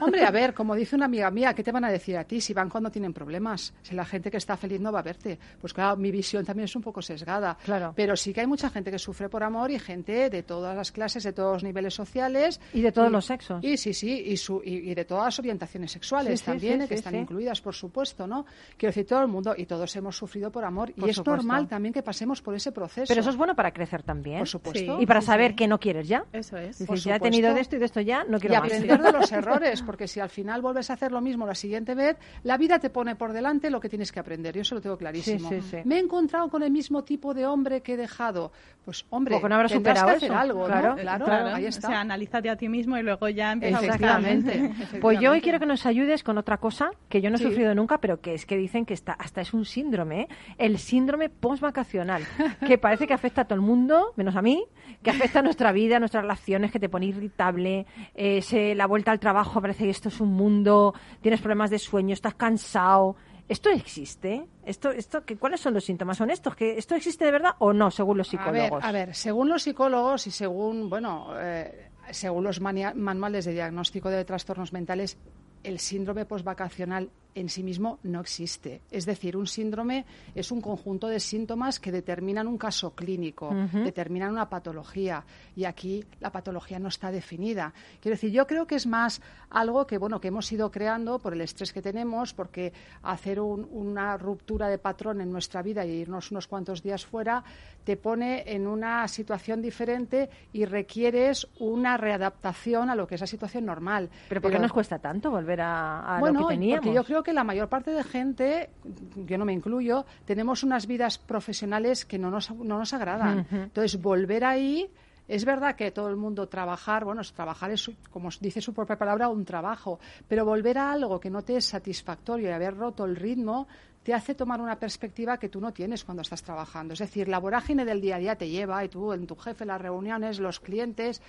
Hombre, 0.00 0.24
a 0.24 0.30
ver, 0.30 0.54
como 0.54 0.74
dice 0.74 0.96
una 0.96 1.06
amiga 1.06 1.30
mía, 1.30 1.54
¿qué 1.54 1.62
te 1.62 1.72
van 1.72 1.84
a 1.84 1.90
decir 1.90 2.16
a 2.16 2.24
ti 2.24 2.40
si 2.40 2.52
van 2.54 2.68
cuando 2.68 2.90
tienen 2.90 3.12
problemas? 3.12 3.72
Si 3.82 3.94
la 3.94 4.04
gente 4.04 4.30
que 4.30 4.36
está 4.36 4.56
feliz 4.56 4.80
no 4.80 4.92
va 4.92 5.00
a 5.00 5.02
verte. 5.02 5.38
Pues 5.60 5.72
claro, 5.72 5.96
mi 5.96 6.10
visión 6.10 6.44
también 6.44 6.64
es 6.64 6.76
un 6.76 6.82
poco 6.82 7.02
sesgada. 7.02 7.56
Claro. 7.64 7.92
Pero 7.96 8.16
sí 8.16 8.32
que 8.32 8.40
hay 8.40 8.46
mucha 8.46 8.70
gente 8.70 8.90
que 8.90 8.98
sufre 8.98 9.28
por 9.28 9.42
amor 9.42 9.70
y 9.70 9.78
gente 9.78 10.30
de 10.30 10.42
todas 10.42 10.76
las 10.76 10.92
clases, 10.92 11.22
de 11.24 11.32
todos 11.32 11.54
los 11.54 11.64
niveles 11.64 11.94
sociales. 11.94 12.60
Y 12.72 12.80
de 12.80 12.92
todos 12.92 13.10
los 13.10 13.26
sexos. 13.26 13.62
Y 13.64 13.76
sí, 13.76 13.94
sí, 13.94 14.22
y, 14.26 14.36
su, 14.36 14.62
y, 14.64 14.94
de 14.94 15.04
todas 15.04 15.24
las 15.24 15.38
orientaciones 15.38 15.92
sexuales 15.92 16.42
también, 16.42 16.86
que 16.86 16.94
están 16.94 17.14
incluidas, 17.14 17.60
por 17.60 17.74
supuesto, 17.74 18.26
¿no? 18.26 18.44
Quiero 18.76 18.90
decir, 18.90 19.06
todo 19.06 19.22
el 19.22 19.28
mundo, 19.28 19.54
y 19.56 19.66
todos 19.66 19.94
hemos 19.96 20.16
sufrido 20.16 20.50
por 20.50 20.64
amor. 20.64 20.92
y 20.96 21.08
es 21.08 21.24
normal 21.24 21.68
también 21.68 21.92
que 21.92 22.02
pasemos 22.02 22.42
por 22.42 22.54
ese 22.54 22.72
proceso. 22.72 23.06
Pero 23.08 23.20
eso 23.20 23.30
es 23.30 23.36
bueno 23.36 23.54
para 23.54 23.72
crecer 23.72 24.02
también. 24.02 24.38
Por 24.38 24.48
supuesto. 24.48 25.00
Y 25.00 25.06
para 25.06 25.20
saber 25.20 25.54
que 25.54 25.66
no 25.66 25.78
quieres 25.78 26.08
ya. 26.08 26.24
Eso 26.32 26.56
es. 26.56 26.76
Si 26.76 26.96
ya 26.96 27.16
he 27.16 27.20
tenido 27.20 27.54
de 27.54 27.60
esto 27.60 27.76
y 27.76 27.78
de 27.78 27.84
esto 27.84 28.00
ya, 28.00 28.24
no 28.24 28.38
quiero 28.38 28.54
y 28.54 28.56
aprender 28.58 29.00
de 29.00 29.12
los 29.12 29.30
errores, 29.32 29.69
porque 29.84 30.06
si 30.08 30.20
al 30.20 30.30
final 30.30 30.62
vuelves 30.62 30.90
a 30.90 30.94
hacer 30.94 31.12
lo 31.12 31.20
mismo 31.20 31.46
la 31.46 31.54
siguiente 31.54 31.94
vez, 31.94 32.16
la 32.42 32.56
vida 32.56 32.78
te 32.78 32.90
pone 32.90 33.16
por 33.16 33.32
delante 33.32 33.70
lo 33.70 33.80
que 33.80 33.88
tienes 33.88 34.12
que 34.12 34.20
aprender. 34.20 34.54
Yo 34.54 34.62
eso 34.62 34.74
lo 34.74 34.80
tengo 34.80 34.96
clarísimo. 34.96 35.50
Me 35.84 35.96
he 35.96 35.98
encontrado 36.00 36.48
con 36.48 36.62
el 36.62 36.70
mismo 36.70 37.04
tipo 37.04 37.34
de 37.34 37.46
hombre 37.46 37.80
que 37.82 37.94
he 37.94 37.96
dejado. 37.96 38.52
Pues, 38.84 39.04
hombre, 39.10 39.38
no 39.40 39.54
habrás 39.54 39.72
superado 39.72 40.08
que 40.08 40.16
hacer 40.16 40.32
algo, 40.32 40.64
claro, 40.64 40.96
Claro, 40.96 41.54
ahí 41.54 41.66
está. 41.66 41.88
O 41.88 41.90
sea, 41.90 42.00
analízate 42.00 42.50
a 42.50 42.56
ti 42.56 42.68
mismo 42.68 42.96
y 42.96 43.02
luego 43.02 43.28
ya 43.28 43.52
empiezas 43.52 43.84
Exactamente. 43.84 44.72
Pues 45.00 45.20
yo 45.20 45.30
hoy 45.30 45.40
quiero 45.40 45.58
que 45.58 45.66
nos 45.66 45.86
ayudes 45.86 46.24
con 46.24 46.38
otra 46.38 46.58
cosa 46.58 46.90
que 47.08 47.20
yo 47.20 47.30
no 47.30 47.36
he 47.36 47.38
sufrido 47.38 47.74
nunca, 47.74 47.98
pero 47.98 48.20
que 48.20 48.34
es 48.34 48.46
que 48.46 48.56
dicen 48.56 48.84
que 48.84 48.94
está, 48.94 49.12
hasta 49.12 49.40
es 49.40 49.54
un 49.54 49.64
síndrome, 49.64 50.22
¿eh? 50.22 50.28
el 50.58 50.78
síndrome 50.78 51.28
post-vacacional, 51.28 52.22
que 52.66 52.78
parece 52.78 53.06
que 53.06 53.14
afecta 53.14 53.42
a 53.42 53.44
todo 53.44 53.54
el 53.54 53.60
mundo, 53.60 54.12
menos 54.16 54.36
a 54.36 54.42
mí, 54.42 54.64
que 55.02 55.10
afecta 55.10 55.38
a 55.38 55.42
nuestra 55.42 55.72
vida, 55.72 55.96
a 55.96 56.00
nuestras 56.00 56.22
relaciones, 56.22 56.70
que 56.70 56.80
te 56.80 56.88
pone 56.88 57.06
irritable, 57.06 57.86
eh, 58.14 58.74
la 58.74 58.86
vuelta 58.86 59.12
al 59.12 59.20
trabajo 59.20 59.59
parece 59.60 59.84
que 59.84 59.90
esto 59.90 60.08
es 60.08 60.20
un 60.20 60.32
mundo, 60.32 60.94
tienes 61.20 61.40
problemas 61.40 61.70
de 61.70 61.78
sueño, 61.78 62.14
estás 62.14 62.34
cansado. 62.34 63.16
¿Esto 63.48 63.68
existe? 63.70 64.46
¿Esto, 64.64 64.90
esto, 64.90 65.24
que, 65.24 65.36
¿Cuáles 65.36 65.60
son 65.60 65.74
los 65.74 65.84
síntomas? 65.84 66.18
¿Son 66.18 66.30
estos? 66.30 66.54
¿Que 66.54 66.78
¿Esto 66.78 66.94
existe 66.94 67.24
de 67.24 67.32
verdad 67.32 67.56
o 67.58 67.72
no, 67.72 67.90
según 67.90 68.18
los 68.18 68.28
psicólogos? 68.28 68.84
A 68.84 68.92
ver, 68.92 69.14
según 69.14 69.48
los 69.48 69.62
psicólogos 69.64 70.26
y 70.28 70.30
según, 70.30 70.88
bueno, 70.88 71.30
eh, 71.36 71.90
según 72.10 72.44
los 72.44 72.60
manuales 72.60 73.44
de 73.44 73.52
diagnóstico 73.52 74.08
de 74.08 74.24
trastornos 74.24 74.72
mentales, 74.72 75.18
el 75.64 75.78
síndrome 75.78 76.26
postvacacional 76.26 77.10
en 77.34 77.48
sí 77.48 77.62
mismo 77.62 77.98
no 78.02 78.20
existe. 78.20 78.82
Es 78.90 79.06
decir, 79.06 79.36
un 79.36 79.46
síndrome 79.46 80.04
es 80.34 80.50
un 80.50 80.60
conjunto 80.60 81.08
de 81.08 81.20
síntomas 81.20 81.78
que 81.80 81.92
determinan 81.92 82.46
un 82.46 82.58
caso 82.58 82.94
clínico, 82.94 83.54
determinan 83.72 84.32
una 84.32 84.48
patología 84.48 85.24
y 85.56 85.64
aquí 85.64 86.04
la 86.20 86.30
patología 86.30 86.78
no 86.78 86.88
está 86.88 87.10
definida. 87.10 87.72
Quiero 88.00 88.14
decir, 88.14 88.30
yo 88.30 88.46
creo 88.46 88.66
que 88.66 88.76
es 88.76 88.86
más 88.86 89.20
algo 89.50 89.86
que 89.86 89.98
bueno 89.98 90.20
que 90.20 90.28
hemos 90.28 90.50
ido 90.52 90.70
creando 90.70 91.18
por 91.18 91.32
el 91.32 91.40
estrés 91.40 91.72
que 91.72 91.82
tenemos, 91.82 92.34
porque 92.34 92.72
hacer 93.02 93.40
una 93.40 94.16
ruptura 94.16 94.68
de 94.68 94.78
patrón 94.78 95.20
en 95.20 95.30
nuestra 95.30 95.62
vida 95.62 95.84
y 95.84 95.90
irnos 95.90 96.30
unos 96.30 96.46
cuantos 96.46 96.82
días 96.82 97.04
fuera 97.04 97.42
te 97.84 97.96
pone 97.96 98.44
en 98.46 98.66
una 98.66 99.08
situación 99.08 99.62
diferente 99.62 100.28
y 100.52 100.64
requieres 100.64 101.48
una 101.58 101.96
readaptación 101.96 102.90
a 102.90 102.94
lo 102.94 103.06
que 103.06 103.14
es 103.14 103.20
la 103.20 103.26
situación 103.26 103.64
normal. 103.64 104.10
Pero 104.28 104.40
¿por 104.40 104.50
qué 104.50 104.58
nos 104.58 104.72
cuesta 104.72 104.98
tanto 104.98 105.30
volver 105.30 105.60
a, 105.60 106.16
a 106.16 106.20
lo 106.20 106.46
que 106.46 106.54
teníamos? 106.54 106.84
Porque 106.84 106.94
yo 106.94 107.04
creo 107.04 107.19
que 107.22 107.32
la 107.32 107.44
mayor 107.44 107.68
parte 107.68 107.90
de 107.90 108.04
gente, 108.04 108.70
yo 109.14 109.38
no 109.38 109.44
me 109.44 109.52
incluyo, 109.52 110.04
tenemos 110.24 110.62
unas 110.62 110.86
vidas 110.86 111.18
profesionales 111.18 112.04
que 112.04 112.18
no 112.18 112.30
nos, 112.30 112.50
no 112.50 112.78
nos 112.78 112.92
agradan. 112.92 113.46
Entonces, 113.50 114.00
volver 114.00 114.44
ahí 114.44 114.90
es 115.30 115.44
verdad 115.44 115.76
que 115.76 115.92
todo 115.92 116.08
el 116.08 116.16
mundo 116.16 116.48
trabajar, 116.48 117.04
bueno, 117.04 117.22
trabajar 117.34 117.70
es, 117.70 117.88
como 118.10 118.30
dice 118.40 118.60
su 118.60 118.74
propia 118.74 118.98
palabra, 118.98 119.28
un 119.28 119.44
trabajo, 119.44 120.00
pero 120.26 120.44
volver 120.44 120.78
a 120.78 120.90
algo 120.90 121.20
que 121.20 121.30
no 121.30 121.42
te 121.42 121.56
es 121.56 121.66
satisfactorio 121.66 122.48
y 122.48 122.52
haber 122.52 122.76
roto 122.76 123.04
el 123.04 123.14
ritmo 123.14 123.68
te 124.02 124.12
hace 124.12 124.34
tomar 124.34 124.60
una 124.60 124.76
perspectiva 124.76 125.38
que 125.38 125.48
tú 125.48 125.60
no 125.60 125.72
tienes 125.72 126.04
cuando 126.04 126.22
estás 126.22 126.42
trabajando. 126.42 126.94
Es 126.94 126.98
decir, 126.98 127.28
la 127.28 127.38
vorágine 127.38 127.84
del 127.84 128.00
día 128.00 128.16
a 128.16 128.18
día 128.18 128.34
te 128.36 128.48
lleva 128.48 128.84
y 128.84 128.88
tú 128.88 129.12
en 129.12 129.26
tu 129.26 129.36
jefe, 129.36 129.64
las 129.64 129.80
reuniones, 129.80 130.40
los 130.40 130.58
clientes, 130.58 131.22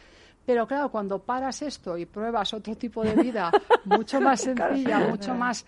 pero 0.45 0.67
claro, 0.67 0.89
cuando 0.89 1.19
paras 1.19 1.61
esto 1.61 1.97
y 1.97 2.05
pruebas 2.05 2.53
otro 2.53 2.75
tipo 2.75 3.03
de 3.03 3.15
vida 3.15 3.51
mucho 3.85 4.19
más 4.19 4.41
sencilla, 4.41 4.99
mucho 4.99 5.35
más 5.35 5.65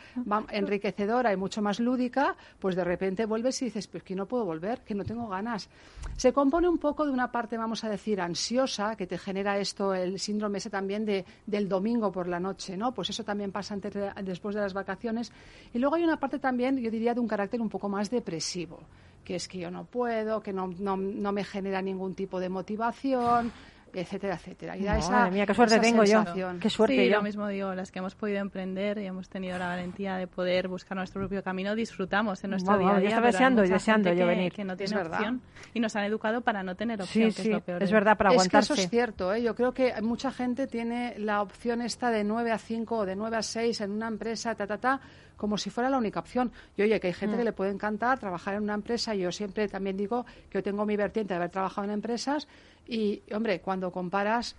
enriquecedora 0.49 1.31
y 1.31 1.37
mucho 1.37 1.61
más 1.61 1.79
lúdica, 1.79 2.35
pues 2.59 2.75
de 2.75 2.83
repente 2.83 3.25
vuelves 3.25 3.61
y 3.61 3.65
dices, 3.65 3.87
pues 3.87 4.03
que 4.03 4.15
no 4.15 4.25
puedo 4.25 4.45
volver, 4.45 4.81
que 4.81 4.95
no 4.95 5.05
tengo 5.05 5.27
ganas. 5.27 5.69
Se 6.17 6.33
compone 6.33 6.67
un 6.67 6.79
poco 6.79 7.05
de 7.05 7.11
una 7.11 7.31
parte, 7.31 7.57
vamos 7.57 7.83
a 7.83 7.89
decir, 7.89 8.19
ansiosa, 8.19 8.95
que 8.95 9.05
te 9.05 9.17
genera 9.17 9.57
esto, 9.59 9.93
el 9.93 10.19
síndrome 10.19 10.57
ese 10.57 10.69
también 10.69 11.05
de, 11.05 11.25
del 11.45 11.69
domingo 11.69 12.11
por 12.11 12.27
la 12.27 12.39
noche, 12.39 12.75
¿no? 12.75 12.93
Pues 12.93 13.09
eso 13.09 13.23
también 13.23 13.51
pasa 13.51 13.75
antes 13.75 13.93
después 14.23 14.55
de 14.55 14.61
las 14.61 14.73
vacaciones. 14.73 15.31
Y 15.73 15.79
luego 15.79 15.95
hay 15.95 16.03
una 16.03 16.17
parte 16.17 16.39
también, 16.39 16.77
yo 16.77 16.89
diría, 16.89 17.13
de 17.13 17.19
un 17.19 17.27
carácter 17.27 17.61
un 17.61 17.69
poco 17.69 17.89
más 17.89 18.09
depresivo 18.09 18.79
que 19.23 19.35
es 19.35 19.47
que 19.47 19.57
yo 19.57 19.71
no 19.71 19.85
puedo, 19.85 20.41
que 20.41 20.51
no, 20.51 20.67
no, 20.79 20.97
no 20.97 21.31
me 21.31 21.45
genera 21.45 21.81
ningún 21.81 22.13
tipo 22.13 22.41
de 22.41 22.49
motivación, 22.49 23.53
etcétera, 23.93 24.35
etcétera. 24.35 24.77
Y 24.77 24.83
da 24.83 24.97
esa, 24.97 25.29
mía, 25.29 25.45
qué 25.45 25.53
suerte 25.53 25.79
tengo 25.79 26.03
yo. 26.03 26.23
Qué 26.59 26.69
suerte 26.69 26.95
sí, 26.95 27.09
yo. 27.09 27.17
lo 27.17 27.23
mismo 27.23 27.47
digo, 27.47 27.73
las 27.73 27.91
que 27.91 27.99
hemos 27.99 28.15
podido 28.15 28.39
emprender 28.39 28.97
y 28.97 29.05
hemos 29.05 29.29
tenido 29.29 29.57
la 29.57 29.67
valentía 29.67 30.15
de 30.15 30.27
poder 30.27 30.67
buscar 30.67 30.97
nuestro 30.97 31.21
propio 31.21 31.43
camino, 31.43 31.75
disfrutamos 31.75 32.43
en 32.43 32.51
nuestro 32.51 32.77
día 32.77 32.89
a 32.89 32.99
día. 32.99 33.01
Yo 33.01 33.07
estaba 33.09 33.27
deseando 33.27 33.63
y 33.63 33.69
deseando 33.69 34.13
yo 34.13 34.27
venir. 34.27 34.53
Que 34.53 34.63
no 34.63 34.75
tiene 34.75 35.01
opción 35.01 35.41
y 35.73 35.79
nos 35.79 35.95
han 35.95 36.05
educado 36.05 36.41
para 36.41 36.63
no 36.63 36.75
tener 36.75 37.01
opción, 37.01 37.31
sí, 37.31 37.35
que 37.35 37.41
es 37.49 37.53
lo 37.53 37.61
peor. 37.61 37.83
Es 37.83 37.91
verdad, 37.91 38.17
para 38.17 38.31
aguantarse. 38.31 38.73
Es 38.73 38.77
que 38.77 38.81
eso 38.81 38.83
es 38.83 38.89
cierto, 38.89 39.33
¿eh? 39.33 39.41
yo 39.41 39.55
creo 39.55 39.73
que 39.73 39.93
mucha 40.01 40.31
gente 40.31 40.67
tiene 40.67 41.15
la 41.17 41.41
opción 41.41 41.81
esta 41.81 42.11
de 42.11 42.23
9 42.23 42.51
a 42.51 42.57
5 42.57 42.97
o 42.97 43.05
de 43.05 43.15
9 43.15 43.37
a 43.37 43.41
6 43.41 43.81
en 43.81 43.91
una 43.91 44.07
empresa, 44.07 44.55
ta, 44.55 44.67
ta, 44.67 44.77
ta, 44.77 45.01
como 45.37 45.57
si 45.57 45.69
fuera 45.69 45.89
la 45.89 45.97
única 45.97 46.19
opción. 46.19 46.51
Y 46.77 46.83
oye, 46.83 46.99
que 46.99 47.07
hay 47.07 47.13
gente 47.13 47.35
que 47.35 47.43
mm. 47.43 47.45
le 47.45 47.53
puede 47.53 47.71
encantar 47.71 48.19
trabajar 48.19 48.55
en 48.55 48.63
una 48.63 48.73
empresa. 48.73 49.15
Yo 49.15 49.31
siempre 49.31 49.67
también 49.67 49.97
digo 49.97 50.25
que 50.49 50.59
yo 50.59 50.63
tengo 50.63 50.85
mi 50.85 50.95
vertiente 50.95 51.33
de 51.33 51.37
haber 51.37 51.49
trabajado 51.49 51.85
en 51.85 51.93
empresas 51.93 52.47
y, 52.87 53.21
hombre, 53.33 53.61
cuando 53.61 53.91
comparas 53.91 54.55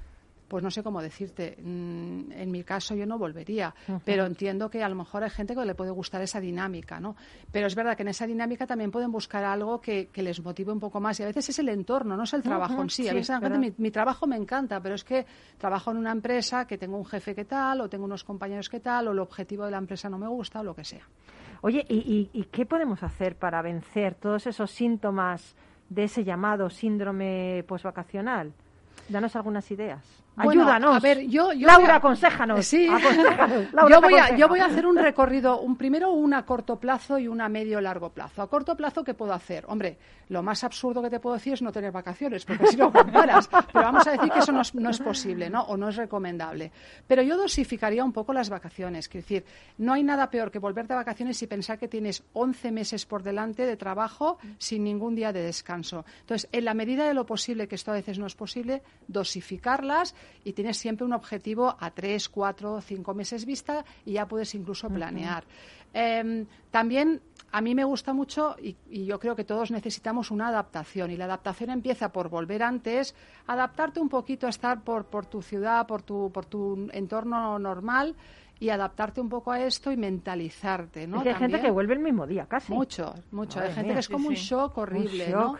pues 0.54 0.62
no 0.62 0.70
sé 0.70 0.84
cómo 0.84 1.02
decirte. 1.02 1.56
Mm, 1.60 2.30
en 2.30 2.50
mi 2.52 2.62
caso 2.62 2.94
yo 2.94 3.06
no 3.06 3.18
volvería, 3.18 3.74
pero 4.04 4.24
entiendo 4.24 4.70
que 4.70 4.84
a 4.84 4.88
lo 4.88 4.94
mejor 4.94 5.24
hay 5.24 5.30
gente 5.30 5.52
que 5.52 5.64
le 5.64 5.74
puede 5.74 5.90
gustar 5.90 6.22
esa 6.22 6.38
dinámica, 6.38 7.00
¿no? 7.00 7.16
Pero 7.50 7.66
es 7.66 7.74
verdad 7.74 7.96
que 7.96 8.02
en 8.02 8.10
esa 8.10 8.24
dinámica 8.24 8.64
también 8.64 8.92
pueden 8.92 9.10
buscar 9.10 9.42
algo 9.42 9.80
que, 9.80 10.08
les 10.14 10.40
motive 10.40 10.70
un 10.70 10.78
poco 10.78 11.00
más 11.00 11.18
y 11.18 11.24
a 11.24 11.26
veces 11.26 11.48
es 11.48 11.58
el 11.58 11.70
entorno, 11.70 12.16
no 12.16 12.22
es 12.22 12.32
el 12.34 12.42
trabajo 12.44 12.80
en 12.80 12.88
sí. 12.88 13.08
A 13.08 13.14
veces 13.14 13.36
mi, 13.78 13.90
trabajo 13.90 14.28
me 14.28 14.36
encanta, 14.36 14.80
pero 14.80 14.94
es 14.94 15.02
que 15.02 15.26
trabajo 15.58 15.90
en 15.90 15.96
una 15.96 16.12
empresa 16.12 16.68
que 16.68 16.78
tengo 16.78 16.96
un 16.98 17.04
jefe 17.04 17.34
que 17.34 17.44
tal 17.44 17.80
o 17.80 17.88
tengo 17.88 18.04
unos 18.04 18.22
compañeros 18.22 18.68
que 18.68 18.78
tal 18.78 19.08
o 19.08 19.10
el 19.10 19.18
objetivo 19.18 19.64
de 19.64 19.72
la 19.72 19.78
empresa 19.78 20.08
no 20.08 20.18
me 20.18 20.28
gusta 20.28 20.60
o 20.60 20.62
lo 20.62 20.76
que 20.76 20.84
sea. 20.84 21.08
Oye, 21.62 21.84
¿y, 21.88 22.30
y 22.32 22.44
qué 22.44 22.64
podemos 22.64 23.02
hacer 23.02 23.34
para 23.34 23.60
vencer 23.60 24.14
todos 24.14 24.46
esos 24.46 24.70
síntomas? 24.70 25.56
de 25.88 26.04
ese 26.04 26.22
llamado 26.22 26.70
síndrome 26.70 27.64
posvacacional? 27.66 28.52
Danos 29.08 29.36
algunas 29.36 29.68
ideas. 29.70 30.23
Ayúdanos. 30.36 30.96
A 30.96 31.00
ver, 31.00 31.26
yo, 31.26 31.52
Laura, 31.54 31.96
aconsejanos. 31.96 32.66
Sí. 32.66 32.86
yo, 32.86 34.00
voy 34.00 34.14
a, 34.14 34.34
yo 34.36 34.48
voy 34.48 34.60
a 34.60 34.66
hacer 34.66 34.86
un 34.86 34.96
recorrido, 34.96 35.60
un 35.60 35.76
primero 35.76 36.10
una 36.10 36.38
a 36.38 36.44
corto 36.44 36.76
plazo 36.76 37.18
y 37.18 37.28
una 37.28 37.46
a 37.46 37.48
medio 37.48 37.80
largo 37.80 38.10
plazo. 38.10 38.42
A 38.42 38.48
corto 38.48 38.76
plazo, 38.76 39.04
¿qué 39.04 39.14
puedo 39.14 39.32
hacer? 39.32 39.64
Hombre, 39.68 39.96
lo 40.28 40.42
más 40.42 40.64
absurdo 40.64 41.02
que 41.02 41.10
te 41.10 41.20
puedo 41.20 41.34
decir 41.34 41.52
es 41.52 41.62
no 41.62 41.70
tener 41.70 41.92
vacaciones, 41.92 42.44
porque 42.44 42.66
si 42.66 42.76
no 42.76 42.92
comparas. 42.92 43.48
Pero 43.48 43.84
vamos 43.84 44.06
a 44.06 44.12
decir 44.12 44.30
que 44.30 44.38
eso 44.40 44.52
no 44.52 44.62
es, 44.62 44.74
no 44.74 44.90
es, 44.90 44.98
posible, 44.98 45.50
¿no? 45.50 45.62
O 45.62 45.76
no 45.76 45.88
es 45.88 45.96
recomendable. 45.96 46.72
Pero 47.06 47.22
yo 47.22 47.36
dosificaría 47.36 48.04
un 48.04 48.12
poco 48.12 48.32
las 48.32 48.48
vacaciones. 48.50 49.06
Es 49.06 49.12
decir, 49.12 49.44
no 49.78 49.92
hay 49.92 50.02
nada 50.02 50.30
peor 50.30 50.50
que 50.50 50.58
volver 50.58 50.88
de 50.88 50.94
vacaciones 50.94 51.40
y 51.42 51.46
pensar 51.46 51.78
que 51.78 51.88
tienes 51.88 52.24
11 52.32 52.72
meses 52.72 53.06
por 53.06 53.22
delante 53.22 53.66
de 53.66 53.76
trabajo 53.76 54.38
sin 54.58 54.82
ningún 54.82 55.14
día 55.14 55.32
de 55.32 55.42
descanso. 55.42 56.04
Entonces, 56.20 56.48
en 56.52 56.64
la 56.64 56.74
medida 56.74 57.06
de 57.06 57.14
lo 57.14 57.26
posible, 57.26 57.68
que 57.68 57.74
esto 57.74 57.92
a 57.92 57.94
veces 57.94 58.18
no 58.18 58.26
es 58.26 58.34
posible, 58.34 58.82
dosificarlas 59.06 60.14
y 60.44 60.52
tienes 60.52 60.76
siempre 60.76 61.04
un 61.04 61.12
objetivo 61.12 61.76
a 61.78 61.90
tres, 61.90 62.28
cuatro, 62.28 62.80
cinco 62.80 63.14
meses 63.14 63.44
vista 63.44 63.84
y 64.04 64.12
ya 64.12 64.26
puedes 64.26 64.54
incluso 64.54 64.88
planear. 64.88 65.44
Em, 65.92 66.46
también 66.70 67.20
a 67.52 67.60
mí 67.60 67.72
me 67.72 67.84
gusta 67.84 68.12
mucho 68.12 68.56
y, 68.60 68.76
yo 69.04 69.20
creo 69.20 69.36
que 69.36 69.44
todos 69.44 69.70
necesitamos 69.70 70.32
una 70.32 70.48
adaptación 70.48 71.12
y 71.12 71.16
la 71.16 71.26
adaptación 71.26 71.70
empieza 71.70 72.10
por 72.10 72.28
volver 72.28 72.64
antes, 72.64 73.14
adaptarte 73.46 74.00
un 74.00 74.08
poquito 74.08 74.48
a 74.48 74.50
estar 74.50 74.82
por, 74.82 75.04
por 75.04 75.26
tu 75.26 75.40
ciudad, 75.40 75.86
por 75.86 76.02
tu, 76.02 76.32
por 76.32 76.46
tu 76.46 76.88
entorno 76.92 77.56
normal 77.60 78.16
y 78.60 78.68
adaptarte 78.68 79.20
un 79.20 79.28
poco 79.28 79.50
a 79.52 79.60
esto 79.60 79.90
y 79.90 79.96
mentalizarte, 79.96 81.06
¿no? 81.06 81.20
hay 81.20 81.34
gente 81.34 81.60
que 81.60 81.70
vuelve 81.70 81.94
el 81.94 82.00
mismo 82.00 82.26
día, 82.26 82.46
casi. 82.46 82.72
Mucho, 82.72 83.14
mucho. 83.32 83.60
hay 83.60 83.72
gente 83.72 83.94
que 83.94 84.00
es 84.00 84.08
como 84.08 84.28
un 84.28 84.34
shock 84.34 84.78
horrible, 84.78 85.28
¿no? 85.28 85.58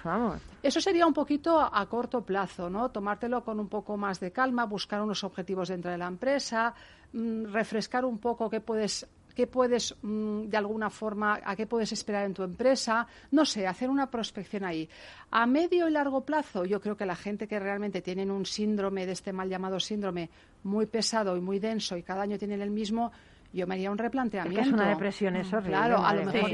Eso 0.63 0.81
sería 0.81 1.07
un 1.07 1.13
poquito 1.13 1.61
a 1.61 1.87
corto 1.87 2.23
plazo, 2.23 2.71
¿no? 2.71 2.91
Tomártelo 2.91 3.45
con 3.45 3.61
un 3.61 3.69
poco 3.69 3.97
más 3.97 4.21
de 4.21 4.33
calma, 4.33 4.65
buscar 4.65 5.03
unos 5.03 5.23
objetivos 5.25 5.69
dentro 5.69 5.91
de 5.91 5.99
la 5.99 6.07
empresa, 6.07 6.75
mm, 7.13 7.53
refrescar 7.53 8.05
un 8.05 8.19
poco 8.19 8.49
qué 8.49 8.61
puedes 8.61 9.07
qué 9.35 9.47
puedes, 9.47 9.95
mm, 10.03 10.45
de 10.45 10.57
alguna 10.57 10.91
forma, 10.91 11.41
a 11.45 11.57
qué 11.57 11.67
puedes 11.67 11.93
esperar 11.93 12.25
en 12.25 12.35
tu 12.35 12.43
empresa, 12.43 13.07
no 13.33 13.45
sé, 13.45 13.67
hacer 13.67 13.91
una 13.91 14.11
prospección 14.11 14.65
ahí. 14.65 14.89
A 15.31 15.47
medio 15.47 15.89
y 15.89 15.91
largo 15.91 16.25
plazo, 16.25 16.65
yo 16.65 16.81
creo 16.81 16.97
que 16.97 17.07
la 17.07 17.17
gente 17.17 17.49
que 17.49 17.59
realmente 17.59 18.01
tienen 18.01 18.31
un 18.31 18.47
síndrome 18.47 19.07
de 19.07 19.13
este 19.13 19.33
mal 19.33 19.49
llamado 19.49 19.81
síndrome 19.81 20.31
muy 20.63 20.87
pesado 20.87 21.37
y 21.37 21.41
muy 21.41 21.59
denso 21.59 21.97
y 21.97 22.03
cada 22.03 22.23
año 22.23 22.39
tienen 22.39 22.61
el 22.61 22.71
mismo, 22.71 23.13
yo 23.53 23.67
me 23.67 23.75
haría 23.75 23.91
un 23.91 23.99
replanteamiento. 23.99 24.61
Es, 24.61 24.73
una 24.73 24.89
depresión, 24.89 25.37
eso 25.37 25.61
Claro, 25.61 26.05
a 26.05 26.15
lo 26.15 26.25
mejor 26.25 26.51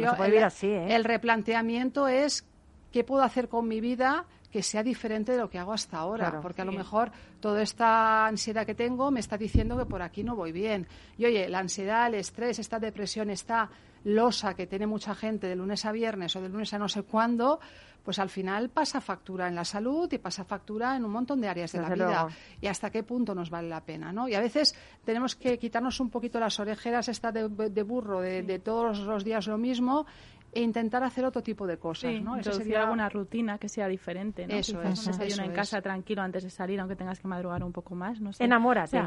¿eh? 0.63 0.95
el 0.95 1.05
replanteamiento 1.05 2.09
es 2.09 2.47
qué 2.93 3.05
puedo 3.05 3.23
hacer 3.23 3.49
con 3.49 3.69
mi 3.69 3.81
vida 3.81 4.27
que 4.51 4.63
sea 4.63 4.83
diferente 4.83 5.33
de 5.33 5.39
lo 5.39 5.49
que 5.49 5.59
hago 5.59 5.73
hasta 5.73 5.99
ahora, 5.99 6.41
porque 6.41 6.63
a 6.63 6.65
lo 6.65 6.73
mejor 6.73 7.13
toda 7.41 7.63
esta 7.63 8.27
ansiedad 8.27 8.67
que 8.67 8.75
tengo 8.75 9.11
me 9.11 9.21
está 9.21 9.39
diciendo 9.39 9.77
que 9.77 9.87
por 9.87 10.03
aquí 10.03 10.25
no 10.25 10.35
voy 10.35 10.53
bien. 10.53 10.87
Y 11.17 11.25
oye, 11.25 11.49
la 11.49 11.61
ansiedad, 11.61 12.09
el 12.09 12.17
estrés, 12.17 12.59
esta 12.59 12.79
depresión, 12.79 13.31
esta 13.31 13.71
losa 14.05 14.55
que 14.55 14.67
tiene 14.67 14.87
mucha 14.87 15.15
gente 15.15 15.47
de 15.47 15.57
lunes 15.57 15.85
a 15.85 15.93
viernes 15.93 16.35
o 16.35 16.41
de 16.41 16.49
lunes 16.49 16.73
a 16.73 16.79
no 16.79 16.89
sé 16.89 17.03
cuándo, 17.03 17.61
pues 18.03 18.19
al 18.19 18.31
final 18.31 18.71
pasa 18.71 19.01
factura 19.01 19.47
en 19.47 19.55
la 19.55 19.65
salud 19.65 20.11
y 20.13 20.19
pasa 20.19 20.45
factura 20.45 20.97
en 20.97 21.05
un 21.05 21.13
montón 21.13 21.41
de 21.41 21.49
áreas 21.49 21.73
de 21.73 21.83
la 21.83 21.91
vida. 21.91 22.29
Y 22.61 22.67
hasta 22.67 22.91
qué 22.91 23.03
punto 23.03 23.35
nos 23.35 23.51
vale 23.51 23.69
la 23.69 23.85
pena, 23.85 24.13
¿no? 24.13 24.27
Y 24.27 24.35
a 24.35 24.41
veces 24.41 24.75
tenemos 25.05 25.37
que 25.37 25.59
quitarnos 25.59 26.01
un 26.01 26.11
poquito 26.11 26.41
las 26.41 26.59
orejeras 26.59 27.09
esta 27.09 27.31
de, 27.31 27.47
burro, 27.83 28.21
de, 28.21 28.43
de, 28.43 28.59
todos 28.59 28.99
los 29.01 29.23
días 29.23 29.47
lo 29.47 29.59
mismo 29.59 30.07
e 30.53 30.61
intentar 30.61 31.03
hacer 31.05 31.25
otro 31.25 31.43
tipo 31.43 31.67
de 31.67 31.79
cosas, 31.79 32.13
¿no? 32.21 32.37
Eso 32.37 32.53
sería 32.53 32.83
alguna 32.83 33.09
rutina 33.09 33.59
que 33.59 33.69
sea 33.69 33.87
diferente, 33.87 34.47
¿no? 34.47 34.55
Eso 34.55 34.83
es. 34.83 35.07
Un 35.07 35.13
desayuno 35.13 35.45
en 35.45 35.53
casa 35.53 35.81
tranquilo 35.81 36.23
antes 36.23 36.43
de 36.43 36.51
salir, 36.51 36.81
aunque 36.81 36.97
tengas 36.97 37.21
que 37.21 37.29
madrugar 37.29 37.63
un 37.63 37.73
poco 37.73 37.95
más, 37.95 38.21
no 38.21 38.33
sé. 38.33 38.45
Enamórate. 38.45 39.01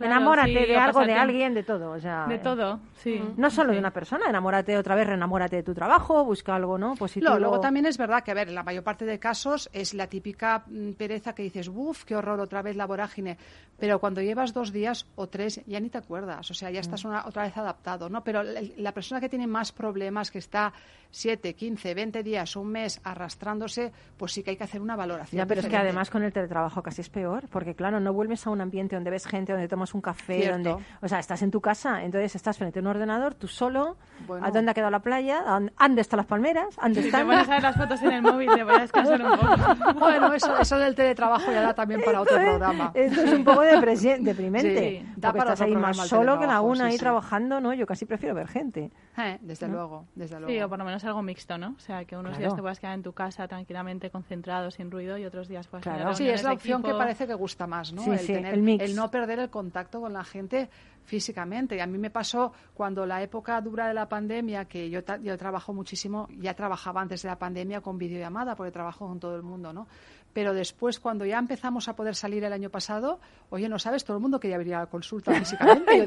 enamórate 0.00 0.66
de 0.66 0.76
algo, 0.76 1.04
de 1.04 1.14
alguien, 1.14 1.54
de 1.54 1.62
todo, 1.62 1.90
o 1.90 2.00
sea... 2.00 2.26
De 2.26 2.38
todo, 2.38 2.80
sí. 2.94 3.20
No 3.36 3.50
solo 3.50 3.72
de 3.72 3.78
una 3.78 3.90
persona, 3.90 4.28
enamórate 4.28 4.76
otra 4.76 4.94
vez, 4.94 5.06
renamórate 5.06 5.56
de 5.56 5.62
tu 5.62 5.74
trabajo, 5.74 6.24
busca 6.24 6.54
algo, 6.54 6.78
¿no? 6.78 6.94
Positivo. 6.94 7.38
luego 7.38 7.60
también 7.60 7.86
es 7.86 7.98
verdad 7.98 8.22
que, 8.22 8.30
a 8.30 8.34
ver, 8.34 8.48
en 8.48 8.54
la 8.54 8.62
mayor 8.62 8.84
parte 8.84 9.04
de 9.04 9.18
casos 9.18 9.68
es 9.72 9.94
la 9.94 10.06
típica 10.06 10.64
mm, 10.66 10.92
pereza 10.92 11.34
que 11.34 11.42
dices, 11.42 11.68
uff, 11.68 12.04
qué 12.04 12.14
horror, 12.14 12.40
otra 12.40 12.62
vez 12.62 12.76
la 12.76 12.86
vorágine, 12.86 13.36
pero 13.78 13.98
cuando 13.98 14.20
llevas 14.20 14.54
dos 14.54 14.72
días 14.72 15.06
o 15.16 15.28
tres 15.28 15.60
ya 15.66 15.80
ni 15.80 15.90
te 15.90 15.98
acuerdas, 15.98 16.50
o 16.50 16.54
sea, 16.54 16.70
ya 16.70 16.80
estás 16.80 17.04
mm. 17.04 17.08
una, 17.08 17.26
otra 17.26 17.42
vez 17.42 17.56
adaptado, 17.56 18.08
¿no? 18.08 18.22
Pero 18.22 18.42
la 18.42 18.92
persona 18.92 19.20
que 19.20 19.28
tiene 19.28 19.46
más 19.46 19.72
problemas, 19.72 20.30
que 20.30 20.38
está 20.38 20.72
7, 21.14 21.54
15, 21.54 21.94
20 21.94 22.22
días, 22.24 22.56
un 22.56 22.72
mes 22.72 23.00
arrastrándose, 23.04 23.92
pues 24.16 24.32
sí 24.32 24.42
que 24.42 24.50
hay 24.50 24.56
que 24.56 24.64
hacer 24.64 24.80
una 24.80 24.96
valoración. 24.96 25.38
Ya, 25.38 25.46
pero 25.46 25.60
es 25.60 25.68
que 25.68 25.76
además 25.76 26.10
con 26.10 26.24
el 26.24 26.32
teletrabajo 26.32 26.82
casi 26.82 27.02
es 27.02 27.08
peor, 27.08 27.44
porque 27.50 27.74
claro, 27.76 28.00
no 28.00 28.12
vuelves 28.12 28.46
a 28.46 28.50
un 28.50 28.60
ambiente 28.60 28.96
donde 28.96 29.10
ves 29.10 29.26
gente, 29.26 29.52
donde 29.52 29.68
tomas 29.68 29.94
un 29.94 30.00
café, 30.00 30.50
donde, 30.50 30.76
o 31.00 31.08
sea, 31.08 31.20
estás 31.20 31.42
en 31.42 31.52
tu 31.52 31.60
casa, 31.60 32.02
entonces 32.02 32.34
estás 32.34 32.58
frente 32.58 32.80
a 32.80 32.82
un 32.82 32.88
ordenador, 32.88 33.34
tú 33.34 33.46
solo, 33.46 33.96
¿a 34.42 34.50
dónde 34.50 34.72
ha 34.72 34.74
quedado 34.74 34.90
la 34.90 35.00
playa? 35.00 35.44
¿Dónde 35.78 36.00
están 36.00 36.16
las 36.16 36.26
palmeras? 36.26 36.74
¿Dónde 36.82 37.00
están? 37.00 37.20
te 37.20 37.26
pones 37.26 37.48
a 37.48 37.52
ver 37.52 37.62
las 37.62 37.76
fotos 37.76 38.02
en 38.02 38.10
el 38.10 38.22
móvil, 38.22 38.50
te 38.52 38.64
voy 38.64 38.74
a 38.74 38.80
descansar 38.80 39.22
un 39.22 39.38
poco. 39.38 39.94
bueno, 40.00 40.34
eso, 40.34 40.58
eso 40.58 40.78
del 40.78 40.96
teletrabajo 40.96 41.52
ya 41.52 41.62
da 41.62 41.74
también 41.74 42.02
para 42.04 42.22
otro 42.22 42.36
programa. 42.36 42.90
Esto 42.92 43.22
es 43.22 43.32
un 43.32 43.44
poco 43.44 43.60
deprimente. 44.20 45.06
da 45.16 45.32
para 45.32 45.52
estás 45.52 45.60
ahí 45.60 45.76
más 45.76 45.96
solo 45.96 46.40
que 46.40 46.46
la 46.46 46.60
una 46.60 46.86
ahí 46.86 46.98
trabajando, 46.98 47.60
¿no? 47.60 47.72
Yo 47.72 47.86
casi 47.86 48.04
prefiero 48.04 48.34
ver 48.34 48.48
gente. 48.48 48.90
Eh, 49.16 49.38
desde 49.42 49.68
luego, 49.68 50.06
desde 50.16 50.40
luego. 50.40 50.52
Sí, 50.74 50.76
por 50.76 50.78
lo 50.78 50.84
menos 50.84 51.04
algo 51.04 51.22
mixto, 51.22 51.58
¿no? 51.58 51.74
O 51.76 51.80
sea, 51.80 52.04
que 52.04 52.16
unos 52.16 52.38
días 52.38 52.54
te 52.54 52.60
puedas 52.60 52.80
quedar 52.80 52.94
en 52.94 53.02
tu 53.02 53.12
casa 53.12 53.46
tranquilamente 53.48 54.10
concentrado, 54.10 54.70
sin 54.70 54.90
ruido, 54.90 55.16
y 55.18 55.24
otros 55.24 55.48
días 55.48 55.66
puedas 55.66 55.84
claro. 55.84 56.14
Sí, 56.14 56.28
es 56.28 56.42
la 56.42 56.52
opción 56.52 56.82
que 56.82 56.92
parece 56.92 57.26
que 57.26 57.34
gusta 57.34 57.66
más, 57.66 57.92
¿no? 57.92 58.12
el, 58.12 58.26
tener, 58.26 58.54
el, 58.54 58.94
no 58.94 59.10
perder 59.10 59.38
el 59.38 59.50
contacto 59.50 60.00
con 60.00 60.12
la 60.12 60.24
gente 60.24 60.68
físicamente. 61.04 61.76
Y 61.76 61.80
a 61.80 61.86
mí 61.86 61.98
me 61.98 62.10
pasó 62.10 62.52
cuando 62.74 63.06
la 63.06 63.22
época 63.22 63.60
dura 63.60 63.88
de 63.88 63.94
la 63.94 64.08
pandemia, 64.08 64.64
que 64.64 64.90
yo, 64.90 65.00
yo 65.22 65.36
trabajo 65.36 65.72
muchísimo, 65.72 66.28
ya 66.38 66.54
trabajaba 66.54 67.00
antes 67.00 67.22
de 67.22 67.28
la 67.28 67.38
pandemia 67.38 67.80
con 67.80 67.98
videollamada, 67.98 68.54
porque 68.54 68.72
trabajo 68.72 69.06
con 69.06 69.20
todo 69.20 69.36
el 69.36 69.42
mundo, 69.42 69.72
¿no? 69.72 69.86
Pero 70.34 70.52
después 70.52 71.00
cuando 71.00 71.24
ya 71.24 71.38
empezamos 71.38 71.88
a 71.88 71.96
poder 71.96 72.16
salir 72.16 72.44
el 72.44 72.52
año 72.52 72.68
pasado, 72.68 73.20
oye, 73.50 73.68
no 73.68 73.78
sabes, 73.78 74.04
todo 74.04 74.16
el 74.16 74.20
mundo 74.20 74.40
quería 74.40 74.58
venir 74.58 74.74
a 74.74 74.80
la 74.80 74.86
consulta 74.86 75.32
físicamente. 75.34 76.04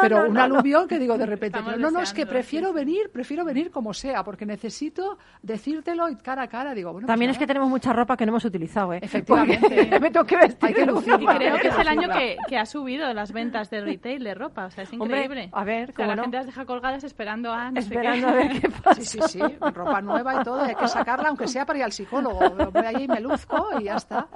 pero 0.00 0.28
un 0.28 0.38
aluvión 0.38 0.88
que 0.88 0.98
digo 0.98 1.16
de 1.16 1.26
repente, 1.26 1.60
no, 1.78 1.90
no, 1.90 2.00
es 2.00 2.12
que 2.12 2.26
prefiero 2.26 2.72
venir, 2.72 3.10
prefiero 3.12 3.44
venir 3.44 3.70
como 3.70 3.92
sea, 3.94 4.24
porque 4.24 4.46
necesito 4.46 5.18
decírtelo 5.42 6.08
y 6.08 6.16
cara 6.16 6.42
a 6.42 6.48
cara. 6.48 6.74
Digo, 6.74 6.92
bueno, 6.92 7.06
pues 7.06 7.12
También 7.12 7.30
es 7.30 7.38
que 7.38 7.46
tenemos 7.46 7.68
mucha 7.68 7.92
ropa 7.92 8.16
que 8.16 8.24
no 8.24 8.32
hemos 8.32 8.44
utilizado, 8.44 8.94
¿eh? 8.94 9.00
Efectivamente. 9.02 9.86
me 10.00 10.10
tengo 10.10 10.24
que 10.24 10.36
vestir. 10.36 10.68
Hay 10.68 10.74
que 10.74 10.82
y 10.82 11.26
creo 11.26 11.58
que 11.58 11.68
es 11.68 11.78
el 11.78 11.88
año 11.88 12.08
que, 12.48 12.56
ha 12.56 12.64
subido 12.64 13.12
las 13.12 13.32
ventas 13.32 13.68
de 13.68 13.82
retail 13.82 14.24
de 14.24 14.34
ropa, 14.34 14.66
o 14.66 14.70
sea, 14.70 14.84
es 14.84 14.92
increíble. 14.92 15.50
a 15.52 15.64
ver, 15.64 15.92
o 15.98 16.02
la 16.02 16.16
gente 16.16 16.38
las 16.38 16.46
deja 16.46 16.64
colgadas 16.64 17.04
esperando 17.04 17.52
a 17.52 17.70
Esperando 17.74 18.28
a 18.28 18.32
ver 18.32 18.60
qué 18.60 18.70
pasa. 18.70 18.94
Sí, 18.94 19.04
sí, 19.04 19.20
sí, 19.28 19.40
ropa 19.74 20.00
nueva 20.00 20.40
y 20.40 20.44
todo, 20.44 20.62
hay 20.62 20.74
que 20.74 20.88
sacarla, 20.88 21.28
aunque 21.28 21.46
sea 21.46 21.66
para 21.66 21.78
ir 21.80 21.84
al 21.84 21.92
psicólogo. 21.92 22.70
Voy 22.70 22.86
allí 22.86 23.04
y 23.04 23.08
me 23.08 23.20
luzco 23.20 23.65
y 23.80 23.84
ya 23.84 23.96
está. 23.96 24.28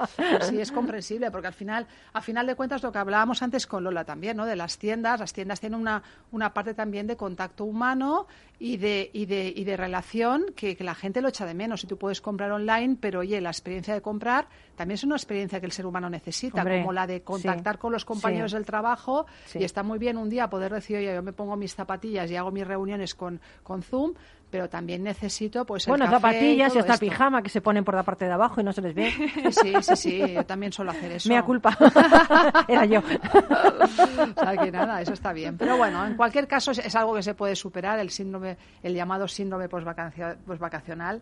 Sí, 0.42 0.60
es 0.60 0.72
comprensible, 0.72 1.30
porque 1.30 1.48
al 1.48 1.52
final, 1.52 1.86
a 2.12 2.20
final 2.20 2.46
de 2.46 2.54
cuentas, 2.54 2.82
lo 2.82 2.92
que 2.92 2.98
hablábamos 2.98 3.42
antes 3.42 3.66
con 3.66 3.84
Lola 3.84 4.04
también, 4.04 4.36
¿no? 4.36 4.46
De 4.46 4.56
las 4.56 4.78
tiendas, 4.78 5.20
las 5.20 5.32
tiendas 5.32 5.60
tienen 5.60 5.80
una, 5.80 6.02
una 6.32 6.52
parte 6.52 6.74
también 6.74 7.06
de 7.06 7.16
contacto 7.16 7.64
humano 7.64 8.26
y 8.58 8.76
de, 8.76 9.10
y 9.12 9.26
de, 9.26 9.52
y 9.54 9.64
de 9.64 9.76
relación 9.76 10.46
que, 10.54 10.76
la 10.80 10.94
gente 10.94 11.20
lo 11.20 11.28
echa 11.28 11.46
de 11.46 11.54
menos. 11.54 11.82
Y 11.84 11.86
tú 11.86 11.96
puedes 11.96 12.20
comprar 12.20 12.52
online, 12.52 12.96
pero 13.00 13.20
oye, 13.20 13.40
la 13.40 13.50
experiencia 13.50 13.94
de 13.94 14.02
comprar 14.02 14.48
también 14.76 14.94
es 14.94 15.04
una 15.04 15.16
experiencia 15.16 15.60
que 15.60 15.66
el 15.66 15.72
ser 15.72 15.86
humano 15.86 16.08
necesita, 16.10 16.62
como 16.62 16.92
la 16.92 17.06
de 17.06 17.22
contactar 17.22 17.78
con 17.78 17.92
los 17.92 18.04
compañeros 18.04 18.52
del 18.52 18.64
trabajo. 18.64 19.26
Y 19.54 19.64
está 19.64 19.82
muy 19.82 19.98
bien 19.98 20.16
un 20.16 20.28
día 20.28 20.48
poder 20.50 20.72
decir, 20.72 20.98
oye, 20.98 21.14
yo 21.14 21.22
me 21.22 21.32
pongo 21.32 21.56
mis 21.56 21.74
zapatillas 21.74 22.30
y 22.30 22.36
hago 22.36 22.50
mis 22.50 22.66
reuniones 22.66 23.14
con, 23.14 23.40
con 23.62 23.82
Zoom, 23.82 24.14
pero 24.50 24.68
también 24.68 25.02
necesito 25.02 25.64
pues 25.64 25.86
bueno 25.86 26.06
zapatillas 26.06 26.74
y 26.74 26.78
hasta 26.78 26.96
pijama 26.96 27.42
que 27.42 27.48
se 27.48 27.60
ponen 27.60 27.84
por 27.84 27.94
la 27.94 28.02
parte 28.02 28.24
de 28.24 28.32
abajo 28.32 28.60
y 28.60 28.64
no 28.64 28.72
se 28.72 28.82
les 28.82 28.94
ve. 28.94 29.10
Sí 29.50 29.74
sí 29.82 29.96
sí 29.96 30.32
yo 30.34 30.44
también 30.44 30.72
suelo 30.72 30.90
hacer 30.90 31.12
eso. 31.12 31.28
Mea 31.28 31.42
culpa. 31.42 31.76
Era 32.68 32.84
yo. 32.84 33.00
O 33.00 34.40
sea 34.40 34.56
que 34.56 34.70
nada 34.70 35.00
eso 35.00 35.12
está 35.12 35.32
bien. 35.32 35.56
Pero 35.56 35.76
bueno 35.76 36.04
en 36.06 36.16
cualquier 36.16 36.46
caso 36.46 36.72
es 36.72 36.94
algo 36.94 37.14
que 37.14 37.22
se 37.22 37.34
puede 37.34 37.56
superar 37.56 37.98
el 37.98 38.10
síndrome 38.10 38.56
el 38.82 38.94
llamado 38.94 39.28
síndrome 39.28 39.68
postvacacional 39.68 41.20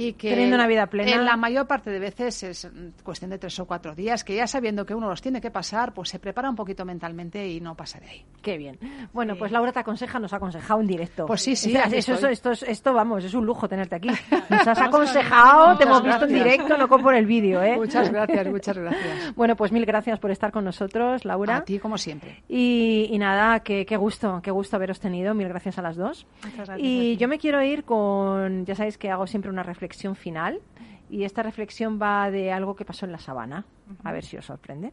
y 0.00 0.12
que 0.14 0.30
teniendo 0.30 0.56
una 0.56 0.66
vida 0.66 0.86
plena. 0.86 1.12
en 1.12 1.24
la 1.24 1.36
mayor 1.36 1.66
parte 1.66 1.90
de 1.90 1.98
veces 1.98 2.42
es 2.42 2.70
cuestión 3.02 3.30
de 3.30 3.38
tres 3.38 3.58
o 3.58 3.66
cuatro 3.66 3.94
días 3.94 4.24
que 4.24 4.34
ya 4.34 4.46
sabiendo 4.46 4.86
que 4.86 4.94
uno 4.94 5.08
los 5.08 5.20
tiene 5.20 5.40
que 5.40 5.50
pasar 5.50 5.92
pues 5.92 6.08
se 6.08 6.18
prepara 6.18 6.48
un 6.48 6.56
poquito 6.56 6.84
mentalmente 6.84 7.46
y 7.46 7.60
no 7.60 7.76
pasa 7.76 8.00
de 8.00 8.08
ahí. 8.08 8.24
Qué 8.42 8.56
bien. 8.56 8.78
Bueno 9.12 9.36
pues 9.36 9.52
Laura 9.52 9.72
te 9.72 9.80
aconseja 9.80 10.18
nos 10.18 10.32
ha 10.32 10.36
aconsejado 10.36 10.80
en 10.80 10.86
directo. 10.86 11.26
Pues 11.26 11.42
sí 11.42 11.54
sí 11.54 11.74
eso, 11.92 12.28
esto, 12.28 12.52
esto 12.52 12.94
vamos 12.94 13.24
es 13.24 13.34
un 13.34 13.44
lujo 13.44 13.68
tenerte 13.68 13.96
aquí. 13.96 14.08
Nos 14.50 14.66
has 14.66 14.80
aconsejado 14.80 15.76
te 15.76 15.84
hemos 15.84 16.02
visto 16.02 16.24
en 16.24 16.32
directo 16.32 16.76
no 16.76 16.88
como 16.88 17.04
por 17.04 17.14
el 17.14 17.26
vídeo 17.26 17.62
¿eh? 17.62 17.76
muchas 17.76 18.10
gracias 18.10 18.46
muchas 18.48 18.78
gracias. 18.78 19.34
Bueno 19.36 19.56
pues 19.56 19.72
mil 19.72 19.84
gracias 19.84 20.18
por 20.18 20.30
estar 20.30 20.50
con 20.50 20.64
nosotros 20.64 21.24
Laura. 21.24 21.58
A 21.58 21.64
ti 21.64 21.78
como 21.78 21.98
siempre. 21.98 22.42
Y, 22.48 23.16
nada 23.18 23.60
qué 23.60 23.96
gusto 23.96 24.40
qué 24.42 24.50
gusto 24.50 24.76
haberos 24.76 24.98
tenido. 24.98 25.34
Mil 25.34 25.48
gracias 25.48 25.78
a 25.78 25.82
las 25.82 25.96
dos. 25.96 26.26
Muchas 26.44 26.68
gracias 26.68 26.78
y 26.80 27.16
yo 27.18 27.28
me 27.28 27.38
quiero 27.38 27.62
ir 27.62 27.84
con 27.84 28.64
ya 28.64 28.74
sabéis 28.74 28.96
que 28.96 29.10
hago 29.10 29.26
siempre 29.26 29.50
una 29.50 29.62
reflexión 29.62 29.89
reflexión 29.90 30.14
final 30.14 30.60
y 31.08 31.24
esta 31.24 31.42
reflexión 31.42 31.98
va 32.00 32.30
de 32.30 32.52
algo 32.52 32.76
que 32.76 32.84
pasó 32.84 33.06
en 33.06 33.12
la 33.12 33.18
sabana. 33.18 33.64
A 34.04 34.12
ver 34.12 34.24
si 34.24 34.36
os 34.36 34.44
sorprende. 34.44 34.92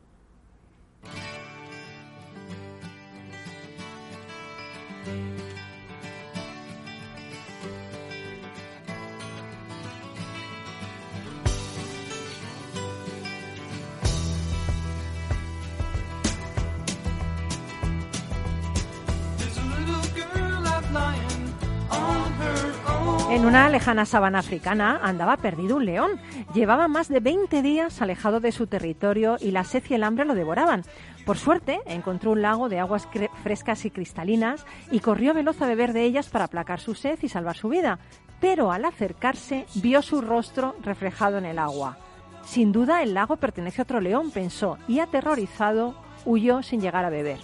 En 23.30 23.44
una 23.44 23.68
lejana 23.68 24.06
sabana 24.06 24.40
africana 24.40 25.02
andaba 25.04 25.36
perdido 25.36 25.76
un 25.76 25.86
león. 25.86 26.12
Llevaba 26.54 26.88
más 26.88 27.10
de 27.10 27.20
20 27.20 27.62
días 27.62 28.02
alejado 28.02 28.40
de 28.40 28.54
su 28.54 28.68
territorio 28.68 29.36
y 29.42 29.52
la 29.52 29.66
sed 29.66 29.84
y 29.90 29.96
el 29.96 30.04
hambre 30.04 30.24
lo 30.24 30.34
devoraban. 30.34 30.84
Por 31.26 31.38
suerte, 31.38 31.82
encontró 31.88 32.32
un 32.32 32.42
lago 32.42 32.70
de 32.70 32.80
aguas 32.80 33.10
frescas 33.44 33.84
y 33.84 33.92
cristalinas 33.92 34.66
y 34.92 35.02
corrió 35.02 35.34
veloz 35.34 35.62
a 35.62 35.68
beber 35.68 35.92
de 35.92 36.04
ellas 36.04 36.30
para 36.30 36.46
aplacar 36.46 36.80
su 36.80 36.96
sed 36.96 37.20
y 37.22 37.28
salvar 37.28 37.58
su 37.58 37.68
vida. 37.68 38.00
Pero 38.40 38.72
al 38.72 38.86
acercarse, 38.86 39.66
vio 39.76 40.02
su 40.02 40.22
rostro 40.22 40.76
reflejado 40.82 41.38
en 41.38 41.46
el 41.46 41.60
agua. 41.60 41.98
Sin 42.46 42.72
duda, 42.72 43.04
el 43.04 43.14
lago 43.14 43.36
pertenece 43.36 43.82
a 43.82 43.84
otro 43.84 44.00
león, 44.00 44.32
pensó, 44.32 44.78
y 44.88 45.00
aterrorizado, 45.00 45.96
huyó 46.24 46.64
sin 46.64 46.80
llegar 46.80 47.04
a 47.04 47.10
beber. 47.10 47.40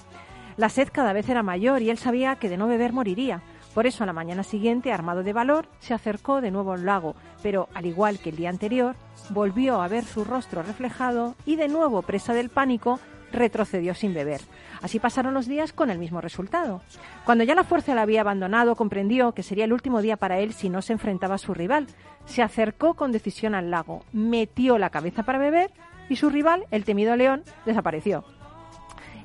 La 0.55 0.69
sed 0.69 0.87
cada 0.93 1.11
vez 1.11 1.27
era 1.27 1.43
mayor 1.43 1.81
y 1.81 1.89
él 1.89 1.97
sabía 1.97 2.37
que 2.37 2.47
de 2.47 2.55
no 2.55 2.67
beber 2.67 2.93
moriría. 2.93 3.41
Por 3.73 3.87
eso, 3.87 4.03
a 4.03 4.07
la 4.07 4.13
mañana 4.13 4.43
siguiente, 4.43 4.91
armado 4.91 5.23
de 5.23 5.33
valor, 5.33 5.67
se 5.79 5.93
acercó 5.93 6.41
de 6.41 6.51
nuevo 6.51 6.73
al 6.73 6.85
lago, 6.85 7.15
pero, 7.41 7.69
al 7.73 7.85
igual 7.85 8.19
que 8.19 8.29
el 8.29 8.35
día 8.35 8.49
anterior, 8.49 8.95
volvió 9.29 9.81
a 9.81 9.87
ver 9.87 10.05
su 10.05 10.23
rostro 10.23 10.61
reflejado 10.61 11.35
y, 11.45 11.55
de 11.55 11.67
nuevo 11.67 12.03
presa 12.03 12.33
del 12.33 12.49
pánico, 12.49 12.99
retrocedió 13.31 13.95
sin 13.95 14.13
beber. 14.13 14.41
Así 14.81 14.99
pasaron 14.99 15.33
los 15.33 15.47
días 15.47 15.73
con 15.73 15.89
el 15.89 15.97
mismo 15.97 16.21
resultado. 16.21 16.81
Cuando 17.25 17.43
ya 17.43 17.55
la 17.55 17.63
fuerza 17.63 17.95
la 17.95 18.03
había 18.03 18.21
abandonado, 18.21 18.75
comprendió 18.75 19.31
que 19.31 19.43
sería 19.43 19.65
el 19.65 19.73
último 19.73 20.01
día 20.01 20.17
para 20.17 20.39
él 20.39 20.53
si 20.53 20.69
no 20.69 20.81
se 20.81 20.93
enfrentaba 20.93 21.35
a 21.35 21.39
su 21.39 21.53
rival. 21.53 21.87
Se 22.25 22.43
acercó 22.43 22.93
con 22.93 23.11
decisión 23.11 23.55
al 23.55 23.71
lago, 23.71 24.03
metió 24.13 24.77
la 24.77 24.91
cabeza 24.91 25.23
para 25.23 25.39
beber 25.39 25.71
y 26.09 26.15
su 26.15 26.29
rival, 26.29 26.65
el 26.69 26.85
temido 26.85 27.15
león, 27.15 27.43
desapareció. 27.65 28.23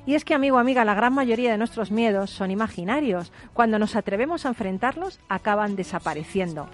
Y 0.09 0.15
es 0.15 0.25
que, 0.25 0.33
amigo, 0.33 0.57
amiga, 0.57 0.83
la 0.85 0.95
gran 0.95 1.13
mayoría 1.13 1.51
de 1.51 1.59
nuestros 1.59 1.91
miedos 1.91 2.31
son 2.31 2.49
imaginarios. 2.49 3.31
Cuando 3.53 3.77
nos 3.77 3.95
atrevemos 3.95 4.43
a 4.43 4.49
enfrentarlos, 4.49 5.19
acaban 5.29 5.75
desapareciendo. 5.75 6.67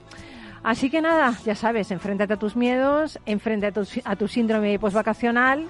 Así 0.65 0.89
que 0.89 0.99
nada, 0.99 1.37
ya 1.45 1.53
sabes, 1.53 1.91
enfréntate 1.91 2.33
a 2.33 2.37
tus 2.37 2.55
miedos, 2.55 3.19
enfréntate 3.27 3.79
a 3.79 3.83
tu, 3.83 3.89
a 4.03 4.15
tu 4.15 4.27
síndrome 4.27 4.79
postvacacional, 4.79 5.67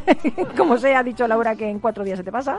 como 0.56 0.78
se 0.78 0.94
ha 0.94 1.02
dicho 1.02 1.26
Laura 1.26 1.56
que 1.56 1.68
en 1.68 1.80
cuatro 1.80 2.04
días 2.04 2.18
se 2.18 2.22
te 2.22 2.30
pasa. 2.30 2.56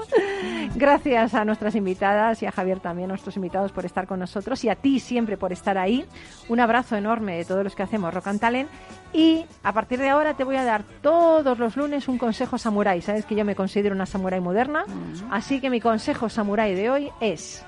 Gracias 0.75 1.33
a 1.33 1.45
nuestras 1.45 1.75
invitadas 1.75 2.43
y 2.43 2.45
a 2.45 2.51
Javier 2.51 2.81
también, 2.81 3.09
a 3.09 3.13
nuestros 3.13 3.38
invitados 3.38 3.71
por 3.71 3.85
estar 3.85 4.05
con 4.05 4.19
nosotros 4.19 4.65
y 4.65 4.69
a 4.69 4.75
ti 4.75 4.99
siempre 4.99 5.38
por 5.38 5.53
estar 5.53 5.77
ahí. 5.77 6.05
Un 6.49 6.59
abrazo 6.59 6.97
enorme 6.97 7.38
de 7.38 7.45
todos 7.45 7.63
los 7.63 7.73
que 7.73 7.83
hacemos 7.83 8.13
Rock 8.13 8.27
and 8.27 8.41
Talent 8.41 8.69
y 9.13 9.45
a 9.63 9.71
partir 9.71 9.99
de 9.99 10.09
ahora 10.09 10.33
te 10.33 10.43
voy 10.43 10.57
a 10.57 10.65
dar 10.65 10.83
todos 11.01 11.57
los 11.57 11.77
lunes 11.77 12.09
un 12.09 12.17
consejo 12.17 12.57
samurái. 12.57 13.01
Sabes 13.01 13.25
que 13.25 13.35
yo 13.35 13.45
me 13.45 13.55
considero 13.55 13.95
una 13.95 14.05
samurái 14.05 14.41
moderna, 14.41 14.83
así 15.31 15.61
que 15.61 15.69
mi 15.69 15.79
consejo 15.79 16.27
samurái 16.27 16.75
de 16.75 16.89
hoy 16.89 17.09
es 17.21 17.65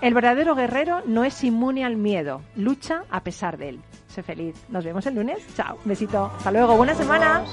el 0.00 0.14
verdadero 0.14 0.54
guerrero 0.54 1.02
no 1.06 1.24
es 1.24 1.42
inmune 1.42 1.84
al 1.84 1.96
miedo, 1.96 2.42
lucha 2.54 3.02
a 3.10 3.24
pesar 3.24 3.58
de 3.58 3.70
él. 3.70 3.80
Sé 4.06 4.22
feliz. 4.22 4.54
Nos 4.68 4.84
vemos 4.84 5.04
el 5.06 5.14
lunes. 5.14 5.38
Chao. 5.54 5.78
Besito. 5.84 6.32
Hasta 6.36 6.50
luego. 6.50 6.76
Buena 6.76 6.94
semana. 6.94 7.44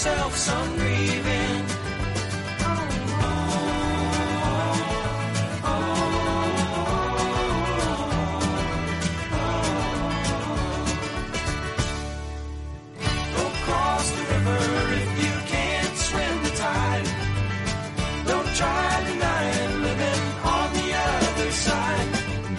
Side. 0.00 0.40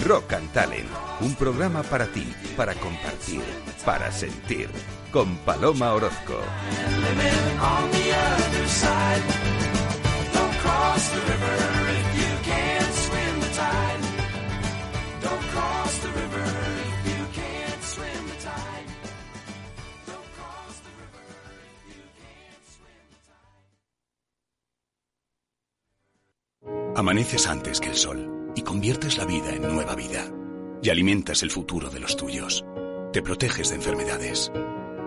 Rock 0.06 0.34
and 0.34 0.52
Talent, 0.52 0.90
un 1.22 1.34
programa 1.36 1.82
para 1.84 2.06
ti, 2.06 2.28
para 2.58 2.76
compartir, 2.76 3.42
para 3.86 4.12
sentir, 4.12 4.70
con 5.12 5.36
Paloma 5.38 5.94
Orozco. 5.94 6.40
Amaneces 26.94 27.48
antes 27.48 27.80
que 27.80 27.90
el 27.90 27.96
sol 27.96 28.54
y 28.56 28.62
conviertes 28.62 29.18
la 29.18 29.26
vida 29.26 29.56
en 29.56 29.64
nueva 29.64 29.96
vida. 29.96 30.26
Y 30.84 30.90
alimentas 30.90 31.42
el 31.42 31.50
futuro 31.50 31.90
de 31.90 32.00
los 32.00 32.16
tuyos. 32.16 32.64
Te 33.12 33.22
proteges 33.22 33.70
de 33.70 33.76
enfermedades. 33.76 34.52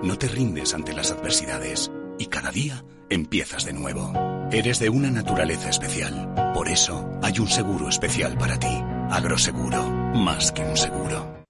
No 0.04 0.18
te 0.18 0.28
rindes 0.28 0.74
ante 0.74 0.92
las 0.92 1.10
adversidades. 1.10 1.90
Y 2.18 2.26
cada 2.26 2.50
día 2.50 2.84
empiezas 3.08 3.64
de 3.64 3.72
nuevo. 3.72 4.12
Eres 4.52 4.78
de 4.78 4.90
una 4.90 5.10
naturaleza 5.10 5.70
especial. 5.70 6.52
Por 6.52 6.68
eso 6.68 7.10
hay 7.22 7.38
un 7.38 7.48
seguro 7.48 7.88
especial 7.88 8.36
para 8.36 8.58
ti. 8.58 8.82
Agroseguro. 9.10 9.82
Más 10.14 10.52
que 10.52 10.62
un 10.62 10.76
seguro. 10.76 11.42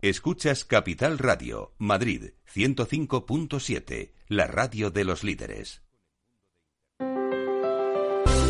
Escuchas 0.00 0.64
Capital 0.64 1.18
Radio, 1.18 1.74
Madrid 1.78 2.34
105.7, 2.54 4.12
la 4.28 4.46
radio 4.46 4.90
de 4.90 5.04
los 5.04 5.24
líderes. 5.24 5.83